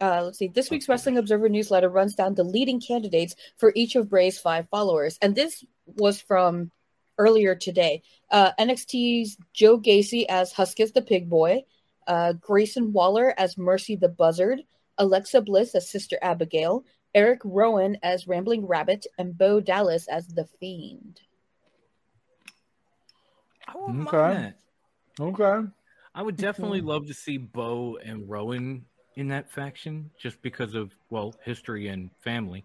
Uh, 0.00 0.22
let's 0.24 0.38
see. 0.38 0.48
This 0.48 0.70
week's 0.70 0.88
Wrestling 0.88 1.18
Observer 1.18 1.48
newsletter 1.48 1.88
runs 1.90 2.14
down 2.14 2.34
the 2.34 2.44
leading 2.44 2.80
candidates 2.80 3.34
for 3.58 3.72
each 3.74 3.96
of 3.96 4.08
Bray's 4.08 4.38
five 4.38 4.66
followers, 4.70 5.18
and 5.20 5.34
this 5.34 5.64
was 5.86 6.20
from 6.20 6.70
earlier 7.18 7.54
today. 7.54 8.02
Uh, 8.30 8.52
NXT's 8.58 9.36
Joe 9.52 9.78
Gacy 9.78 10.24
as 10.28 10.52
Huskus 10.54 10.94
the 10.94 11.02
Pig 11.02 11.28
Boy, 11.28 11.64
uh, 12.06 12.32
Grayson 12.34 12.92
Waller 12.94 13.34
as 13.36 13.58
Mercy 13.58 13.94
the 13.94 14.08
Buzzard, 14.08 14.62
Alexa 14.96 15.42
Bliss 15.42 15.74
as 15.74 15.90
Sister 15.90 16.16
Abigail, 16.22 16.84
Eric 17.14 17.40
Rowan 17.44 17.98
as 18.02 18.26
Rambling 18.26 18.66
Rabbit, 18.66 19.06
and 19.18 19.36
Bo 19.36 19.60
Dallas 19.60 20.08
as 20.08 20.28
the 20.28 20.46
Fiend. 20.60 21.20
I 23.68 23.76
wouldn't 23.76 24.08
Okay. 24.08 24.16
mind. 24.16 24.54
Okay. 25.20 25.68
I 26.14 26.22
would 26.22 26.36
definitely 26.36 26.80
love 26.80 27.06
to 27.06 27.14
see 27.14 27.36
Bo 27.36 27.98
and 28.02 28.28
Rowan 28.28 28.86
in 29.20 29.28
that 29.28 29.50
faction 29.50 30.10
just 30.18 30.40
because 30.40 30.74
of, 30.74 30.92
well, 31.10 31.34
history 31.44 31.88
and 31.88 32.10
family. 32.24 32.64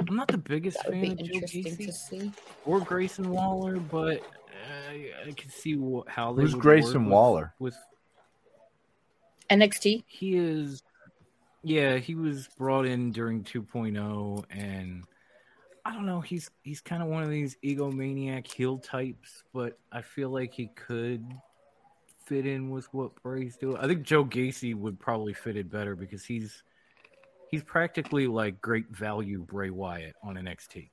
I'm 0.00 0.16
not 0.16 0.28
the 0.28 0.38
biggest 0.38 0.82
fan 0.84 1.12
of 1.12 1.18
Joe 1.18 1.40
Gacy 1.40 2.32
or 2.64 2.80
Grayson 2.80 3.30
Waller, 3.30 3.76
but 3.76 4.18
uh, 4.20 4.90
I, 4.90 5.10
I 5.28 5.32
can 5.32 5.50
see 5.50 5.74
wh- 5.76 6.08
how 6.10 6.32
they. 6.32 6.42
Who's 6.42 6.54
Grayson 6.54 7.02
work 7.04 7.04
with- 7.04 7.12
Waller? 7.12 7.54
With 7.58 7.76
NXT. 9.50 10.04
he 10.06 10.36
is, 10.36 10.82
yeah, 11.62 11.96
he 11.98 12.14
was 12.14 12.48
brought 12.58 12.86
in 12.86 13.12
during 13.12 13.44
2.0, 13.44 14.44
and 14.50 15.04
I 15.84 15.92
don't 15.92 16.06
know. 16.06 16.20
He's 16.20 16.50
he's 16.62 16.80
kind 16.80 17.02
of 17.02 17.08
one 17.08 17.22
of 17.22 17.30
these 17.30 17.56
egomaniac 17.62 18.46
heel 18.50 18.78
types, 18.78 19.44
but 19.52 19.78
I 19.92 20.00
feel 20.02 20.30
like 20.30 20.52
he 20.54 20.68
could 20.74 21.24
fit 22.26 22.46
in 22.46 22.70
with 22.70 22.92
what 22.92 23.14
Bray's 23.22 23.56
doing. 23.56 23.76
I 23.76 23.86
think 23.86 24.02
Joe 24.02 24.24
Gacy 24.24 24.74
would 24.74 24.98
probably 24.98 25.34
fit 25.34 25.56
it 25.56 25.70
better 25.70 25.94
because 25.96 26.24
he's 26.24 26.62
he's 27.50 27.62
practically 27.62 28.26
like 28.26 28.60
great 28.60 28.88
value 28.90 29.42
Bray 29.42 29.70
Wyatt 29.70 30.14
on 30.22 30.36
NXT. 30.36 30.90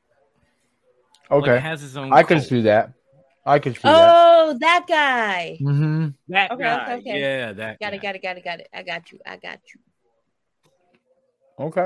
Okay, 1.29 1.51
like, 1.53 1.61
has 1.61 1.81
his 1.81 1.95
own. 1.97 2.11
I 2.11 2.23
can 2.23 2.37
cult. 2.37 2.49
see 2.49 2.61
that. 2.61 2.93
I 3.45 3.57
can 3.59 3.73
see 3.73 3.81
that. 3.83 4.13
Oh, 4.13 4.57
that 4.59 4.85
guy. 4.87 5.57
Mm-hmm. 5.61 6.09
that 6.29 6.51
Okay, 6.51 6.63
guy. 6.63 6.83
okay, 6.83 6.93
okay. 6.97 7.19
Yeah, 7.21 7.53
that 7.53 7.79
Got 7.79 7.89
guy. 7.91 7.95
it, 7.95 8.01
got 8.01 8.15
it, 8.15 8.21
got 8.21 8.37
it, 8.37 8.43
got 8.43 8.59
it. 8.59 8.67
I 8.73 8.83
got 8.83 9.11
you. 9.11 9.19
I 9.25 9.37
got 9.37 9.59
you. 9.73 9.79
Okay. 11.65 11.81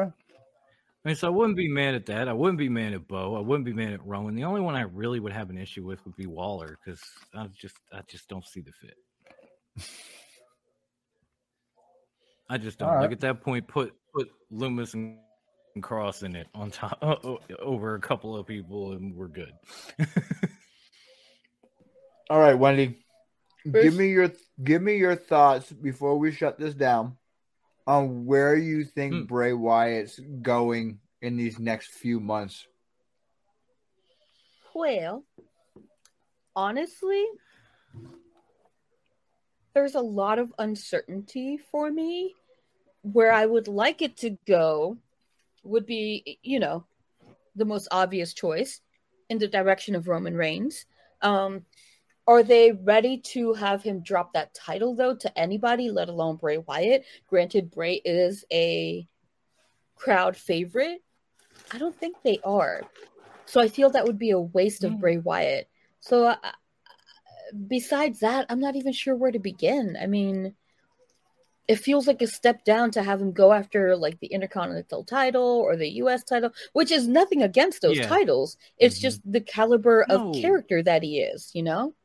I 1.05 1.07
mean, 1.07 1.15
so 1.15 1.27
I 1.27 1.29
wouldn't 1.29 1.55
be 1.55 1.67
mad 1.69 1.93
at 1.95 2.07
that. 2.07 2.27
I 2.27 2.33
wouldn't 2.33 2.57
be 2.57 2.67
mad 2.67 2.93
at 2.93 3.07
Bo. 3.07 3.35
I 3.35 3.39
wouldn't 3.39 3.65
be 3.65 3.73
mad 3.73 3.93
at 3.93 4.05
Rowan. 4.05 4.35
The 4.35 4.43
only 4.43 4.59
one 4.61 4.75
I 4.75 4.81
really 4.81 5.19
would 5.19 5.31
have 5.31 5.49
an 5.51 5.57
issue 5.57 5.83
with 5.85 6.03
would 6.05 6.15
be 6.17 6.25
Waller 6.25 6.77
because 6.83 6.99
I 7.35 7.47
just 7.55 7.75
I 7.93 8.01
just 8.07 8.27
don't 8.27 8.45
see 8.45 8.61
the 8.61 8.71
fit. 8.71 8.95
I 12.49 12.57
just 12.57 12.79
don't. 12.79 12.89
All 12.89 12.95
right. 12.95 13.01
Like 13.03 13.11
at 13.11 13.19
that 13.21 13.41
point, 13.41 13.67
put 13.67 13.93
put 14.13 14.29
Loomis 14.51 14.93
and, 14.93 15.17
and 15.73 15.83
Cross 15.83 16.23
in 16.23 16.35
it 16.35 16.47
on 16.53 16.71
top 16.71 16.97
o- 17.01 17.39
over 17.59 17.95
a 17.95 17.99
couple 17.99 18.35
of 18.37 18.45
people, 18.45 18.91
and 18.93 19.15
we're 19.15 19.27
good. 19.27 19.53
All 22.29 22.39
right, 22.39 22.53
Wendy. 22.53 22.99
Give 23.71 23.95
me 23.95 24.09
your 24.09 24.31
give 24.63 24.81
me 24.81 24.97
your 24.97 25.15
thoughts 25.15 25.71
before 25.71 26.17
we 26.19 26.31
shut 26.31 26.59
this 26.59 26.75
down 26.75 27.17
on 27.87 28.25
where 28.25 28.55
you 28.55 28.83
think 28.83 29.13
Hmm. 29.13 29.23
Bray 29.23 29.53
Wyatt's 29.53 30.19
going 30.41 30.99
in 31.21 31.35
these 31.37 31.57
next 31.59 31.87
few 31.89 32.19
months. 32.19 32.67
Well, 34.75 35.23
honestly, 36.55 37.25
there's 39.75 39.95
a 39.95 40.01
lot 40.01 40.39
of 40.39 40.51
uncertainty 40.57 41.57
for 41.57 41.91
me. 41.91 42.33
Where 43.03 43.31
I 43.31 43.45
would 43.45 43.67
like 43.67 44.01
it 44.01 44.17
to 44.17 44.31
go 44.47 44.97
would 45.63 45.85
be, 45.85 46.39
you 46.41 46.59
know, 46.59 46.85
the 47.55 47.65
most 47.65 47.87
obvious 47.91 48.33
choice 48.33 48.81
in 49.29 49.37
the 49.37 49.47
direction 49.47 49.93
of 49.93 50.07
Roman 50.07 50.35
Reigns. 50.35 50.85
Um, 51.21 51.65
are 52.25 52.41
they 52.41 52.71
ready 52.71 53.19
to 53.19 53.53
have 53.53 53.83
him 53.83 54.01
drop 54.01 54.33
that 54.33 54.55
title 54.55 54.95
though 54.95 55.15
to 55.15 55.37
anybody, 55.37 55.91
let 55.91 56.09
alone 56.09 56.37
Bray 56.37 56.57
Wyatt? 56.57 57.05
Granted, 57.27 57.69
Bray 57.69 58.01
is 58.03 58.43
a 58.51 59.07
crowd 59.95 60.35
favorite. 60.35 61.03
I 61.71 61.77
don't 61.77 61.95
think 61.95 62.15
they 62.23 62.39
are. 62.43 62.81
So 63.45 63.61
I 63.61 63.67
feel 63.67 63.91
that 63.91 64.05
would 64.05 64.17
be 64.17 64.31
a 64.31 64.39
waste 64.39 64.83
of 64.83 64.93
Mm. 64.93 64.99
Bray 64.99 65.17
Wyatt. 65.17 65.69
So 65.99 66.25
uh, 66.25 66.37
besides 67.67 68.19
that, 68.19 68.45
I'm 68.49 68.59
not 68.59 68.75
even 68.75 68.93
sure 68.93 69.15
where 69.15 69.31
to 69.31 69.39
begin. 69.39 69.97
I 69.99 70.07
mean, 70.07 70.55
it 71.67 71.77
feels 71.77 72.05
like 72.05 72.21
a 72.21 72.27
step 72.27 72.63
down 72.63 72.91
to 72.91 73.01
have 73.01 73.19
him 73.19 73.31
go 73.31 73.51
after 73.51 73.95
like 73.95 74.19
the 74.19 74.27
Intercontinental 74.27 75.03
title 75.03 75.41
or 75.41 75.75
the 75.75 75.89
US 76.01 76.23
title, 76.23 76.51
which 76.73 76.91
is 76.91 77.07
nothing 77.07 77.41
against 77.41 77.81
those 77.81 77.97
Yeah. 77.97 78.07
titles. 78.07 78.57
It's 78.77 78.99
Mhm. 78.99 79.01
just 79.01 79.31
the 79.31 79.41
caliber 79.41 80.03
of 80.03 80.21
No. 80.21 80.31
character 80.33 80.83
that 80.83 81.01
he 81.01 81.21
is, 81.21 81.51
you 81.55 81.63
know? 81.63 81.95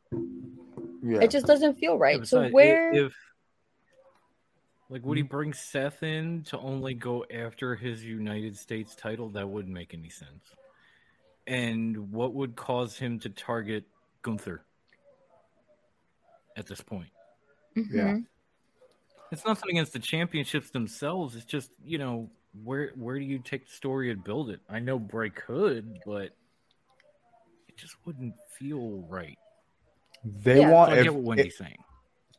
Yeah. 1.03 1.20
It 1.20 1.30
just 1.30 1.46
doesn't 1.46 1.78
feel 1.78 1.92
Yeah, 1.92 1.98
right. 2.01 2.26
So 2.26 2.38
besides, 2.38 2.51
i- 2.51 2.55
where 2.55 2.92
if 2.94 3.14
like 4.88 5.05
would 5.05 5.16
he 5.18 5.22
bring 5.22 5.53
Seth 5.53 6.03
in 6.03 6.42
to 6.44 6.59
only 6.59 6.94
go 6.94 7.24
after 7.30 7.76
his 7.76 8.05
United 8.05 8.57
States 8.57 8.96
title? 8.96 9.28
That 9.30 9.48
wouldn't 9.48 9.72
make 9.72 9.94
any 9.94 10.09
sense. 10.09 10.55
And 11.46 12.12
what 12.12 12.32
would 12.34 12.57
cause 12.57 12.98
him 12.98 13.18
to 13.20 13.28
target 13.28 13.84
Gunther 14.22 14.64
at 16.61 16.67
this 16.67 16.81
point? 16.81 17.11
Yeah. 17.75 17.83
Mhm. 18.15 18.27
It's 19.33 19.45
nothing 19.45 19.71
against 19.71 19.93
the 19.93 19.99
championships 19.99 20.71
themselves. 20.71 21.35
It's 21.37 21.45
just 21.45 21.71
you 21.85 21.99
know 21.99 22.31
where 22.65 22.91
where 22.97 23.19
do 23.19 23.25
you 23.25 23.39
take 23.39 23.67
the 23.67 23.73
story 23.73 24.11
and 24.11 24.23
build 24.23 24.51
it? 24.51 24.61
I 24.69 24.79
know 24.81 24.99
Bray 24.99 25.31
could, 25.31 25.99
but 26.05 26.37
it 27.69 27.77
just 27.77 27.95
wouldn't 28.05 28.35
feel 28.59 29.05
right. 29.09 29.39
They 30.25 30.61
Yeah. 30.61 30.71
want 30.71 30.91
So 30.91 30.95
I 30.95 30.99
if, 30.99 31.05
get 31.05 31.15
what 31.15 31.23
Wendy's 31.25 31.57
saying. 31.57 31.79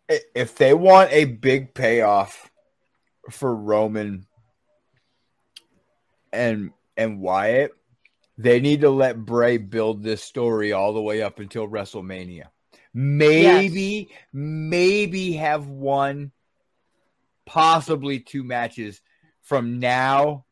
if 0.10 0.24
if 0.36 0.56
they 0.56 0.74
want 0.74 1.12
a 1.12 1.26
big 1.26 1.74
payoff 1.74 2.52
for 3.30 3.56
Roman 3.56 4.28
and 6.34 6.72
and 6.98 7.22
Wyatt, 7.22 7.72
they 8.38 8.60
need 8.60 8.82
to 8.82 8.90
let 8.90 9.18
Bray 9.26 9.58
build 9.58 10.04
this 10.04 10.22
story 10.24 10.74
all 10.74 10.94
the 10.94 11.02
way 11.02 11.22
up 11.22 11.40
until 11.40 11.68
WrestleMania. 11.68 12.48
Maybe, 12.94 14.10
maybe 14.34 15.34
have 15.34 15.68
one, 15.68 16.32
possibly 17.46 18.20
two 18.20 18.44
matches 18.44 19.02
from 19.42 19.80
now 19.80 20.46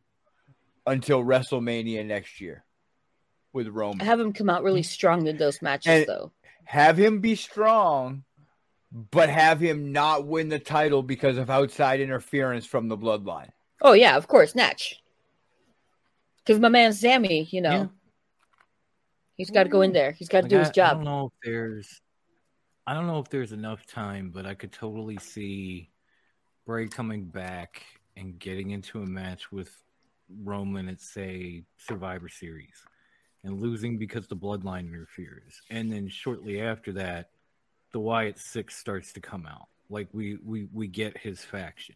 until 0.86 1.24
WrestleMania 1.24 2.06
next 2.06 2.40
year 2.42 2.64
with 3.54 3.68
Roman. 3.68 4.06
have 4.06 4.20
him 4.20 4.32
come 4.34 4.50
out 4.50 4.64
really 4.64 4.84
strong 4.84 5.28
in 5.28 5.38
those 5.38 5.62
matches 5.62 5.92
And- 5.92 6.08
though. 6.08 6.32
have 6.66 6.98
him 6.98 7.20
be 7.20 7.36
strong, 7.36 8.24
but 8.92 9.30
have 9.30 9.60
him 9.60 9.92
not 9.92 10.26
win 10.26 10.50
the 10.50 10.60
title 10.60 11.04
because 11.04 11.38
of 11.38 11.50
outside 11.50 12.00
interference 12.00 12.66
from 12.66 12.88
the 12.88 12.98
bloodline. 12.98 13.50
Oh 13.82 13.94
yeah, 13.94 14.16
of 14.18 14.28
course, 14.28 14.56
Natch. 14.56 15.02
Because 16.38 16.60
my 16.60 16.70
man 16.70 16.94
Sami, 16.94 17.44
you 17.52 17.62
know, 17.62 17.72
Yeah. 17.72 17.88
he's 19.36 19.52
got 19.52 19.64
to 19.64 19.70
go 19.70 19.82
in 19.82 19.94
there. 19.94 20.12
He's 20.14 20.30
got 20.30 20.40
to 20.40 20.44
Like, 20.44 20.50
do 20.50 20.56
I, 20.58 20.60
his 20.60 20.70
I 20.70 20.72
job. 20.74 20.92
don't 20.98 21.04
know 21.06 21.26
if 21.28 21.34
there's, 21.44 22.02
I 22.90 22.96
don't 22.96 23.06
know 23.06 23.20
if 23.20 23.30
there's 23.30 23.52
enough 23.52 23.86
time, 23.86 24.32
but 24.34 24.48
I 24.48 24.56
could 24.56 24.72
totally 24.72 25.18
see 25.18 25.92
Bray 26.66 26.88
coming 26.88 27.26
back 27.26 27.86
and 28.18 28.40
getting 28.40 28.72
into 28.72 29.04
a 29.04 29.06
match 29.06 29.52
with 29.52 29.70
Roman 30.42 30.90
at 30.90 31.00
say 31.00 31.66
Survivor 31.78 32.30
Series, 32.30 32.84
and 33.44 33.62
losing 33.62 34.00
because 34.00 34.26
the 34.26 34.36
Bloodline 34.36 34.88
interferes, 34.88 35.62
and 35.70 35.92
then 35.92 36.10
shortly 36.10 36.62
after 36.62 36.92
that, 36.94 37.30
the 37.94 38.00
Wyatt 38.00 38.40
Six 38.40 38.76
starts 38.76 39.14
to 39.14 39.22
come 39.22 39.46
out. 39.46 39.68
Like 39.92 40.08
we 40.12 40.40
we 40.44 40.68
we 40.74 40.88
get 40.88 41.16
his 41.16 41.44
faction. 41.44 41.94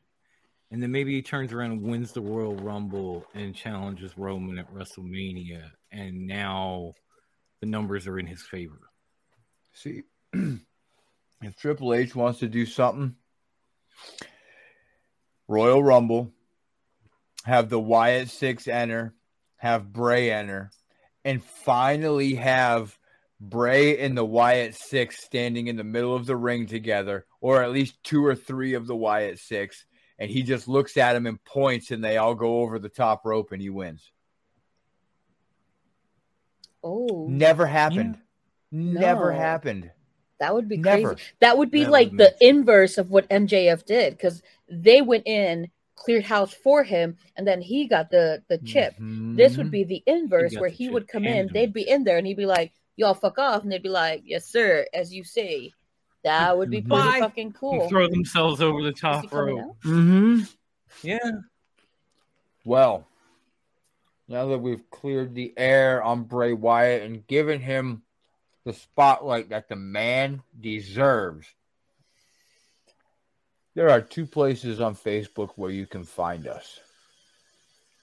And 0.70 0.82
then 0.82 0.92
maybe 0.92 1.16
he 1.16 1.24
turns 1.24 1.54
around 1.54 1.72
and 1.72 1.82
wins 1.82 2.12
the 2.12 2.22
Royal 2.22 2.56
Rumble 2.56 3.26
and 3.34 3.56
challenges 3.56 4.16
Roman 4.16 4.60
at 4.60 4.72
WrestleMania. 4.72 5.72
And 5.92 6.28
now 6.28 6.94
the 7.62 7.66
numbers 7.66 8.06
are 8.06 8.20
in 8.20 8.28
his 8.28 8.44
favor. 8.44 8.92
See, 9.74 10.04
if 11.44 11.56
Triple 11.56 11.94
H 11.94 12.16
wants 12.16 12.40
to 12.40 12.48
do 12.48 12.66
something, 12.66 13.16
Royal 15.48 15.84
Rumble, 15.84 16.32
have 17.44 17.70
the 17.70 17.80
Wyatt 17.80 18.30
Six 18.30 18.68
enter, 18.68 19.14
have 19.58 19.92
Bray 19.92 20.32
enter, 20.32 20.72
and 21.26 21.44
finally 21.44 22.36
have 22.36 22.98
Bray 23.40 23.98
and 24.00 24.18
the 24.18 24.26
Wyatt 24.26 24.76
Six 24.76 25.24
standing 25.24 25.68
in 25.68 25.76
the 25.76 25.84
middle 25.84 26.16
of 26.16 26.26
the 26.26 26.36
ring 26.36 26.66
together, 26.68 27.26
or 27.42 27.62
at 27.62 27.72
least 27.72 28.02
two 28.04 28.26
or 28.26 28.36
three 28.36 28.74
of 28.74 28.88
the 28.88 28.96
Wyatt 28.96 29.40
Six, 29.40 29.86
and 30.18 30.30
he 30.32 30.44
just 30.44 30.68
looks 30.68 30.96
at 30.96 31.16
him 31.16 31.26
and 31.28 31.44
points, 31.44 31.92
and 31.92 32.04
they 32.04 32.18
all 32.18 32.36
go 32.36 32.62
over 32.62 32.80
the 32.80 32.90
top 32.90 33.26
rope, 33.26 33.52
and 33.52 33.62
he 33.62 33.70
wins. 33.70 34.12
Oh, 36.84 37.28
Never 37.30 37.66
happened. 37.66 38.18
Never 38.72 39.32
No. 39.32 39.38
happened. 39.38 39.92
That 40.40 40.54
would 40.54 40.68
be 40.68 40.78
Never. 40.78 41.16
crazy. 41.16 41.22
That 41.40 41.58
would 41.58 41.72
be 41.72 41.84
That 41.84 41.92
like 41.92 42.12
would 42.12 42.18
the 42.20 42.36
inverse 42.42 42.98
of 42.98 43.12
what 43.12 43.30
MJF 43.30 43.86
did 43.86 44.14
because 44.14 44.42
they 44.70 45.02
went 45.02 45.28
in, 45.28 45.70
cleared 45.96 46.24
house 46.26 46.54
for 46.54 46.84
him, 46.84 47.18
and 47.38 47.48
then 47.48 47.62
he 47.62 47.88
got 47.88 48.10
the 48.10 48.44
the 48.50 48.58
chip. 48.60 48.96
This 48.98 49.58
would 49.58 49.68
Mhm. 49.68 49.72
be 49.72 49.84
the 49.84 50.04
inverse 50.06 50.54
got 50.54 50.62
where 50.62 50.70
the 50.70 50.76
he 50.76 50.86
chip, 50.86 50.94
would 50.94 51.08
come 51.08 51.26
in, 51.26 51.50
they'd 51.54 51.74
be 51.74 51.88
in 51.88 52.04
there, 52.04 52.18
and 52.18 52.28
he'd 52.28 52.38
be 52.38 52.46
like, 52.46 52.74
"Y'all 52.98 53.14
fuck 53.14 53.38
off," 53.40 53.64
and 53.64 53.72
they'd 53.72 53.82
be 53.84 53.90
like, 53.90 54.24
"Yes, 54.26 54.46
sir," 54.46 54.86
as 54.94 55.14
you 55.14 55.24
say. 55.24 55.72
That 56.24 56.58
would 56.58 56.70
be 56.70 56.82
pretty 56.82 57.10
Bye. 57.10 57.20
fucking 57.20 57.54
cool. 57.54 57.90
Throw 57.90 58.08
themselves 58.08 58.62
over 58.62 58.82
the 58.82 58.94
top 58.94 59.30
coming 59.30 59.58
rope. 59.58 59.70
out? 59.70 59.80
Mhm. 59.84 60.56
Yeah. 61.04 61.32
Well, 62.66 63.06
now 64.30 64.48
that 64.48 64.60
we've 64.60 64.90
cleared 64.90 65.36
the 65.36 65.54
air 65.58 66.02
on 66.02 66.24
Bray 66.24 66.54
Wyatt 66.54 67.04
and 67.04 67.28
given 67.28 67.60
him 67.60 68.04
the 68.66 68.74
spotlight 68.74 69.50
that 69.50 69.68
the 69.70 69.76
man 69.76 70.42
deserves, 70.60 71.48
there 73.76 73.90
are 73.90 74.02
two 74.02 74.26
places 74.26 74.80
on 74.80 74.96
Facebook 74.96 75.52
where 75.56 75.72
you 75.72 75.86
can 75.86 76.04
find 76.04 76.48
us. 76.48 76.80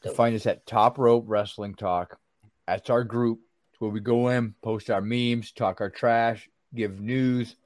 Dope. 0.03 0.17
Find 0.17 0.35
us 0.35 0.47
at 0.47 0.67
Top 0.67 0.99
Rope 0.99 1.25
Wrestling 1.27 1.75
Talk. 1.75 2.19
That's 2.67 2.91
our 2.91 3.05
group. 3.05 3.41
It's 3.71 3.81
where 3.81 3.91
we 3.91 4.01
go 4.01 4.29
in, 4.29 4.55
post 4.63 4.91
our 4.91 5.01
memes, 5.01 5.53
talk 5.53 5.81
our 5.81 5.91
trash, 5.91 6.49
give 6.75 7.01
news, 7.01 7.57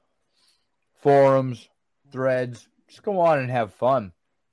forums, 1.01 1.69
threads. 2.11 2.67
Just 2.87 3.03
go 3.03 3.19
on 3.19 3.39
and 3.39 3.49
have 3.49 3.73
fun. 3.73 4.11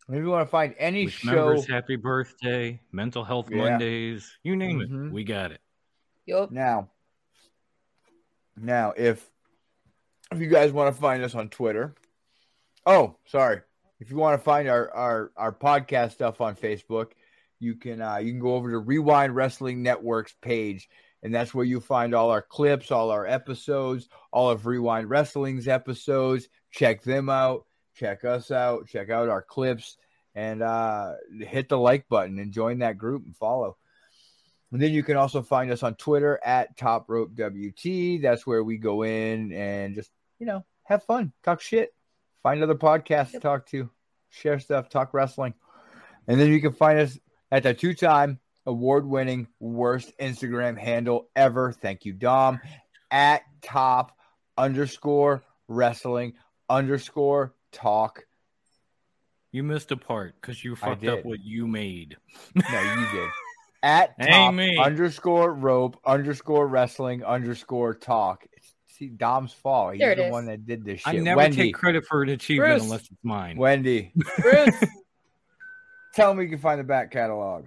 If 0.09 0.16
you 0.16 0.26
want 0.28 0.47
to 0.47 0.51
find 0.51 0.74
any 0.78 1.07
Wish 1.07 1.18
show, 1.20 1.30
members 1.32 1.68
happy 1.68 1.97
birthday, 1.97 2.80
mental 2.90 3.24
health 3.24 3.49
Yeah. 3.51 3.70
Mondays, 3.70 4.36
you 4.43 4.57
name 4.57 4.80
Mhm. 4.80 5.07
it. 5.09 5.12
We 5.12 5.24
got 5.24 5.53
it. 5.53 5.61
Yup. 6.26 6.51
Now, 6.51 6.90
now 8.57 8.93
if 8.97 9.29
if 10.33 10.41
you 10.41 10.49
guys 10.49 10.73
want 10.73 10.95
to 10.95 11.01
find 11.01 11.23
us 11.23 11.35
on 11.35 11.49
Twitter, 11.49 11.95
oh, 12.87 13.17
sorry, 13.27 13.61
if 14.01 14.11
you 14.11 14.17
want 14.17 14.39
to 14.39 14.45
find 14.45 14.69
our 14.69 14.91
our 14.91 15.33
our 15.37 15.53
podcast 15.53 16.13
stuff 16.13 16.41
on 16.41 16.57
Facebook, 16.57 17.13
you 17.61 17.77
can 17.77 18.01
uh, 18.01 18.17
you 18.17 18.33
can 18.33 18.41
go 18.41 18.55
over 18.55 18.71
to 18.71 18.79
Rewind 18.79 19.35
Wrestling 19.35 19.83
Network's 19.83 20.35
page, 20.43 20.89
and 21.23 21.35
that's 21.35 21.55
where 21.55 21.65
you 21.65 21.81
find 21.81 22.15
all 22.15 22.31
our 22.31 22.43
clips, 22.43 22.91
all 22.91 23.11
our 23.11 23.27
episodes, 23.27 24.09
all 24.33 24.51
of 24.51 24.67
Rewind 24.67 25.09
Wrestling's 25.09 25.69
episodes. 25.69 26.49
Check 26.71 27.03
them 27.03 27.29
out. 27.29 27.65
Check 27.95 28.25
us 28.25 28.51
out. 28.51 28.89
Check 28.89 29.11
out 29.11 29.29
our 29.29 29.43
clips, 29.43 29.97
and 30.35 30.63
uh, 30.63 31.15
hit 31.41 31.69
the 31.69 31.79
like 31.79 32.09
button 32.09 32.39
and 32.39 32.53
join 32.53 32.79
that 32.79 32.99
group 32.99 33.25
and 33.25 33.37
follow. 33.37 33.77
And 34.73 34.81
then 34.81 34.93
you 34.93 35.03
can 35.03 35.18
also 35.18 35.43
find 35.43 35.70
us 35.70 35.83
on 35.83 35.95
Twitter 35.97 36.41
at 36.43 36.77
Top 36.79 37.05
Rope 37.09 37.33
WT. 37.37 38.23
That's 38.23 38.47
where 38.47 38.64
we 38.64 38.79
go 38.79 39.03
in 39.03 39.53
and 39.53 39.95
just, 39.95 40.11
you 40.39 40.47
know, 40.47 40.64
have 40.85 41.05
fun, 41.05 41.33
talk 41.45 41.61
shit, 41.61 41.95
find 42.43 42.62
other 42.62 42.75
podcasts 42.75 43.33
to 43.33 43.41
talk 43.41 43.66
to, 43.66 43.91
share 44.31 44.59
stuff, 44.59 44.89
talk 44.89 45.12
wrestling. 45.12 45.53
And 46.27 46.41
then 46.41 46.51
you 46.51 46.61
can 46.61 46.73
find 46.73 46.99
us 46.99 47.18
at 47.51 47.64
the 47.64 47.75
two 47.75 47.93
time 47.93 48.41
award 48.64 49.07
winning 49.07 49.47
worst 49.61 50.12
Instagram 50.18 50.79
handle 50.79 51.29
ever. 51.37 51.73
Thank 51.73 52.07
you, 52.07 52.14
Dom, 52.14 52.59
at 53.11 53.43
top 53.61 54.16
underscore 54.57 55.43
wrestling 55.68 56.33
underscore 56.70 57.55
talk. 57.73 58.25
You 59.51 59.62
missed 59.62 59.93
a 59.93 59.99
part 59.99 60.35
because 60.41 60.64
you 60.64 60.77
fucked 60.77 61.05
up 61.05 61.27
what 61.27 61.41
you 61.45 61.66
made. 61.66 62.16
No, 62.55 62.81
you 62.81 63.07
did. 63.12 63.29
At 63.83 64.14
Ain't 64.20 64.30
top 64.30 64.55
me. 64.55 64.78
underscore 64.78 65.53
rope 65.55 65.99
underscore 66.05 66.68
wrestling 66.68 67.24
underscore 67.24 67.95
talk. 67.95 68.47
See, 68.87 69.09
Dom's 69.09 69.53
fault. 69.53 69.95
He's 69.95 70.01
There 70.01 70.12
it 70.12 70.16
the 70.16 70.26
is. 70.26 70.33
one 70.33 70.47
that 70.47 70.64
did 70.66 70.85
this 70.85 71.01
shit. 71.01 71.09
I 71.09 71.12
shit. 71.14 71.22
never 71.22 71.39
Wendy, 71.39 71.57
take 71.57 71.74
credit 71.74 72.05
for 72.07 72.22
an 72.22 72.28
achievement 72.28 72.70
Bruce. 72.74 72.83
unless 72.85 73.01
it's 73.03 73.24
mine. 73.24 73.57
Wendy, 73.57 74.12
Bruce. 74.41 74.85
tell 76.14 76.35
me 76.35 76.45
you 76.45 76.51
can 76.51 76.59
find 76.59 76.78
the 76.78 76.85
back 76.85 77.11
catalog. 77.11 77.64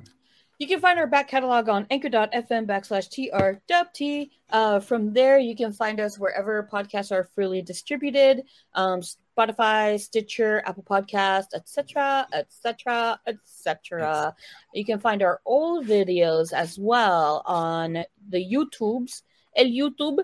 You 0.57 0.68
can 0.68 0.80
find 0.80 0.97
our 0.97 1.07
back 1.07 1.28
catalog 1.28 1.68
on 1.68 1.86
anchor.fm 1.89 2.66
backslash 2.66 3.09
TRWT. 3.11 4.30
Uh, 4.51 4.80
from 4.80 5.11
there, 5.11 5.38
you 5.38 5.53
can 5.53 5.74
find 5.74 5.99
us 5.99 6.18
wherever 6.18 6.66
podcasts 6.72 7.11
are 7.11 7.26
freely 7.36 7.61
distributed 7.61 8.43
um, 8.74 9.01
Spotify, 9.36 10.00
Stitcher, 10.00 10.62
Apple 10.66 10.84
Podcast, 10.84 11.48
etc., 11.54 12.28
etc., 12.34 13.20
etc. 13.28 14.36
You 14.74 14.86
can 14.86 15.00
find 15.00 15.22
our 15.22 15.42
old 15.46 15.86
videos 15.86 16.54
as 16.54 16.78
well 16.80 17.44
on 17.46 18.04
the 18.30 18.46
YouTubes. 18.46 19.22
El 19.56 19.66
YouTube. 19.66 20.20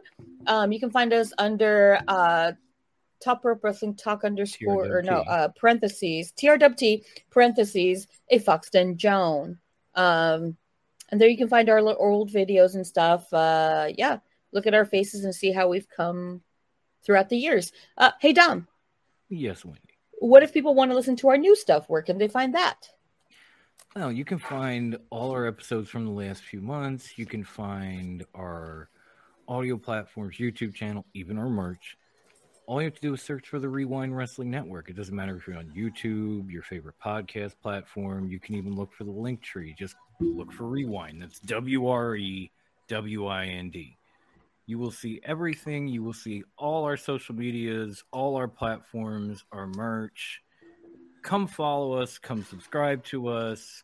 Um, 0.48 0.72
you 0.72 0.80
can 0.80 0.92
find 0.92 1.14
us 1.14 1.32
under 1.38 2.00
uh, 2.08 2.52
Top 3.22 3.46
Rope 3.46 3.64
Wrestling 3.64 3.96
Talk 3.96 4.24
underscore 4.24 4.98
or 4.98 5.02
no 5.02 5.22
uh, 5.22 5.48
parentheses 5.50 6.34
TRWT 6.34 7.04
parentheses 7.30 8.08
a 8.30 8.40
Foxton 8.40 8.98
Joan. 8.98 9.60
Um, 9.96 10.58
and 11.10 11.20
there 11.20 11.30
you 11.30 11.38
can 11.38 11.50
find 11.50 11.70
our 11.70 11.80
old 11.80 12.32
videos 12.32 12.76
and 12.76 12.86
stuff. 12.86 13.32
Uh, 13.34 13.90
yeah, 13.98 14.18
look 14.52 14.68
at 14.68 14.74
our 14.74 14.86
faces 14.86 15.24
and 15.24 15.36
see 15.36 15.52
how 15.52 15.68
we've 15.68 15.88
come 15.90 16.42
throughout 17.06 17.30
the 17.30 17.38
years. 17.38 17.72
Uh, 17.98 18.12
hey 18.20 18.34
Dom, 18.34 18.68
Yes, 19.32 19.64
Wendy. 19.64 19.80
what 20.20 20.44
if 20.44 20.54
people 20.54 20.76
want 20.76 20.92
to 20.92 20.96
listen 20.96 21.16
to 21.18 21.30
our 21.30 21.38
new 21.38 21.56
stuff? 21.56 21.86
Where 21.88 22.02
can 22.02 22.18
they 22.18 22.28
find 22.28 22.54
that? 22.54 22.90
Well, 23.96 24.12
you 24.12 24.26
can 24.26 24.40
find 24.40 24.98
all 25.10 25.32
our 25.32 25.48
episodes 25.48 25.90
from 25.90 26.06
the 26.06 26.12
last 26.12 26.44
few 26.44 26.62
months. 26.62 27.18
You 27.18 27.26
can 27.26 27.44
find 27.44 28.26
our 28.36 28.90
audio 29.48 29.78
platforms, 29.78 30.38
YouTube 30.38 30.76
channel, 30.76 31.06
even 31.14 31.38
our 31.38 31.50
merch. 31.50 31.98
All 32.68 32.82
you 32.82 32.86
have 32.86 32.96
to 32.96 33.02
do 33.02 33.14
is 33.14 33.22
search 33.22 33.48
for 33.48 33.60
the 33.60 33.68
Rewind 33.68 34.16
Wrestling 34.16 34.52
Network. 34.52 34.90
It 34.90 34.96
doesn't 34.96 35.16
matter 35.16 35.36
if 35.36 35.48
you're 35.48 35.58
on 35.58 35.72
YouTube, 35.76 36.50
your 36.52 36.62
favorite 36.62 36.96
podcast 37.04 37.54
platform. 37.62 38.30
You 38.30 38.40
can 38.40 38.56
even 38.56 38.76
look 38.76 38.94
for 38.94 39.04
the 39.06 39.12
link 39.12 39.42
tree. 39.42 39.76
Just 39.78 39.96
look 40.20 40.52
for 40.52 40.68
Rewind. 40.68 41.22
That's 41.22 41.40
W 41.40 41.88
R 41.88 42.16
E 42.16 42.52
W 42.88 43.28
I 43.28 43.46
N 43.46 43.70
D. 43.72 43.98
You 44.72 44.80
will 44.80 44.92
see 44.92 45.20
everything. 45.26 45.90
You 45.90 46.02
will 46.02 46.14
see 46.14 46.46
all 46.58 46.86
our 46.86 46.96
social 46.96 47.36
medias, 47.36 48.06
all 48.14 48.38
our 48.38 48.48
platforms, 48.48 49.44
our 49.52 49.68
merch 49.68 50.42
come 51.22 51.46
follow 51.46 51.94
us, 51.94 52.18
come 52.18 52.42
subscribe 52.46 53.04
to 53.04 53.28
us, 53.28 53.84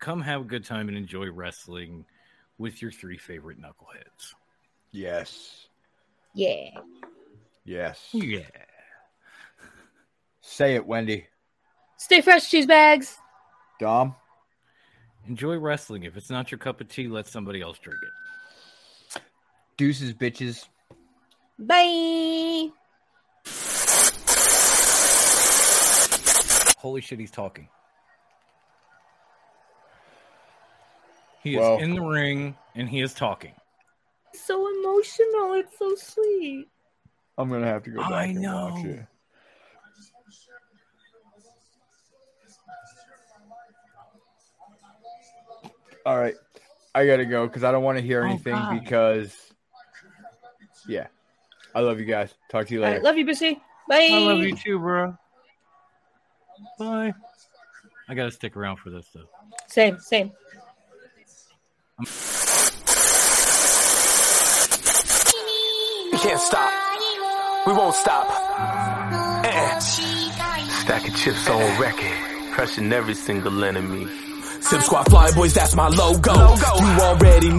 come 0.00 0.20
have 0.20 0.42
a 0.42 0.44
good 0.44 0.66
time 0.66 0.88
and 0.88 0.98
enjoy 0.98 1.30
wrestling 1.30 2.04
with 2.58 2.82
your 2.82 2.90
three 2.90 3.16
favorite 3.16 3.58
knuckleheads. 3.58 4.34
Yes. 4.90 5.68
Yeah. 6.34 6.68
Yes. 7.64 8.08
Yeah. 8.12 8.42
Say 10.42 10.74
it, 10.74 10.86
Wendy. 10.86 11.26
Stay 11.96 12.20
fresh, 12.20 12.50
cheese 12.50 12.66
bags. 12.66 13.16
Dom. 13.80 14.14
Enjoy 15.26 15.56
wrestling. 15.56 16.04
If 16.04 16.18
it's 16.18 16.28
not 16.28 16.50
your 16.50 16.58
cup 16.58 16.82
of 16.82 16.88
tea, 16.88 17.08
let 17.08 17.26
somebody 17.26 17.62
else 17.62 17.78
drink 17.78 17.98
it. 18.02 18.27
Deuces, 19.78 20.12
bitches. 20.12 20.66
Bye. 21.58 22.70
Holy 26.78 27.00
shit, 27.00 27.18
he's 27.20 27.30
talking. 27.30 27.68
He 31.44 31.56
Well- 31.56 31.76
is 31.76 31.82
in 31.84 31.94
the 31.94 32.02
ring 32.02 32.56
and 32.74 32.88
he 32.88 33.00
is 33.00 33.14
talking. 33.14 33.54
So 34.34 34.66
emotional. 34.80 35.54
It's 35.54 35.78
so 35.78 35.94
sweet. 35.94 36.68
I'm 37.38 37.48
gonna 37.48 37.66
have 37.66 37.84
to 37.84 37.90
go 37.90 38.00
back 38.00 38.10
I 38.10 38.24
and 38.24 38.40
know. 38.42 38.70
watch 38.74 38.84
it. 38.84 39.06
All 46.06 46.16
right, 46.18 46.34
I 46.94 47.06
gotta 47.06 47.26
go 47.26 47.46
because 47.46 47.64
I 47.64 47.72
don't 47.72 47.82
want 47.82 47.98
to 47.98 48.02
hear 48.02 48.22
Oh, 48.22 48.28
anything 48.28 48.54
God. 48.54 48.80
because, 48.80 49.47
yeah, 50.88 51.06
I 51.74 51.80
love 51.80 52.00
you 52.00 52.06
guys. 52.06 52.34
Talk 52.50 52.66
to 52.68 52.74
you 52.74 52.80
later. 52.80 52.94
right, 52.94 53.02
love 53.02 53.16
you, 53.16 53.24
Busy. 53.24 53.60
Bye. 53.88 54.08
I 54.12 54.18
love 54.18 54.38
you 54.38 54.56
too, 54.56 54.78
bro. 54.78 55.16
Bye. 56.78 57.14
I 58.08 58.14
gotta 58.14 58.30
stick 58.30 58.56
around 58.56 58.78
for 58.78 58.90
this 58.90 59.06
though. 59.14 59.28
Same, 59.66 59.98
same. 60.00 60.32
We 66.12 66.18
can't 66.18 66.40
stop. 66.40 66.72
We 67.66 67.72
won't 67.72 67.94
stop. 67.94 68.26
Eh. 69.44 69.78
Stacking 69.78 71.14
chips 71.14 71.48
on 71.48 71.80
record, 71.80 72.52
crushing 72.54 72.92
every 72.92 73.14
single 73.14 73.62
enemy. 73.62 74.06
Sip 74.60 74.82
Squad 74.82 75.04
Fly 75.04 75.30
Boys, 75.32 75.54
that's 75.54 75.74
my 75.74 75.88
logo. 75.88 76.32
You 76.34 77.00
already 77.02 77.50